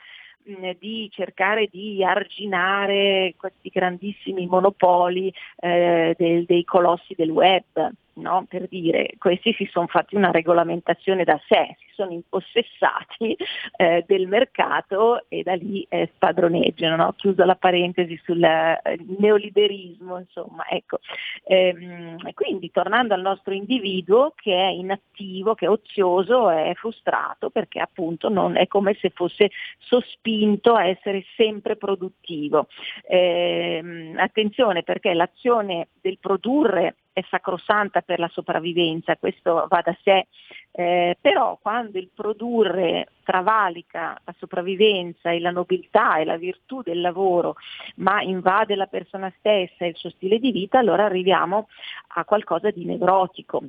[0.79, 8.45] di cercare di arginare questi grandissimi monopoli eh, del, dei colossi del web no?
[8.49, 13.37] per dire questi si sono fatti una regolamentazione da sé, si sono impossessati
[13.77, 17.13] eh, del mercato e da lì eh, spadroneggiano, no?
[17.17, 18.81] chiusa la parentesi sul eh,
[19.19, 20.99] neoliberismo, insomma, ecco.
[21.45, 27.81] Ehm, quindi tornando al nostro individuo che è inattivo, che è ozioso, è frustrato perché
[27.81, 32.69] appunto non è come se fosse sospinto a essere sempre produttivo.
[33.09, 40.27] Ehm, attenzione perché l'azione del produrre è sacrosanta per la sopravvivenza, questo va da sé,
[40.71, 47.01] eh, però quando il produrre travalica la sopravvivenza e la nobiltà e la virtù del
[47.01, 47.57] lavoro,
[47.97, 51.69] ma invade la persona stessa e il suo stile di vita, allora arriviamo
[52.15, 53.63] a qualcosa di nevrotico.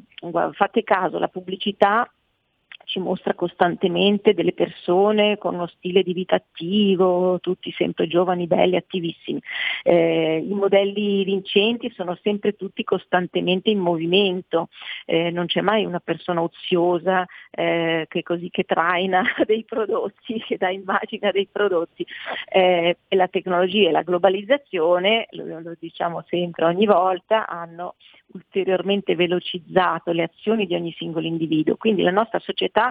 [0.54, 2.10] Fate caso, la pubblicità
[2.94, 8.76] ci mostra costantemente delle persone con uno stile di vita attivo, tutti sempre giovani, belli,
[8.76, 9.42] attivissimi.
[9.82, 14.70] Eh, I modelli vincenti sono sempre tutti costantemente in movimento,
[15.06, 20.58] eh, non c'è mai una persona oziosa eh, che, così, che traina dei prodotti, che
[20.58, 22.06] dà immagine dei prodotti.
[22.48, 27.96] Eh, e la tecnologia e la globalizzazione, lo, lo diciamo sempre ogni volta, hanno
[28.34, 31.76] ulteriormente velocizzato le azioni di ogni singolo individuo.
[31.76, 32.83] Quindi la nostra società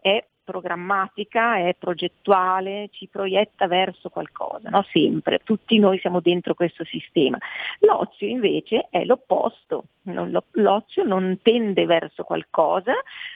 [0.00, 4.86] è programmatica, è progettuale, ci proietta verso qualcosa, no?
[4.92, 7.36] sempre, tutti noi siamo dentro questo sistema.
[7.80, 12.92] L'ozio invece è l'opposto, l'ozio non tende verso qualcosa,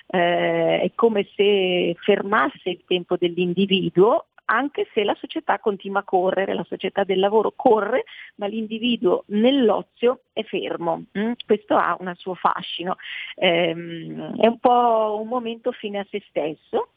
[0.07, 6.55] eh, è come se fermasse il tempo dell'individuo anche se la società continua a correre,
[6.55, 8.05] la società del lavoro corre,
[8.37, 11.05] ma l'individuo nell'ozio è fermo.
[11.17, 11.33] Mm?
[11.47, 12.97] Questo ha un suo fascino.
[13.37, 16.89] Ehm, è un po' un momento fine a se stesso.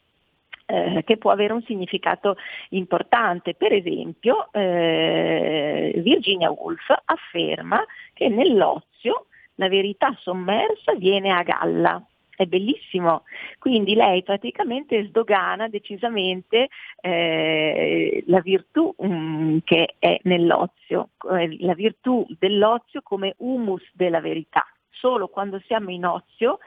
[0.66, 2.38] Eh, che può avere un significato
[2.70, 3.54] importante.
[3.54, 9.26] Per esempio, eh, Virginia Woolf afferma che nell'ozio
[9.56, 12.02] la verità sommersa viene a galla
[12.36, 13.24] è bellissimo.
[13.58, 16.68] Quindi lei praticamente sdogana decisamente
[17.00, 24.66] eh, la virtù um, che è nell'ozio, eh, la virtù dell'ozio come humus della verità.
[24.90, 26.58] Solo quando siamo in ozio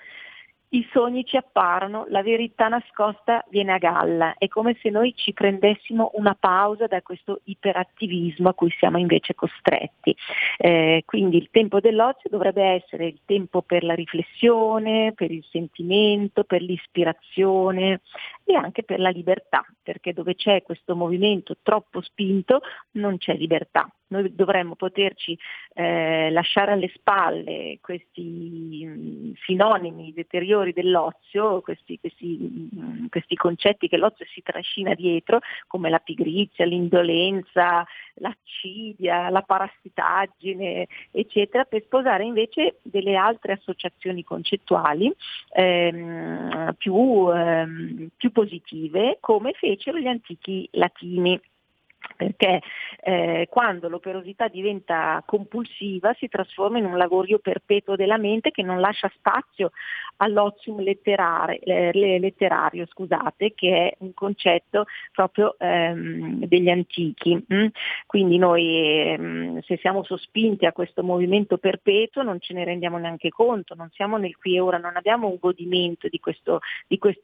[0.69, 5.31] i sogni ci apparono, la verità nascosta viene a galla, è come se noi ci
[5.31, 10.15] prendessimo una pausa da questo iperattivismo a cui siamo invece costretti.
[10.57, 16.43] Eh, quindi il tempo dell'ozio dovrebbe essere il tempo per la riflessione, per il sentimento,
[16.43, 18.01] per l'ispirazione
[18.43, 22.61] e anche per la libertà, perché dove c'è questo movimento troppo spinto
[22.91, 23.89] non c'è libertà.
[24.09, 25.37] Noi dovremmo poterci
[25.73, 32.37] eh, lasciare alle spalle questi mh, mm, sinonimi deteriori dell'ozio, questi, questi,
[32.71, 37.85] mh, mm, questi, concetti che l'ozio si trascina dietro, come la pigrizia, l'indolenza,
[38.15, 45.13] l'accidia, la parassitaggine, eccetera, per sposare invece delle altre associazioni concettuali
[45.51, 51.39] ehm, più, ehm, più positive, come fecero gli antichi latini
[52.15, 52.61] perché
[53.01, 58.79] eh, quando l'operosità diventa compulsiva si trasforma in un lavorio perpetuo della mente che non
[58.79, 59.71] lascia spazio
[60.17, 67.45] all'ozium letterario, scusate, che è un concetto proprio ehm, degli antichi.
[67.53, 67.67] Mm?
[68.05, 73.29] Quindi noi ehm, se siamo sospinti a questo movimento perpetuo non ce ne rendiamo neanche
[73.29, 77.15] conto, non siamo nel qui e ora, non abbiamo un godimento di, questo, di questa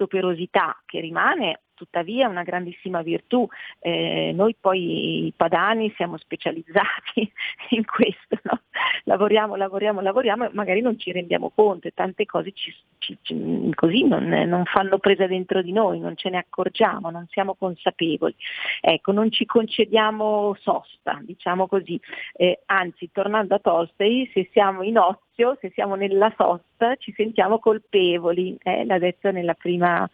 [0.85, 3.47] che rimane tuttavia una grandissima virtù.
[3.79, 7.31] Eh, noi poi padani siamo specializzati
[7.69, 8.61] in questo, no?
[9.05, 13.71] lavoriamo, lavoriamo, lavoriamo e magari non ci rendiamo conto e tante cose ci, ci, ci,
[13.73, 18.35] così non, non, fanno presa dentro di noi, non ce ne accorgiamo, non siamo consapevoli.
[18.81, 21.99] Ecco, non ci concediamo sosta, diciamo così.
[22.33, 24.97] Eh, anzi, tornando a Tolstoi, se siamo in
[25.33, 30.07] ozio, se siamo nella sosta, ci sentiamo colpevoli, eh, l'ha detto nella prima,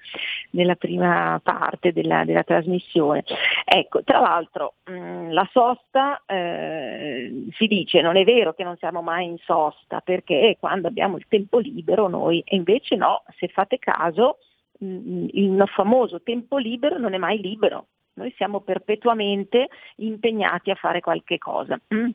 [0.52, 3.24] nella prima parte della, della trasmissione.
[3.66, 9.02] Ecco, tra l'altro mh, la sosta eh, si dice non è vero che non siamo
[9.02, 13.78] mai in sosta perché quando abbiamo il tempo libero noi e invece no, se fate
[13.78, 14.38] caso
[14.80, 21.00] mh, il famoso tempo libero non è mai libero, noi siamo perpetuamente impegnati a fare
[21.00, 21.80] qualche cosa.
[21.94, 22.10] Mm?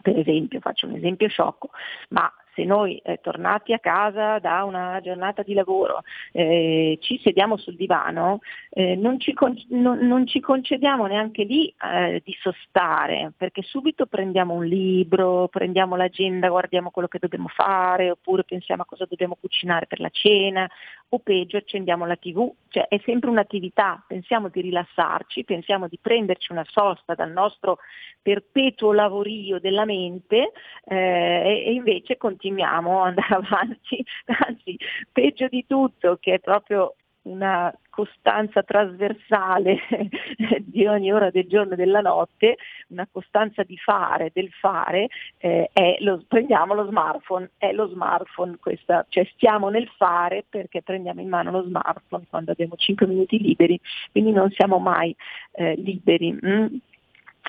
[0.00, 1.70] Per esempio, faccio un esempio sciocco,
[2.08, 6.02] ma se noi eh, tornati a casa da una giornata di lavoro
[6.32, 8.40] eh, ci sediamo sul divano,
[8.70, 14.06] eh, non, ci con- non, non, ci concediamo neanche lì eh, di sostare, perché subito
[14.06, 19.36] prendiamo un libro, prendiamo l'agenda, guardiamo quello che dobbiamo fare, oppure pensiamo a cosa dobbiamo
[19.40, 20.68] cucinare per la cena,
[21.14, 26.52] o peggio accendiamo la tv, cioè è sempre un'attività, pensiamo di rilassarci, pensiamo di prenderci
[26.52, 27.78] una sosta dal nostro
[28.22, 30.52] perpetuo lavorio della mente
[30.84, 34.78] eh, e invece continuiamo ad andare avanti, anzi
[35.12, 39.78] peggio di tutto che è proprio una costanza trasversale
[40.64, 42.56] di ogni ora del giorno e della notte,
[42.88, 45.08] una costanza di fare, del fare,
[45.38, 50.82] eh, è lo, prendiamo lo smartphone, è lo smartphone questa, cioè stiamo nel fare perché
[50.82, 53.78] prendiamo in mano lo smartphone quando abbiamo 5 minuti liberi,
[54.10, 55.14] quindi non siamo mai
[55.52, 56.38] eh, liberi.
[56.44, 56.66] Mm?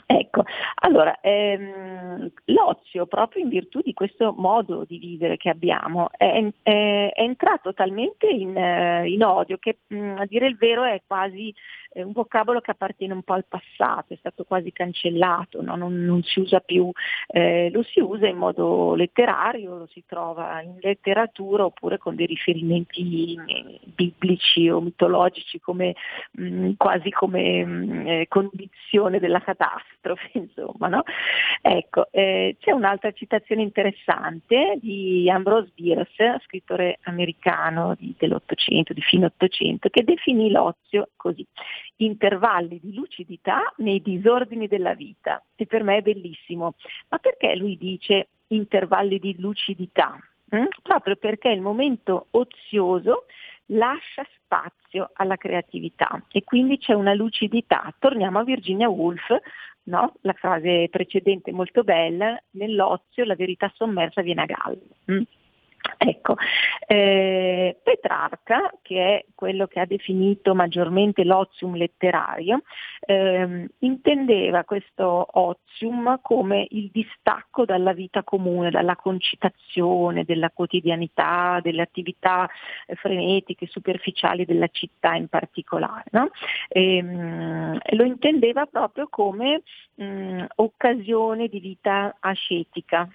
[0.06, 0.44] Ecco,
[0.82, 7.12] allora ehm, l'ozio, proprio in virtù di questo modo di vivere che abbiamo, è, è,
[7.14, 11.02] è entrato talmente in, eh, in odio che mh, mm, a dire il vero è
[11.06, 11.54] quasi
[11.94, 15.76] è un vocabolo che appartiene un po' al passato, è stato quasi cancellato, no?
[15.76, 16.92] non, non, si usa più,
[17.28, 22.26] eh, lo si usa in modo letterario, lo si trova in letteratura oppure con dei
[22.26, 25.94] riferimenti eh, biblici o mitologici come,
[26.32, 29.82] mh, mm, quasi come mh, mm, eh, condizione della catastrofe,
[30.34, 30.88] insomma.
[30.88, 31.04] No?
[31.62, 39.26] Ecco, eh, c'è un'altra citazione interessante di Ambrose Bierce, scrittore americano di, dell'Ottocento, di fine
[39.26, 41.46] Ottocento, che definì l'ozio così
[41.98, 45.42] intervalli di lucidità nei disordini della vita.
[45.56, 46.76] E per me è bellissimo.
[47.10, 50.18] Ma perché lui dice intervalli di lucidità?
[50.56, 50.66] Mm?
[50.82, 53.26] Proprio perché il momento ozioso
[53.68, 57.94] lascia spazio alla creatività e quindi c'è una lucidità.
[57.98, 59.36] Torniamo a Virginia Woolf,
[59.84, 60.14] no?
[60.22, 64.78] la frase precedente molto bella, nell'ozio la verità sommersa viene a galla.
[65.12, 65.22] Mm?
[65.98, 66.36] Ecco,
[66.88, 72.62] eh, Petrarca, che è quello che ha definito maggiormente l'ozium letterario,
[73.06, 81.82] eh, intendeva questo ozium come il distacco dalla vita comune, dalla concitazione, della quotidianità, delle
[81.82, 82.50] attività
[82.96, 86.06] frenetiche, superficiali della città in particolare.
[86.12, 86.30] No?
[86.70, 89.64] E, ehm, lo intendeva proprio come
[89.96, 93.08] mh, occasione di vita ascetica,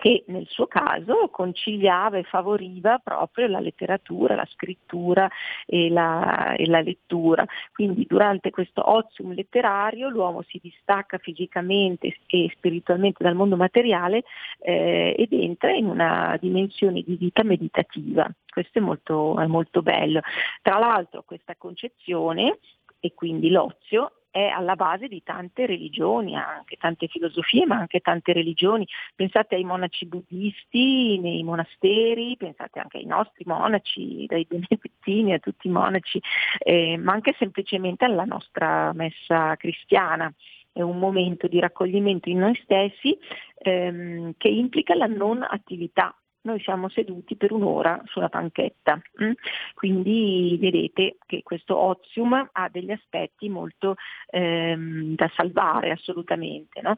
[0.00, 5.30] che nel suo caso conciliava e favoriva proprio la letteratura, la scrittura
[5.66, 7.44] e la, e la lettura.
[7.70, 14.24] Quindi durante questo ozium letterario l'uomo si distacca fisicamente e spiritualmente dal mondo materiale
[14.60, 18.26] eh, ed entra in una dimensione di vita meditativa.
[18.48, 20.20] Questo è molto, è molto bello.
[20.62, 22.58] Tra l'altro questa concezione
[23.00, 28.32] e quindi l'ozio è alla base di tante religioni, anche tante filosofie, ma anche tante
[28.32, 28.86] religioni.
[29.14, 35.66] Pensate ai monaci buddisti nei monasteri, pensate anche ai nostri monaci, dai benedettini a tutti
[35.66, 36.20] i monaci,
[36.58, 40.32] eh, ma anche semplicemente alla nostra messa cristiana.
[40.72, 43.18] È un momento di raccoglimento in noi stessi
[43.58, 49.00] ehm, che implica la non attività noi siamo seduti per un'ora sulla panchetta.
[49.22, 49.32] Mm?
[49.74, 53.96] Quindi vedete che questo ozium ha degli aspetti molto
[54.28, 56.80] ehm, da salvare assolutamente.
[56.80, 56.94] No?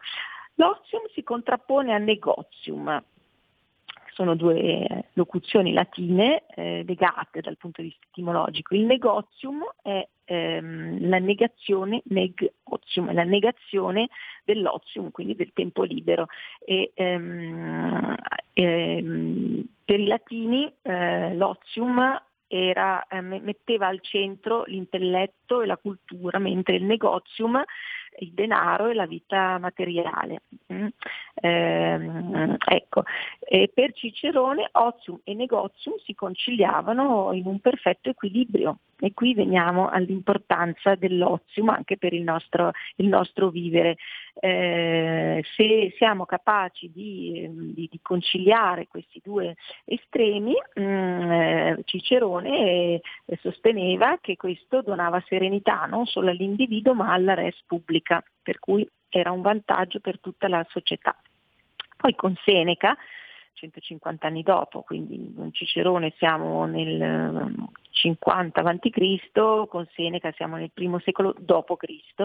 [0.54, 3.02] L'ozium si contrappone al negozium,
[4.12, 8.74] sono due locuzioni latine eh, legate dal punto di vista etimologico.
[8.74, 14.08] Il negozium è ehm, la negazione, negozium, è la negazione
[14.44, 16.26] dell'ozium, quindi del tempo libero.
[16.64, 18.16] E, ehm,
[18.52, 26.38] ehm, per i latini eh, l'ozium era, eh, metteva al centro l'intelletto e la cultura,
[26.38, 27.62] mentre il negozium
[28.18, 30.42] il denaro e la vita materiale.
[31.34, 33.02] Eh, ecco.
[33.40, 39.88] E per Cicerone ozium e negozium si conciliavano in un perfetto equilibrio e qui veniamo
[39.88, 43.96] all'importanza dell'ozium anche per il nostro, il nostro vivere.
[44.34, 53.00] Eh, se siamo capaci di, di, di, conciliare questi due estremi, mh, mm, eh, Cicerone
[53.40, 58.01] sosteneva che questo donava serenità non solo all'individuo ma alla res pubblica,
[58.42, 61.16] per cui era un vantaggio per tutta la società.
[61.96, 62.96] Poi con Seneca
[63.54, 70.98] 150 anni dopo, quindi con Cicerone siamo nel 50 a.C., con Seneca siamo nel primo
[70.98, 72.24] secolo d.C.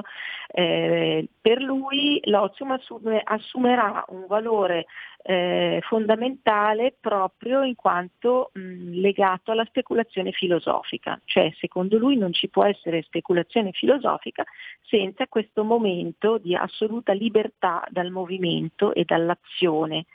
[0.52, 4.86] Eh, per lui l'ozium assume, assumerà un valore
[5.24, 12.50] eh, fondamentale proprio in quanto mh, legato alla speculazione filosofica, cioè secondo lui non ci
[12.50, 14.44] può essere speculazione filosofica
[14.84, 20.06] senza questo momento di assoluta libertà dal movimento e dall'azione.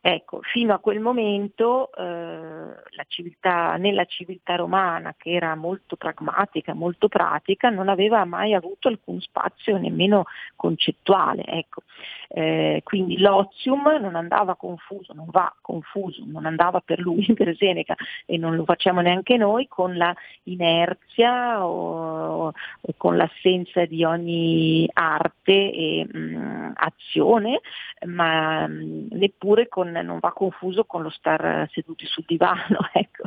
[0.00, 2.74] Ecco, fino a quel momento eh,
[3.16, 9.20] civiltà, nella civiltà romana, che era molto pragmatica, molto pratica, non aveva mai avuto alcun
[9.20, 10.24] spazio nemmeno
[10.54, 11.44] concettuale.
[11.44, 11.82] Ecco.
[12.28, 17.94] Eh, quindi l'ozium non andava confuso, non va confuso, non andava per lui, per Seneca,
[18.26, 20.14] e non lo facciamo neanche noi, con la
[20.44, 27.60] inerzia o, o con l'assenza di ogni arte e mh, mm, azione,
[28.06, 33.24] ma mh, mm, neppure con non va confuso con lo star seduti sul divano, ecco.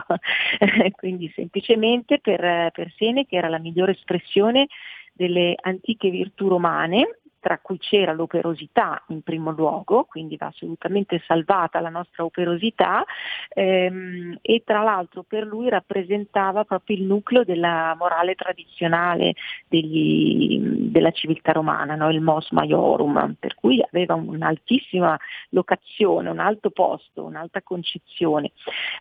[0.98, 4.68] quindi semplicemente per, per Seneca era la migliore espressione
[5.14, 11.80] delle antiche virtù romane tra cui c'era l'operosità in primo luogo, quindi va assolutamente salvata
[11.80, 13.04] la nostra operosità
[13.50, 19.34] ehm, e tra l'altro per lui rappresentava proprio il nucleo della morale tradizionale
[19.68, 22.10] degli, della civiltà romana, no?
[22.10, 25.20] il mos maiorum, cui aveva un'altissima
[25.50, 28.52] locazione, un alto posto, un'alta concezione.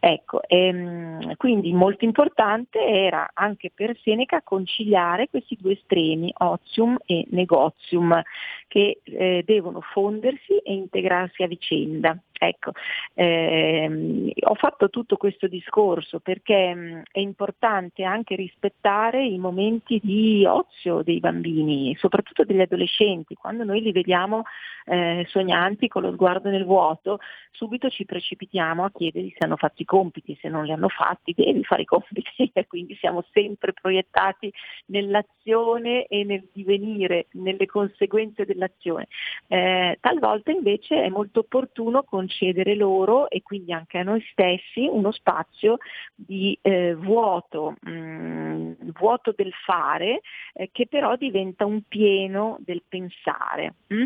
[0.00, 7.24] Ecco, ehm, quindi molto importante era anche per Seneca conciliare questi due estremi, ozium e
[7.30, 8.20] negozium,
[8.66, 12.18] che eh, devono fondersi e integrarsi a vicenda.
[12.40, 12.70] Ecco,
[13.14, 19.98] ehm, ho fatto tutto questo discorso perché mh, mm, è importante anche rispettare i momenti
[20.00, 23.34] di ozio dei bambini, soprattutto degli adolescenti.
[23.34, 24.44] Quando noi li vediamo
[24.84, 27.18] eh, sognanti con lo sguardo nel vuoto,
[27.50, 31.34] subito ci precipitiamo a chiedergli se hanno fatto i compiti, se non li hanno fatti
[31.34, 34.52] devi fare i compiti e quindi siamo sempre proiettati
[34.86, 39.08] nell'azione e nel divenire, nelle conseguenze dell'azione.
[39.48, 44.86] Eh, talvolta invece è molto opportuno con concedere loro e quindi anche a noi stessi
[44.90, 45.78] uno spazio
[46.14, 50.20] di eh, vuoto, mh, mm, vuoto del fare
[50.52, 53.74] eh, che però diventa un pieno del pensare.
[53.86, 54.04] Mh?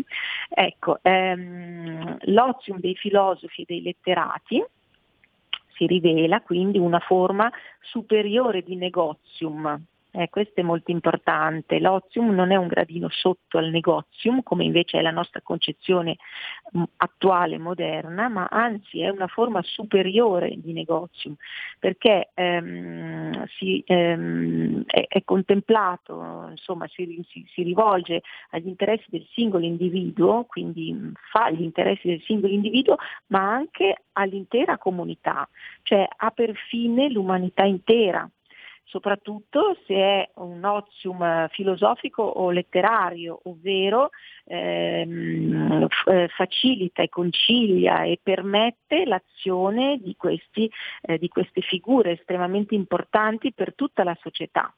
[0.49, 4.63] Ecco, ehm, l'ozium dei filosofi e dei letterati
[5.75, 7.51] si rivela quindi una forma
[7.81, 9.81] superiore di negozium,
[10.15, 11.79] eh, questo è molto importante.
[11.79, 16.17] L'ozium non è un gradino sotto al negozium, come invece è la nostra concezione
[16.71, 21.35] mh, mm, attuale, moderna, ma anzi è una forma superiore di negozium,
[21.79, 28.21] perché ehm, si, ehm, è, è, contemplato, insomma, si, si, si, rivolge
[28.51, 34.03] agli interessi del singolo individuo, quindi mm, fa gli interessi del singolo individuo, ma anche
[34.11, 35.49] all'intera comunità,
[35.81, 38.29] cioè ha per fine l'umanità intera
[38.85, 44.09] soprattutto se è un ozium filosofico o letterario, ovvero
[44.45, 50.69] ehm, eh, facilita e concilia e permette l'azione di, questi,
[51.01, 54.73] eh, di queste figure estremamente importanti per tutta la società.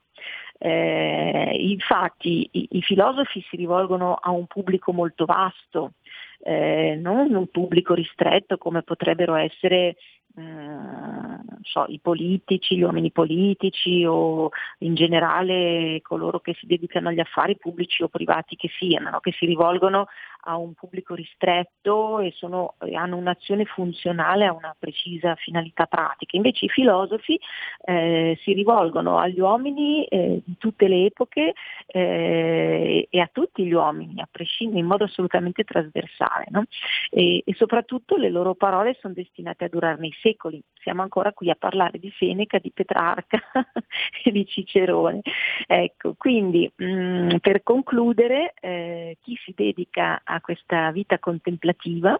[0.57, 5.94] Eh, infatti i, i, filosofi si rivolgono a un pubblico molto vasto,
[6.40, 9.98] eh, non un pubblico ristretto come potrebbero essere
[10.37, 14.49] eh, so, i politici, gli uomini politici o
[14.79, 19.19] in generale coloro che si dedicano agli affari pubblici o privati che siano, no?
[19.19, 20.07] che si rivolgono
[20.45, 26.38] a un pubblico ristretto e, sono, e, hanno un'azione funzionale a una precisa finalità pratica.
[26.38, 27.39] Invece i filosofi
[27.84, 31.53] eh, si rivolgono agli uomini eh, di tutte le epoche
[31.88, 36.45] eh, e a tutti gli uomini, a prescindere, in modo assolutamente trasversale.
[36.49, 36.65] No?
[37.09, 40.61] E, e, soprattutto le loro parole sono destinate a durare nei secoli.
[40.85, 43.41] Siamo ancora qui a parlare di Seneca, di Petrarca
[44.23, 45.21] e di Cicerone.
[45.65, 52.15] Ecco, quindi mh, mm, per concludere, eh, chi si dedica a questa vita contemplativa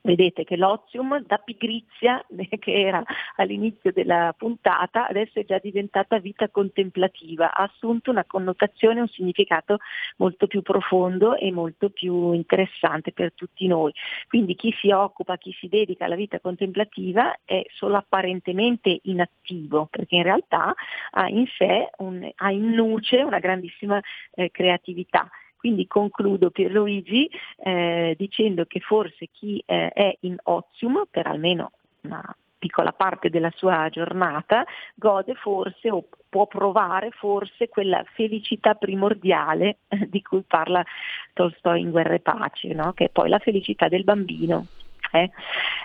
[0.00, 2.24] Vedete che l'ozium da pigrizia,
[2.58, 3.02] che era
[3.36, 9.78] all'inizio della puntata, adesso è già diventata vita contemplativa, ha assunto una connotazione, un significato
[10.16, 13.92] molto più profondo e molto più interessante per tutti noi.
[14.28, 20.16] Quindi chi si occupa, chi si dedica alla vita contemplativa è solo apparentemente inattivo, perché
[20.16, 20.74] in realtà
[21.10, 24.00] ha in sé, un, ha in nuce una grandissima
[24.34, 25.28] eh, creatività
[25.58, 27.28] quindi concludo Pierluigi
[27.58, 31.72] eh, dicendo che forse chi eh, è in ozium per almeno
[32.02, 34.64] una piccola parte della sua giornata
[34.94, 40.84] gode forse o può provare forse quella felicità primordiale eh, di cui parla
[41.32, 42.92] Tolstoi in Guerra e Pace, no?
[42.92, 44.66] che è poi la felicità del bambino.
[45.12, 45.30] Eh?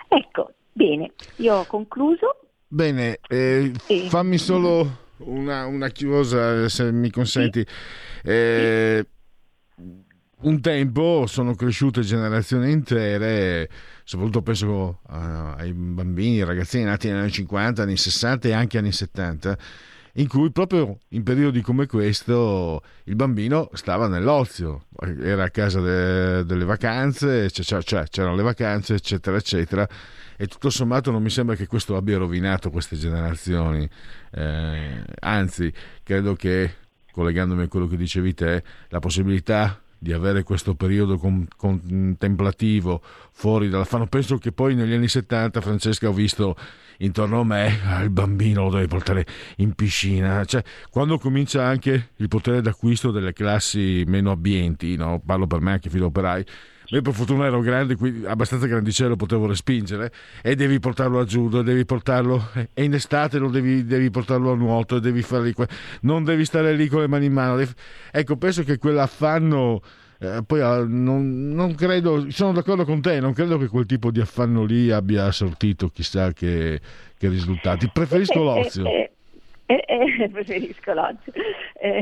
[0.08, 2.40] Ecco, bene, io ho concluso.
[2.66, 4.00] Bene, eh, e...
[4.08, 7.64] fammi solo una, una chiosa, se mi consenti.
[8.22, 9.06] Eh,
[10.44, 13.68] un tempo sono cresciute generazioni intere,
[14.04, 18.92] soprattutto penso ai bambini, ai ragazzini nati negli anni 50, anni 60 e anche anni
[18.92, 19.56] 70,
[20.14, 24.86] in cui proprio in periodi come questo il bambino stava nell'ozio,
[25.22, 29.88] era a casa de, delle vacanze, cioè, cioè, c'erano le vacanze, eccetera, eccetera.
[30.36, 33.88] E tutto sommato non mi sembra che questo abbia rovinato queste generazioni,
[34.32, 35.72] eh, anzi
[36.02, 36.74] credo che,
[37.14, 43.00] collegandomi a quello che dicevi te, la possibilità di avere questo periodo con, contemplativo
[43.32, 44.06] fuori dall'affanno.
[44.06, 46.56] Penso che poi negli anni 70, Francesca, ho visto
[46.98, 49.24] intorno a me ah, il bambino lo devi portare
[49.56, 50.44] in piscina.
[50.44, 55.22] Cioè, quando comincia anche il potere d'acquisto delle classi meno abbienti, no?
[55.24, 56.44] parlo per me anche figlio operai,
[56.88, 61.62] io per fortuna ero grande, quindi abbastanza grandicello potevo respingere e devi portarlo a judo,
[61.62, 65.52] devi portarlo e in estate lo devi, devi portarlo a nuoto, devi fargli
[66.00, 67.56] non devi stare lì con le mani in mano.
[67.56, 67.72] Devi...
[68.10, 69.80] Ecco, penso che quell'affanno
[70.18, 74.10] eh, poi ah, non, non, credo, sono d'accordo con te, non credo che quel tipo
[74.10, 76.80] di affanno lì abbia sortito chissà che,
[77.16, 77.90] che risultati.
[77.92, 78.84] Preferisco l'ozio.
[79.74, 81.32] Eh, eh, eh, preferisco l'ozio.
[81.74, 82.00] Eh,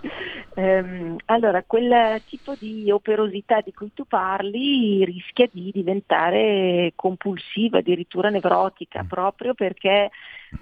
[0.54, 8.30] ehm, allora, quel tipo di operosità di cui tu parli rischia di diventare compulsiva, addirittura
[8.30, 9.06] nevrotica, mm.
[9.06, 10.10] proprio perché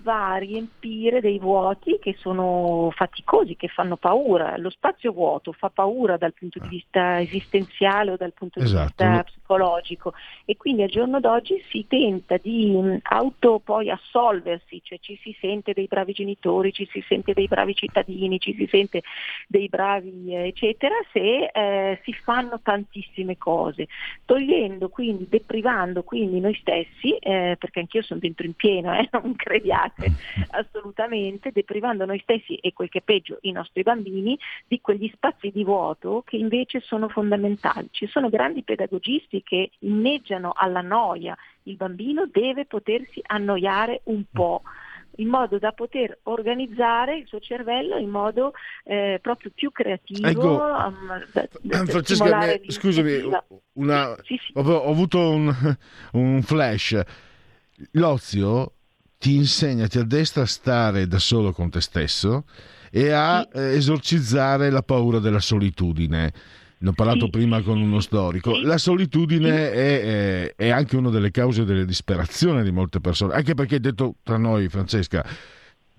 [0.02, 4.57] va a riempire dei vuoti che sono faticosi, che fanno paura.
[4.58, 8.78] Lo spazio vuoto fa paura dal punto di vista esistenziale o dal punto esatto.
[8.78, 10.12] di vista psicologico
[10.44, 15.34] e quindi al giorno d'oggi si tenta di mm, auto poi assolversi, cioè ci si
[15.41, 19.02] sente dei bravi genitori, ci si sente dei bravi cittadini, ci si sente
[19.47, 23.89] dei bravi eccetera se eh, si fanno tantissime cose,
[24.25, 29.34] togliendo quindi, deprivando quindi noi stessi, eh, perché anch'io sono dentro in pieno, eh, non
[29.34, 30.13] crediate sbagliate
[30.51, 35.51] assolutamente, deprivando noi stessi e quel che è peggio i nostri bambini di quegli spazi
[35.51, 37.89] di vuoto che invece sono fondamentali.
[37.91, 44.63] Ci sono grandi pedagogisti che inneggiano alla noia, il bambino deve potersi annoiare un po'
[45.19, 48.53] in modo da poter organizzare il suo cervello in modo
[48.85, 50.29] eh, proprio più creativo.
[50.29, 53.29] Ecco, um, da, da Francesca, eh, scusami,
[53.73, 54.53] una, sì, sì.
[54.55, 55.53] Ho, ho, avuto un,
[56.13, 57.01] un flash.
[57.93, 58.78] L'ozio
[59.19, 62.45] ti insegna, ti addestra a stare da solo con te stesso
[62.91, 63.59] e a sì.
[63.59, 66.33] Eh, esorcizzare la paura della solitudine.
[66.81, 67.31] Ne ho parlato sì.
[67.31, 68.55] prima con uno storico.
[68.55, 68.63] Sì.
[68.63, 73.55] La solitudine è, è, è, anche una delle cause della disperazione di molte persone, anche
[73.55, 75.27] perché detto tra noi, Francesca,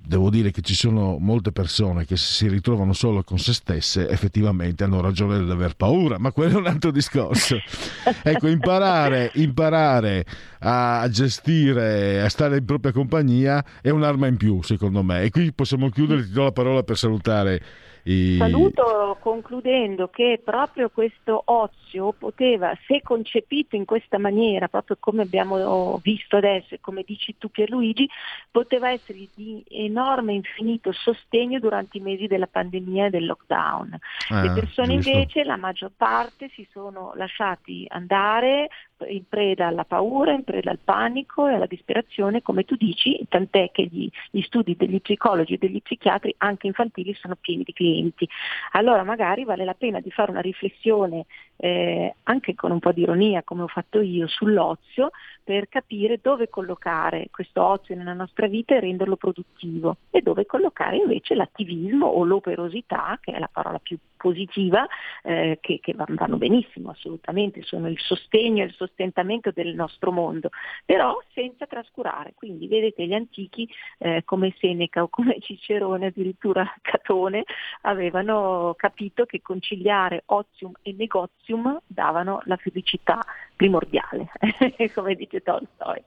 [0.02, 4.84] devo dire che ci sono molte persone che si ritrovano solo con se stesse, effettivamente
[4.84, 7.58] hanno ragione di aver paura, ma quello è un altro discorso.
[8.24, 10.26] ecco, imparare, imparare
[10.60, 15.24] a gestire, a stare in propria compagnia è un'arma in più, secondo me.
[15.24, 17.62] E qui possiamo chiudere, ti do la parola per salutare
[18.04, 18.38] i...
[18.38, 26.00] Saluto concludendo che proprio questo ozio poteva, se concepito in questa maniera, proprio come abbiamo
[26.02, 28.08] visto adesso e come dici tu Pierluigi,
[28.52, 33.98] poteva essere di enorme infinito sostegno durante i mesi della pandemia e del lockdown.
[34.30, 35.10] Ah, Le persone giusto.
[35.10, 38.70] invece, la maggior parte, si sono lasciati andare
[39.08, 43.72] in preda alla paura, in preda al panico e alla disperazione, come tu dici, tant'è
[43.72, 48.28] che gli, gli studi degli psicologi e degli psichiatri anche infantili sono pieni di clienti.
[48.74, 51.26] Allora magari vale la pena di fare una riflessione
[51.58, 55.10] eh, anche con un po' di ironia, come ho fatto io, sull'ozio,
[55.50, 60.98] per capire dove collocare questo ozio nella nostra vita e renderlo produttivo e dove collocare
[60.98, 64.86] invece l'attivismo o l'operosità, che è la parola più positiva,
[65.24, 70.50] eh, che, che, vanno benissimo assolutamente, sono il sostegno e il sostentamento del nostro mondo,
[70.86, 72.34] però senza trascurare.
[72.36, 77.44] Quindi vedete gli antichi eh, come Seneca o come Cicerone, addirittura Catone,
[77.82, 83.24] avevano capito che conciliare ozium e negozium davano la felicità
[83.56, 84.32] primordiale,
[84.94, 86.04] come dice Tolstoi.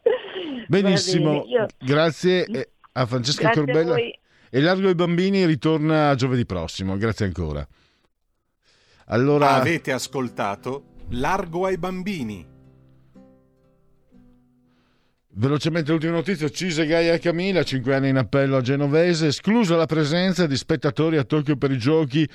[0.69, 1.67] Benissimo, Io...
[1.79, 2.61] grazie mm.
[2.93, 3.95] a Francesca grazie Corbella.
[3.95, 4.21] A
[4.55, 6.99] e Largo ai bambini ritorna giovedì prossimo.
[6.99, 7.67] Grazie ancora.
[9.07, 9.55] Allora...
[9.55, 12.47] Avete ascoltato Largo ai bambini.
[15.35, 20.47] Velocemente l'ultima notizia, Cise Gaia Camilla, 5 anni in appello a Genovese, esclusa la presenza
[20.47, 22.29] di spettatori a Tokyo per i giochi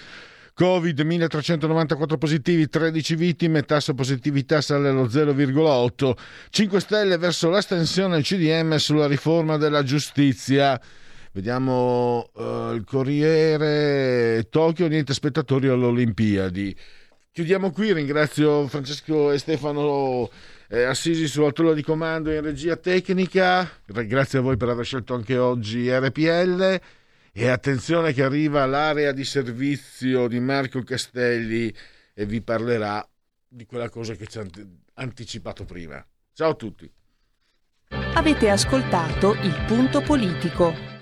[0.58, 6.14] Covid 1394 positivi, 13 vittime, tasso positività sale allo 0,8.
[6.50, 10.82] 5 Stelle verso l'astensione CDM sulla riforma della giustizia.
[11.32, 16.76] Vediamo uh, il Corriere Tokyo, niente spettatori alle Olimpiadi.
[17.32, 20.28] Chiudiamo qui, ringrazio Francesco e Stefano
[20.70, 23.70] eh, Assisi sulla tolla di comando in regia tecnica.
[23.86, 26.80] Grazie a voi per aver scelto anche oggi RPL
[27.40, 31.72] E attenzione che arriva l'area di servizio di Marco Castelli
[32.16, 33.08] e vi parlerà
[33.48, 34.46] di quella cosa che ci ha
[34.96, 36.04] anticipato prima.
[36.34, 36.92] Ciao a tutti.
[38.16, 40.96] Avete ascoltato il punto politico.